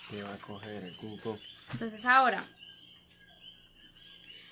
Te 0.10 0.24
va 0.24 0.34
a 0.34 0.38
coger 0.38 0.84
el 0.84 0.96
cuco. 0.96 1.38
Entonces 1.72 2.06
ahora, 2.06 2.46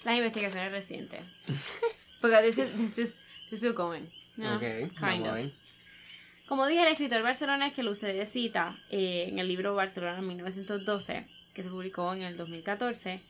las 0.03 0.17
investigaciones 0.17 0.71
recientes. 0.71 1.21
Porque 2.21 2.37
this 2.41 2.57
is, 2.57 2.71
this 2.75 2.97
is, 2.97 3.15
this 3.49 3.63
is 3.63 3.73
going. 3.73 4.07
kind 4.99 5.27
of. 5.27 5.51
Como 6.47 6.67
dije, 6.67 6.81
el 6.81 6.89
escritor 6.89 7.23
barcelonés 7.23 7.73
que 7.73 7.81
Luce 7.81 8.25
cita 8.25 8.77
eh, 8.89 9.27
en 9.29 9.39
el 9.39 9.47
libro 9.47 9.73
Barcelona 9.73 10.21
1912, 10.21 11.25
que 11.53 11.63
se 11.63 11.69
publicó 11.69 12.13
en 12.13 12.23
el 12.23 12.35
2014, 12.35 13.21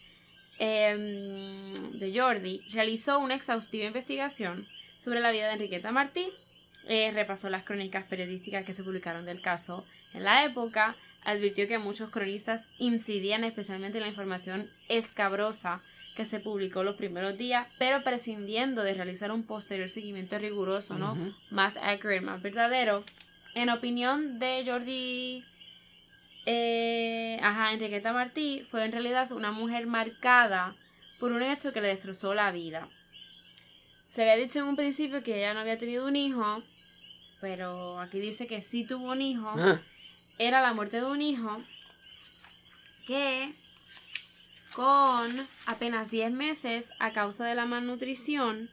em, 0.57 1.73
de 1.99 2.19
Jordi, 2.19 2.61
realizó 2.71 3.19
una 3.19 3.35
exhaustiva 3.35 3.85
investigación 3.85 4.67
sobre 4.97 5.19
la 5.19 5.31
vida 5.31 5.47
de 5.47 5.53
Enriqueta 5.53 5.91
Martí, 5.91 6.33
eh, 6.87 7.11
repasó 7.13 7.51
las 7.51 7.63
crónicas 7.63 8.05
periodísticas 8.05 8.65
que 8.65 8.73
se 8.73 8.83
publicaron 8.83 9.23
del 9.23 9.39
caso 9.39 9.85
en 10.13 10.23
la 10.23 10.43
época, 10.43 10.95
advirtió 11.23 11.67
que 11.67 11.77
muchos 11.77 12.09
cronistas 12.09 12.67
incidían 12.79 13.43
especialmente 13.43 13.99
en 13.99 14.03
la 14.03 14.09
información 14.09 14.71
escabrosa 14.89 15.83
que 16.16 16.26
se 16.26 16.39
publicó 16.39 16.84
los 16.84 16.95
primeros 16.95 17.38
días, 17.38 17.68
pero 17.80 18.03
prescindiendo 18.03 18.84
de 18.84 18.93
realizar 18.93 19.32
un 19.32 19.43
posterior 19.43 19.89
seguimiento 19.89 20.38
riguroso, 20.38 20.97
¿no? 20.97 21.16
Más 21.49 21.78
accurate, 21.78 22.22
más 22.22 22.41
verdadero. 22.41 23.03
En 23.53 23.70
opinión 23.70 24.39
de 24.39 24.64
Jordi 24.66 25.43
eh, 26.45 27.39
ajá, 27.41 27.74
Enriqueta 27.74 28.14
Martí, 28.14 28.66
fue 28.68 28.84
en 28.84 28.91
realidad 28.91 29.32
una 29.32 29.51
mujer 29.51 29.86
marcada 29.88 30.76
por 31.20 31.32
un 31.32 31.43
hecho 31.43 31.72
que 31.72 31.82
le 31.82 31.89
destrozó 31.89 32.34
la 32.34 32.51
vida. 32.51 32.89
Se 34.07 34.24
había 34.24 34.36
dicho 34.36 34.59
en 34.59 34.66
un 34.66 34.76
principio 34.76 35.24
que 35.24 35.38
ella 35.38 35.53
no 35.53 35.59
había 35.59 35.78
tenido 35.78 36.07
un 36.07 36.16
hijo, 36.16 36.64
pero 37.39 37.99
aquí 37.99 38.20
dice 38.20 38.47
que 38.47 38.62
sí 38.62 38.84
tuvo 38.84 39.12
un 39.12 39.22
hijo. 39.22 39.53
Ah. 39.55 39.82
Era 40.38 40.62
la 40.62 40.74
muerte 40.74 40.97
de 40.97 41.05
un 41.05 41.22
hijo 41.22 41.62
que 43.05 43.53
con 44.76 45.47
apenas 45.65 46.11
10 46.11 46.32
meses 46.32 46.91
a 46.99 47.11
causa 47.11 47.45
de 47.45 47.55
la 47.55 47.65
malnutrición, 47.65 48.69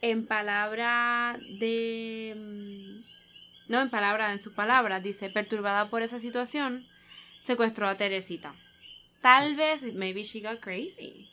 en 0.00 0.26
palabra 0.26 1.38
de... 1.58 2.34
Mm, 2.36 3.72
no, 3.72 3.80
en 3.80 3.90
palabra, 3.90 4.32
en 4.32 4.40
sus 4.40 4.52
palabras, 4.52 5.02
dice, 5.02 5.28
perturbada 5.30 5.90
por 5.90 6.02
esa 6.02 6.18
situación, 6.18 6.86
secuestró 7.40 7.88
a 7.88 7.96
Teresita. 7.96 8.54
Tal 9.20 9.56
vez, 9.56 9.82
maybe 9.94 10.22
she 10.22 10.40
got 10.40 10.60
crazy. 10.60 11.28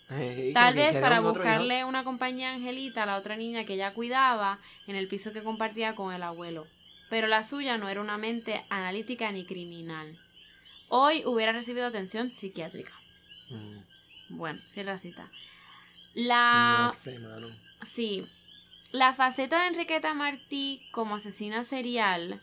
Tal 0.54 0.74
vez 0.74 0.98
para 0.98 1.20
buscarle 1.20 1.86
una 1.86 2.04
compañía 2.04 2.54
Angelita 2.54 3.04
a 3.04 3.06
la 3.06 3.18
otra 3.18 3.36
niña 3.36 3.66
que 3.66 3.74
ella 3.74 3.94
cuidaba 3.94 4.60
en 4.88 4.96
el 4.96 5.08
piso 5.08 5.32
que 5.32 5.44
compartía 5.44 5.94
con 5.94 6.12
el 6.14 6.24
abuelo. 6.24 6.66
Pero 7.10 7.28
la 7.28 7.44
suya 7.44 7.78
no 7.78 7.90
era 7.90 8.02
una 8.02 8.18
mente 8.18 8.66
analítica 8.70 9.32
ni 9.32 9.46
criminal. 9.46 10.18
Hoy 10.88 11.24
hubiera 11.26 11.52
recibido 11.52 11.86
atención 11.86 12.32
psiquiátrica. 12.32 12.94
Mm. 13.50 13.93
Bueno, 14.38 14.62
cierra 14.66 14.98
cita. 14.98 15.30
La. 16.14 16.86
No 16.86 16.92
sé, 16.92 17.20
mano. 17.20 17.48
Sí. 17.84 18.28
La 18.92 19.14
faceta 19.14 19.62
de 19.62 19.70
Enriqueta 19.70 20.14
Martí 20.14 20.88
como 20.92 21.16
asesina 21.16 21.64
serial 21.64 22.42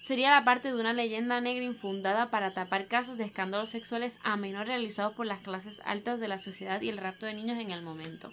sería 0.00 0.30
la 0.30 0.44
parte 0.44 0.72
de 0.72 0.80
una 0.80 0.92
leyenda 0.92 1.40
negra 1.40 1.64
infundada 1.64 2.30
para 2.30 2.52
tapar 2.52 2.88
casos 2.88 3.16
de 3.16 3.24
escándalos 3.24 3.70
sexuales 3.70 4.18
a 4.22 4.36
menor 4.36 4.66
realizados 4.66 5.14
por 5.14 5.24
las 5.24 5.40
clases 5.40 5.80
altas 5.84 6.20
de 6.20 6.28
la 6.28 6.38
sociedad 6.38 6.80
y 6.82 6.88
el 6.88 6.98
rapto 6.98 7.26
de 7.26 7.34
niños 7.34 7.58
en 7.60 7.70
el 7.70 7.82
momento. 7.82 8.32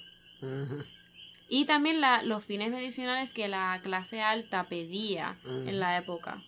Y 1.47 1.66
también 1.66 2.02
la, 2.02 2.24
los 2.24 2.43
fines 2.43 2.72
medicinales 2.72 3.32
que 3.32 3.47
la 3.47 3.80
clase 3.84 4.22
alta 4.22 4.64
pedía 4.68 5.38
en 5.45 5.80
la 5.80 5.97
época. 5.97 6.43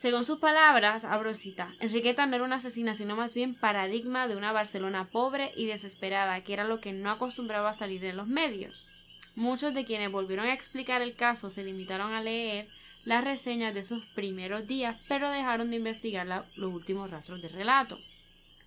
Según 0.00 0.24
sus 0.24 0.38
palabras, 0.38 1.04
abrosita, 1.04 1.74
Enriqueta 1.78 2.24
no 2.24 2.34
era 2.34 2.46
una 2.46 2.56
asesina, 2.56 2.94
sino 2.94 3.16
más 3.16 3.34
bien 3.34 3.54
paradigma 3.54 4.28
de 4.28 4.36
una 4.36 4.50
Barcelona 4.50 5.10
pobre 5.10 5.52
y 5.56 5.66
desesperada, 5.66 6.42
que 6.42 6.54
era 6.54 6.64
lo 6.64 6.80
que 6.80 6.94
no 6.94 7.10
acostumbraba 7.10 7.68
a 7.68 7.74
salir 7.74 8.02
en 8.06 8.16
los 8.16 8.26
medios. 8.26 8.86
Muchos 9.34 9.74
de 9.74 9.84
quienes 9.84 10.10
volvieron 10.10 10.46
a 10.46 10.54
explicar 10.54 11.02
el 11.02 11.16
caso 11.16 11.50
se 11.50 11.64
limitaron 11.64 12.14
a 12.14 12.22
leer 12.22 12.70
las 13.04 13.22
reseñas 13.22 13.74
de 13.74 13.84
sus 13.84 14.06
primeros 14.14 14.66
días, 14.66 14.98
pero 15.06 15.30
dejaron 15.30 15.68
de 15.68 15.76
investigar 15.76 16.26
los 16.26 16.72
últimos 16.72 17.10
rastros 17.10 17.42
de 17.42 17.50
relato. 17.50 17.98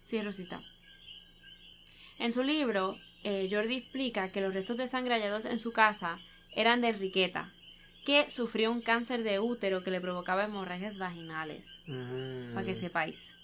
Cierro 0.06 0.34
cita. 0.34 0.62
En 2.20 2.32
su 2.32 2.44
libro, 2.44 3.00
eh, 3.24 3.48
Jordi 3.50 3.78
explica 3.78 4.32
que 4.32 4.42
los 4.42 4.54
restos 4.54 4.78
de 4.78 4.88
sangre 4.88 5.20
en 5.26 5.58
su 5.58 5.72
casa 5.72 6.20
eran 6.52 6.82
de 6.82 6.90
Enriqueta, 6.90 7.52
que 8.06 8.30
sufrió 8.30 8.72
un 8.72 8.82
cáncer 8.82 9.24
de 9.24 9.40
útero 9.40 9.84
que 9.84 9.92
le 9.92 10.02
provocaba 10.02 10.44
hemorragias 10.44 10.98
vaginales. 10.98 11.82
Para 12.54 12.66
que 12.66 12.76
sepáis. 12.76 13.36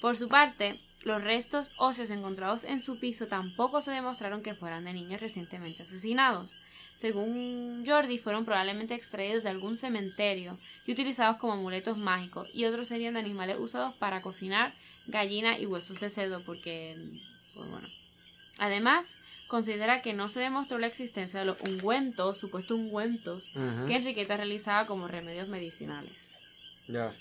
Por 0.00 0.16
su 0.16 0.28
parte, 0.28 0.80
los 1.02 1.22
restos 1.22 1.72
óseos 1.78 2.10
encontrados 2.10 2.64
en 2.64 2.80
su 2.80 2.98
piso 2.98 3.28
tampoco 3.28 3.80
se 3.80 3.92
demostraron 3.92 4.42
que 4.42 4.54
fueran 4.54 4.84
de 4.84 4.92
niños 4.92 5.20
recientemente 5.20 5.82
asesinados. 5.82 6.50
Según 6.96 7.84
Jordi, 7.86 8.16
fueron 8.16 8.46
probablemente 8.46 8.94
extraídos 8.94 9.42
de 9.42 9.50
algún 9.50 9.76
cementerio 9.76 10.58
y 10.86 10.92
utilizados 10.92 11.36
como 11.36 11.52
amuletos 11.52 11.98
mágicos, 11.98 12.48
y 12.54 12.64
otros 12.64 12.88
serían 12.88 13.14
de 13.14 13.20
animales 13.20 13.58
usados 13.58 13.94
para 13.96 14.22
cocinar 14.22 14.74
gallina 15.06 15.58
y 15.58 15.66
huesos 15.66 16.00
de 16.00 16.08
cerdo, 16.08 16.42
porque, 16.42 16.96
pues 17.54 17.68
bueno. 17.68 17.88
Además, 18.58 19.16
considera 19.46 20.02
que 20.02 20.12
no 20.12 20.28
se 20.28 20.40
demostró 20.40 20.78
la 20.78 20.86
existencia 20.86 21.40
de 21.40 21.46
los 21.46 21.60
ungüentos, 21.60 22.38
supuestos 22.38 22.76
ungüentos, 22.76 23.52
que 23.86 23.94
Enriqueta 23.94 24.36
realizaba 24.36 24.86
como 24.86 25.08
remedios 25.08 25.48
medicinales. 25.48 26.34
Ya. 26.88 27.14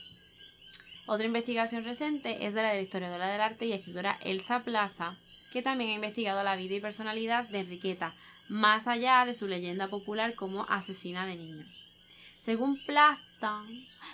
Otra 1.08 1.26
investigación 1.26 1.84
reciente 1.84 2.48
es 2.48 2.56
de 2.56 2.64
la 2.64 2.80
historiadora 2.80 3.28
del 3.28 3.42
arte 3.42 3.68
y 3.68 3.74
escritora 3.74 4.18
Elsa 4.22 4.64
Plaza, 4.64 5.18
que 5.52 5.62
también 5.62 5.92
ha 5.92 5.96
investigado 5.96 6.44
la 6.44 6.56
vida 6.56 6.76
y 6.76 6.82
personalidad 6.82 7.48
de 7.48 7.60
Enriqueta, 7.60 8.16
más 8.50 8.88
allá 8.88 9.24
de 9.26 9.34
su 9.34 9.48
leyenda 9.48 9.88
popular 9.88 10.36
como 10.36 10.66
asesina 10.68 11.26
de 11.26 11.36
niños. 11.36 11.84
Según 12.38 12.84
Plaza, 12.86 13.64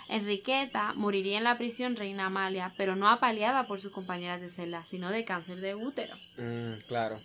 Enriqueta 0.08 0.92
moriría 0.94 1.38
en 1.38 1.44
la 1.44 1.58
prisión 1.58 1.96
Reina 1.96 2.26
Amalia, 2.26 2.72
pero 2.76 2.96
no 2.96 3.08
apaleada 3.08 3.66
por 3.66 3.80
sus 3.80 3.92
compañeras 3.92 4.40
de 4.40 4.48
celda, 4.48 4.84
sino 4.84 5.10
de 5.10 5.24
cáncer 5.24 5.60
de 5.60 5.74
útero. 5.74 6.16
Mm, 6.36 6.80
claro. 6.86 7.20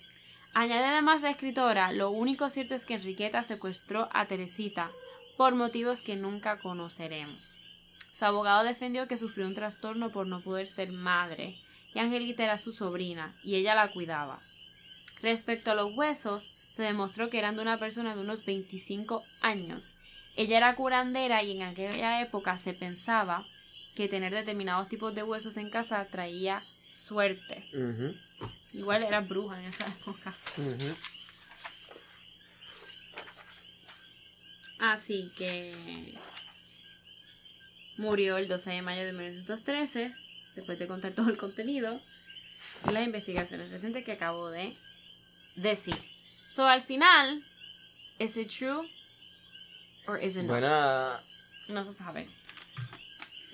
Añade 0.60 0.86
además 0.86 1.22
la 1.22 1.30
escritora, 1.30 1.92
lo 1.92 2.10
único 2.10 2.50
cierto 2.50 2.74
es 2.74 2.84
que 2.84 2.96
Enriqueta 2.96 3.44
secuestró 3.44 4.10
a 4.12 4.26
Teresita, 4.26 4.90
por 5.38 5.54
motivos 5.54 6.02
que 6.02 6.16
nunca 6.16 6.58
conoceremos. 6.58 7.60
Su 8.12 8.26
abogado 8.26 8.64
defendió 8.64 9.08
que 9.08 9.20
sufrió 9.20 9.46
un 9.46 9.54
trastorno 9.54 10.12
por 10.12 10.26
no 10.26 10.42
poder 10.42 10.66
ser 10.66 10.92
madre, 10.92 11.60
y 11.94 12.00
Angelita 12.00 12.44
era 12.44 12.58
su 12.58 12.72
sobrina, 12.72 13.36
y 13.44 13.54
ella 13.54 13.76
la 13.76 13.92
cuidaba. 13.92 14.40
Respecto 15.22 15.70
a 15.70 15.76
los 15.76 15.96
huesos, 15.96 16.52
se 16.70 16.82
demostró 16.82 17.30
que 17.30 17.38
eran 17.38 17.56
de 17.56 17.62
una 17.62 17.78
persona 17.78 18.16
de 18.16 18.22
unos 18.22 18.44
25 18.44 19.26
años. 19.42 19.96
Ella 20.36 20.58
era 20.58 20.76
curandera 20.76 21.44
y 21.44 21.52
en 21.52 21.62
aquella 21.62 22.20
época 22.20 22.58
se 22.58 22.74
pensaba 22.74 23.46
que 23.94 24.08
tener 24.08 24.34
determinados 24.34 24.90
tipos 24.90 25.14
de 25.14 25.22
huesos 25.22 25.56
en 25.58 25.70
casa 25.70 26.04
traía 26.06 26.64
suerte. 26.92 27.66
Igual 28.74 29.04
era 29.04 29.22
bruja 29.22 29.60
en 29.60 29.66
esa 29.66 29.88
época. 29.88 30.36
Así 34.80 35.32
que 35.38 36.16
murió 37.98 38.38
el 38.38 38.48
12 38.48 38.72
de 38.72 38.82
mayo 38.82 39.04
de 39.04 39.14
1913, 39.14 40.12
después 40.56 40.78
de 40.78 40.88
contar 40.88 41.14
todo 41.14 41.30
el 41.30 41.38
contenido 41.38 42.00
y 42.88 42.92
las 42.92 43.04
investigaciones 43.04 43.72
recientes 43.72 44.04
que 44.04 44.12
acabo 44.14 44.50
de 44.50 44.78
decir. 45.56 45.96
So, 46.48 46.68
al 46.68 46.82
final, 46.82 47.44
¿es 48.20 48.38
it 48.38 48.50
true? 48.50 48.90
Or 50.08 50.22
is 50.22 50.36
it 50.36 50.44
not? 50.44 50.50
Bueno, 50.50 51.20
no 51.68 51.84
se 51.84 51.94
sabe. 51.94 52.30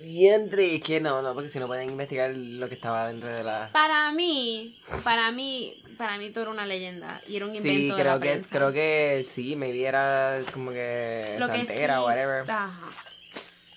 Y 0.01 0.27
entre 0.27 0.79
que 0.79 0.99
no, 0.99 1.21
no, 1.21 1.33
porque 1.33 1.49
si 1.49 1.59
no 1.59 1.67
pueden 1.67 1.89
investigar 1.89 2.31
lo 2.35 2.67
que 2.67 2.75
estaba 2.75 3.07
dentro 3.07 3.29
de 3.29 3.43
la. 3.43 3.69
Para 3.71 4.11
mí, 4.11 4.77
para 5.03 5.31
mí, 5.31 5.81
para 5.97 6.17
mí 6.17 6.31
todo 6.31 6.43
era 6.43 6.51
una 6.51 6.65
leyenda 6.65 7.21
y 7.27 7.37
era 7.37 7.45
un 7.45 7.55
invento 7.55 7.95
sí, 7.95 8.01
creo 8.01 8.19
de 8.19 8.25
la 8.25 8.41
que, 8.41 8.47
creo 8.49 8.73
que 8.73 9.25
sí, 9.25 9.55
me 9.55 9.77
era 9.79 10.39
como 10.53 10.71
que 10.71 11.37
lo 11.39 11.47
santera 11.47 12.01
o 12.01 12.05
whatever. 12.05 12.49
Ajá. 12.49 12.89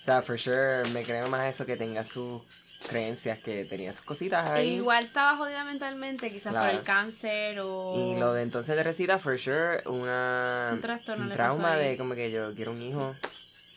O 0.01 0.03
sea, 0.03 0.21
for 0.21 0.39
sure, 0.39 0.83
me 0.93 1.03
creo 1.03 1.27
más 1.27 1.53
eso 1.53 1.65
que 1.65 1.75
tenga 1.77 2.03
sus 2.03 2.41
creencias 2.87 3.39
que 3.39 3.65
tenía 3.65 3.93
sus 3.93 4.05
cositas 4.05 4.49
ahí. 4.49 4.75
igual 4.75 5.05
estaba 5.05 5.35
jodida 5.37 5.63
mentalmente, 5.63 6.31
quizás 6.31 6.53
por 6.53 6.73
el 6.73 6.83
cáncer 6.83 7.59
o. 7.59 7.93
Y 7.95 8.19
lo 8.19 8.33
de 8.33 8.43
entonces 8.43 8.75
de 8.75 8.83
resida, 8.83 9.19
for 9.19 9.37
sure, 9.37 9.83
una. 9.85 10.71
Un 10.73 10.81
trastorno. 10.81 11.25
Un 11.25 11.31
trauma 11.31 11.75
de 11.75 11.97
como 11.97 12.15
que 12.15 12.31
yo 12.31 12.53
quiero 12.55 12.71
un 12.71 12.81
hijo. 12.81 13.15
Sí. 13.21 13.29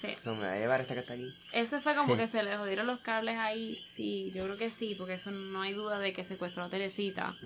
Eso 0.04 0.34
me 0.34 0.46
va 0.46 0.52
a 0.52 0.58
llevar 0.58 0.80
hasta 0.80 0.94
que 0.94 1.00
está 1.00 1.14
aquí. 1.14 1.32
Eso 1.52 1.80
fue 1.80 1.94
como 1.94 2.16
que 2.16 2.26
se 2.26 2.42
le 2.42 2.56
jodieron 2.56 2.86
los 2.86 3.00
cables 3.00 3.36
ahí. 3.36 3.80
Sí, 3.84 4.32
yo 4.34 4.44
creo 4.44 4.56
que 4.56 4.70
sí, 4.70 4.94
porque 4.96 5.14
eso 5.14 5.30
no 5.30 5.62
hay 5.62 5.72
duda 5.72 5.98
de 5.98 6.12
que 6.12 6.24
secuestró 6.24 6.64
a 6.64 6.68
Teresita. 6.68 7.36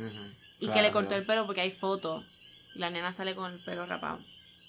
Y 0.59 0.69
que 0.69 0.83
le 0.83 0.91
cortó 0.91 1.15
el 1.15 1.27
pelo 1.27 1.47
porque 1.47 1.61
hay 1.61 1.71
fotos. 1.71 2.25
Y 2.75 2.79
la 2.79 2.91
nena 2.91 3.13
sale 3.13 3.35
con 3.35 3.53
el 3.53 3.61
pelo 3.65 3.87
rapado. 3.87 4.21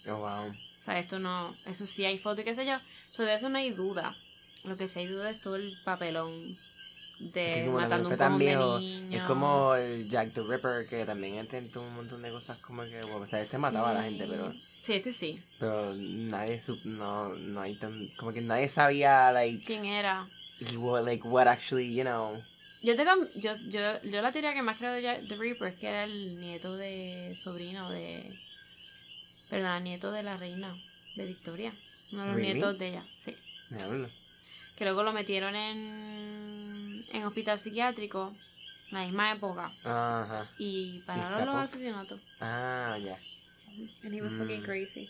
Oh, 0.08 0.18
wow. 0.18 0.50
O 0.50 0.84
sea, 0.86 1.00
esto 1.00 1.18
no. 1.20 1.56
Eso 1.66 1.88
sí 1.88 2.06
hay 2.06 2.20
fotos 2.20 2.42
y 2.42 2.44
qué 2.44 2.54
sé 2.54 2.66
yo. 2.66 2.78
So, 3.10 3.24
de 3.24 3.34
eso 3.34 3.50
no 3.50 3.58
hay 3.58 3.72
duda. 3.72 4.16
Lo 4.64 4.78
que 4.78 4.88
sí 4.88 5.00
hay 5.00 5.08
duda 5.08 5.30
es 5.30 5.40
todo 5.40 5.56
el 5.56 5.78
papelón 5.84 6.58
de 7.20 7.70
matando 7.72 8.10
un 8.10 8.18
cojón 8.18 8.40
de 8.40 8.56
niños. 8.56 9.22
Es 9.22 9.28
como 9.28 9.74
el 9.76 10.10
Jack 10.10 10.34
the 10.34 10.42
Ripper 10.42 10.88
que 10.88 11.06
también 11.06 11.36
intentó 11.36 11.82
un 11.82 11.96
montón 11.96 12.22
de 12.22 12.30
cosas 12.30 12.58
como 12.60 12.84
que, 12.84 13.00
o 13.14 13.26
sea, 13.26 13.40
él 13.40 13.46
se 13.46 13.58
mataba 13.58 13.92
a 13.92 13.94
la 13.94 14.04
gente, 14.04 14.28
pero 14.28 14.54
Sí, 14.86 14.94
este 14.94 15.14
sí. 15.14 15.42
Pero 15.58 15.96
nadie 15.96 16.62
no, 16.84 17.30
no 17.30 17.62
hay 17.62 17.74
tan, 17.74 18.08
como 18.18 18.32
que 18.32 18.42
nadie 18.42 18.68
sabía, 18.68 19.32
like, 19.32 19.66
¿Quién 19.66 19.84
era? 19.84 20.30
what, 20.78 21.04
like, 21.04 21.28
what 21.28 21.48
actually, 21.48 21.92
you 21.96 22.04
know. 22.04 22.40
Yo 22.84 22.96
tengo, 22.96 23.14
yo, 23.34 23.54
yo, 23.68 24.00
yo 24.04 24.22
la 24.22 24.32
teoría 24.32 24.54
que 24.54 24.62
más 24.62 24.78
creo 24.78 24.94
de 24.94 25.02
Jack 25.02 25.28
the 25.28 25.38
Reaper 25.38 25.70
es 25.70 25.80
que 25.80 25.88
era 25.88 26.04
el 26.04 26.40
nieto 26.40 26.78
de 26.78 27.34
sobrino 27.36 27.90
de, 27.90 28.40
perdón, 29.50 29.72
el 29.78 29.84
nieto 29.86 30.12
de 30.12 30.22
la 30.22 30.38
reina 30.38 30.78
de 31.16 31.26
Victoria. 31.26 31.74
Uno 32.12 32.22
de 32.22 32.28
los 32.28 32.36
Really? 32.38 32.54
nietos 32.54 32.78
de 32.78 32.88
ella, 32.90 33.06
sí. 33.16 33.36
Que 34.76 34.84
luego 34.84 35.02
lo 35.02 35.14
metieron 35.14 35.56
en, 35.56 37.04
en 37.12 37.24
hospital 37.24 37.58
psiquiátrico, 37.58 38.36
en 38.92 38.98
la 39.00 39.04
misma 39.06 39.32
época. 39.32 39.74
Ajá. 39.84 40.48
Y 40.60 41.00
pararon 41.08 41.44
los 41.44 41.56
asesinatos. 41.56 42.22
Ah, 42.40 43.00
ya. 43.04 43.18
And 44.04 44.14
he 44.14 44.22
was 44.22 44.34
Mm. 44.34 44.40
fucking 44.40 44.62
crazy. 44.64 45.10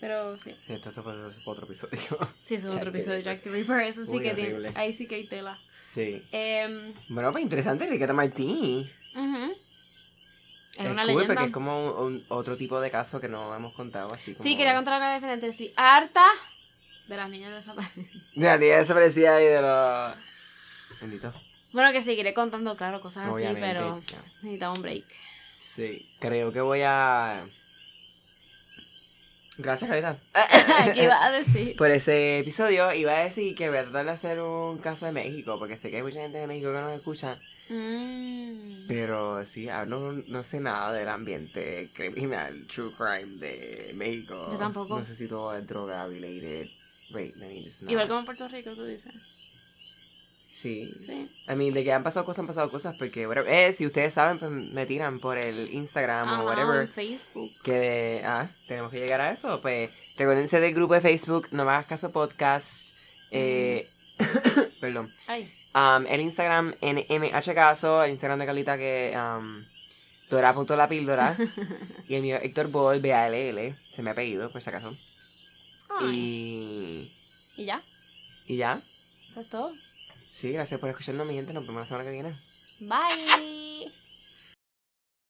Pero 0.00 0.38
sí. 0.38 0.54
Sí, 0.60 0.74
esto, 0.74 0.92
fue 1.02 1.12
otro 1.44 1.64
episodio. 1.66 1.98
Sí, 2.42 2.54
eso 2.54 2.68
es 2.68 2.74
otro 2.76 2.90
episodio 2.90 3.18
de 3.18 3.18
Ripper. 3.18 3.34
Jack 3.34 3.42
the 3.42 3.50
Ripper. 3.50 3.80
Eso 3.82 4.04
sí 4.04 4.16
Uy, 4.16 4.22
que 4.22 4.34
tiene. 4.34 4.50
horrible. 4.54 4.72
Ahí 4.76 4.92
sí 4.92 5.06
que 5.06 5.16
hay 5.16 5.26
tela. 5.26 5.58
sí. 5.80 6.22
Em, 6.30 6.92
Bueno, 7.08 7.32
pues 7.32 7.42
interesante, 7.42 7.84
Enriqueta 7.84 8.12
Martí. 8.12 8.88
ujú. 9.14 9.52
Es, 10.76 10.84
Es 10.84 10.90
una 10.92 11.02
cool 11.02 11.06
leyenda. 11.14 11.26
porque 11.34 11.44
es 11.46 11.50
como 11.52 12.02
un, 12.02 12.06
un- 12.14 12.24
otro 12.28 12.56
tipo 12.56 12.80
de 12.80 12.88
caso 12.90 13.20
que 13.20 13.26
no 13.28 13.52
hemos 13.56 13.72
contado 13.74 14.14
así 14.14 14.32
como... 14.34 14.44
Sí, 14.44 14.56
quería 14.56 14.76
contar 14.76 15.02
algo 15.02 15.12
diferente. 15.16 15.48
Estoy 15.48 15.72
harta 15.74 16.24
de 17.08 17.16
las 17.16 17.28
niñas 17.28 17.52
desaparecidas. 17.52 18.08
Ya, 18.36 18.56
tía 18.60 18.78
desaparecida 18.78 19.34
ahí 19.36 19.46
de 19.46 19.62
los... 19.62 20.14
Bendito. 21.00 21.32
Bueno, 21.72 21.90
que 21.92 22.00
seguiré 22.00 22.32
contando, 22.32 22.76
claro, 22.76 23.00
cosas 23.00 23.26
así, 23.26 23.44
pero 23.54 24.00
necesitamos 24.42 24.78
un 24.78 24.82
break. 24.82 25.04
Sí, 25.56 26.08
creo 26.20 26.52
que 26.52 26.60
voy 26.60 26.82
a... 26.84 27.44
Gracias, 29.58 29.90
Carita. 29.90 30.18
¿Qué 30.94 31.04
iba 31.04 31.24
a 31.24 31.30
decir? 31.30 31.76
Por 31.76 31.90
ese 31.90 32.38
episodio 32.38 32.92
iba 32.94 33.12
a 33.12 33.24
decir 33.24 33.54
que 33.54 33.68
voy 33.68 33.78
a 33.78 33.82
tratar 33.82 34.04
de 34.06 34.10
hacer 34.12 34.40
un 34.40 34.78
caso 34.78 35.06
de 35.06 35.12
México, 35.12 35.58
porque 35.58 35.76
sé 35.76 35.90
que 35.90 35.96
hay 35.96 36.02
mucha 36.02 36.20
gente 36.20 36.38
de 36.38 36.46
México 36.46 36.72
que 36.72 36.80
nos 36.80 36.92
escucha, 36.92 37.38
Mm. 37.70 38.86
pero 38.88 39.44
sí, 39.44 39.68
no, 39.86 40.12
no 40.12 40.42
sé 40.42 40.58
nada 40.58 40.90
del 40.92 41.08
ambiente 41.08 41.90
criminal, 41.92 42.66
true 42.66 42.92
crime 42.96 43.36
de 43.38 43.92
México. 43.94 44.48
Yo 44.50 44.56
tampoco. 44.56 44.98
No 44.98 45.04
sé 45.04 45.14
si 45.14 45.28
todo 45.28 45.54
es 45.54 45.66
droga 45.66 46.06
related. 46.06 46.68
Wait, 47.10 47.36
let 47.36 47.48
me 47.48 47.62
just. 47.62 47.82
Igual 47.82 48.08
como 48.08 48.20
en 48.20 48.24
Puerto 48.24 48.48
Rico, 48.48 48.74
tú 48.74 48.84
dices. 48.86 49.12
Sí. 50.60 50.92
Sí. 50.96 51.30
I 51.48 51.54
mean, 51.54 51.72
de 51.72 51.84
que 51.84 51.92
han 51.92 52.02
pasado 52.02 52.26
cosas, 52.26 52.40
han 52.40 52.46
pasado 52.48 52.68
cosas, 52.70 52.96
porque, 52.98 53.26
whatever. 53.28 53.48
Eh, 53.52 53.72
si 53.72 53.86
ustedes 53.86 54.12
saben, 54.14 54.38
pues 54.40 54.50
me 54.50 54.86
tiran 54.86 55.20
por 55.20 55.38
el 55.38 55.72
Instagram 55.72 56.28
Ajá, 56.28 56.42
o 56.42 56.46
whatever. 56.46 56.88
Facebook. 56.88 57.52
que 57.62 58.22
ah, 58.24 58.50
tenemos 58.66 58.90
que 58.90 58.98
llegar 58.98 59.20
a 59.20 59.30
eso. 59.30 59.60
Pues 59.60 59.90
recuérdense 60.16 60.60
del 60.60 60.74
grupo 60.74 60.94
de 60.94 61.00
Facebook, 61.00 61.46
No 61.52 61.64
Me 61.64 61.70
Hagas 61.70 61.86
Caso 61.86 62.10
Podcast. 62.10 62.94
Eh, 63.30 63.88
perdón. 64.80 65.12
Ay. 65.28 65.54
Um, 65.74 66.06
el 66.08 66.20
Instagram 66.22 66.74
NMH 66.82 67.54
Caso, 67.54 68.02
el 68.02 68.10
Instagram 68.10 68.40
de 68.40 68.46
Carlita 68.46 68.76
que 68.76 69.16
um, 69.16 69.64
Dora.la 70.28 70.88
píldora. 70.88 71.36
y 72.08 72.14
el 72.16 72.22
mío 72.22 72.36
Héctor 72.42 72.68
Ball, 72.68 73.00
B-A-L-L, 73.00 73.76
se 73.92 74.02
me 74.02 74.10
ha 74.10 74.14
pedido, 74.14 74.50
por 74.50 74.60
si 74.60 74.70
acaso. 74.70 74.96
Ay. 76.00 77.12
Y, 77.56 77.62
Y 77.62 77.66
ya. 77.66 77.82
y 78.46 78.56
ya. 78.56 78.82
Eso 79.30 79.40
es 79.40 79.48
todo. 79.48 79.72
Sí, 80.30 80.52
gracias 80.52 80.78
por 80.80 80.88
escucharnos, 80.90 81.26
mi 81.26 81.34
gente. 81.34 81.52
Nos 81.52 81.66
vemos 81.66 81.80
la 81.80 81.86
semana 81.86 82.04
que 82.04 82.10
viene. 82.10 82.38
Bye. 82.80 84.07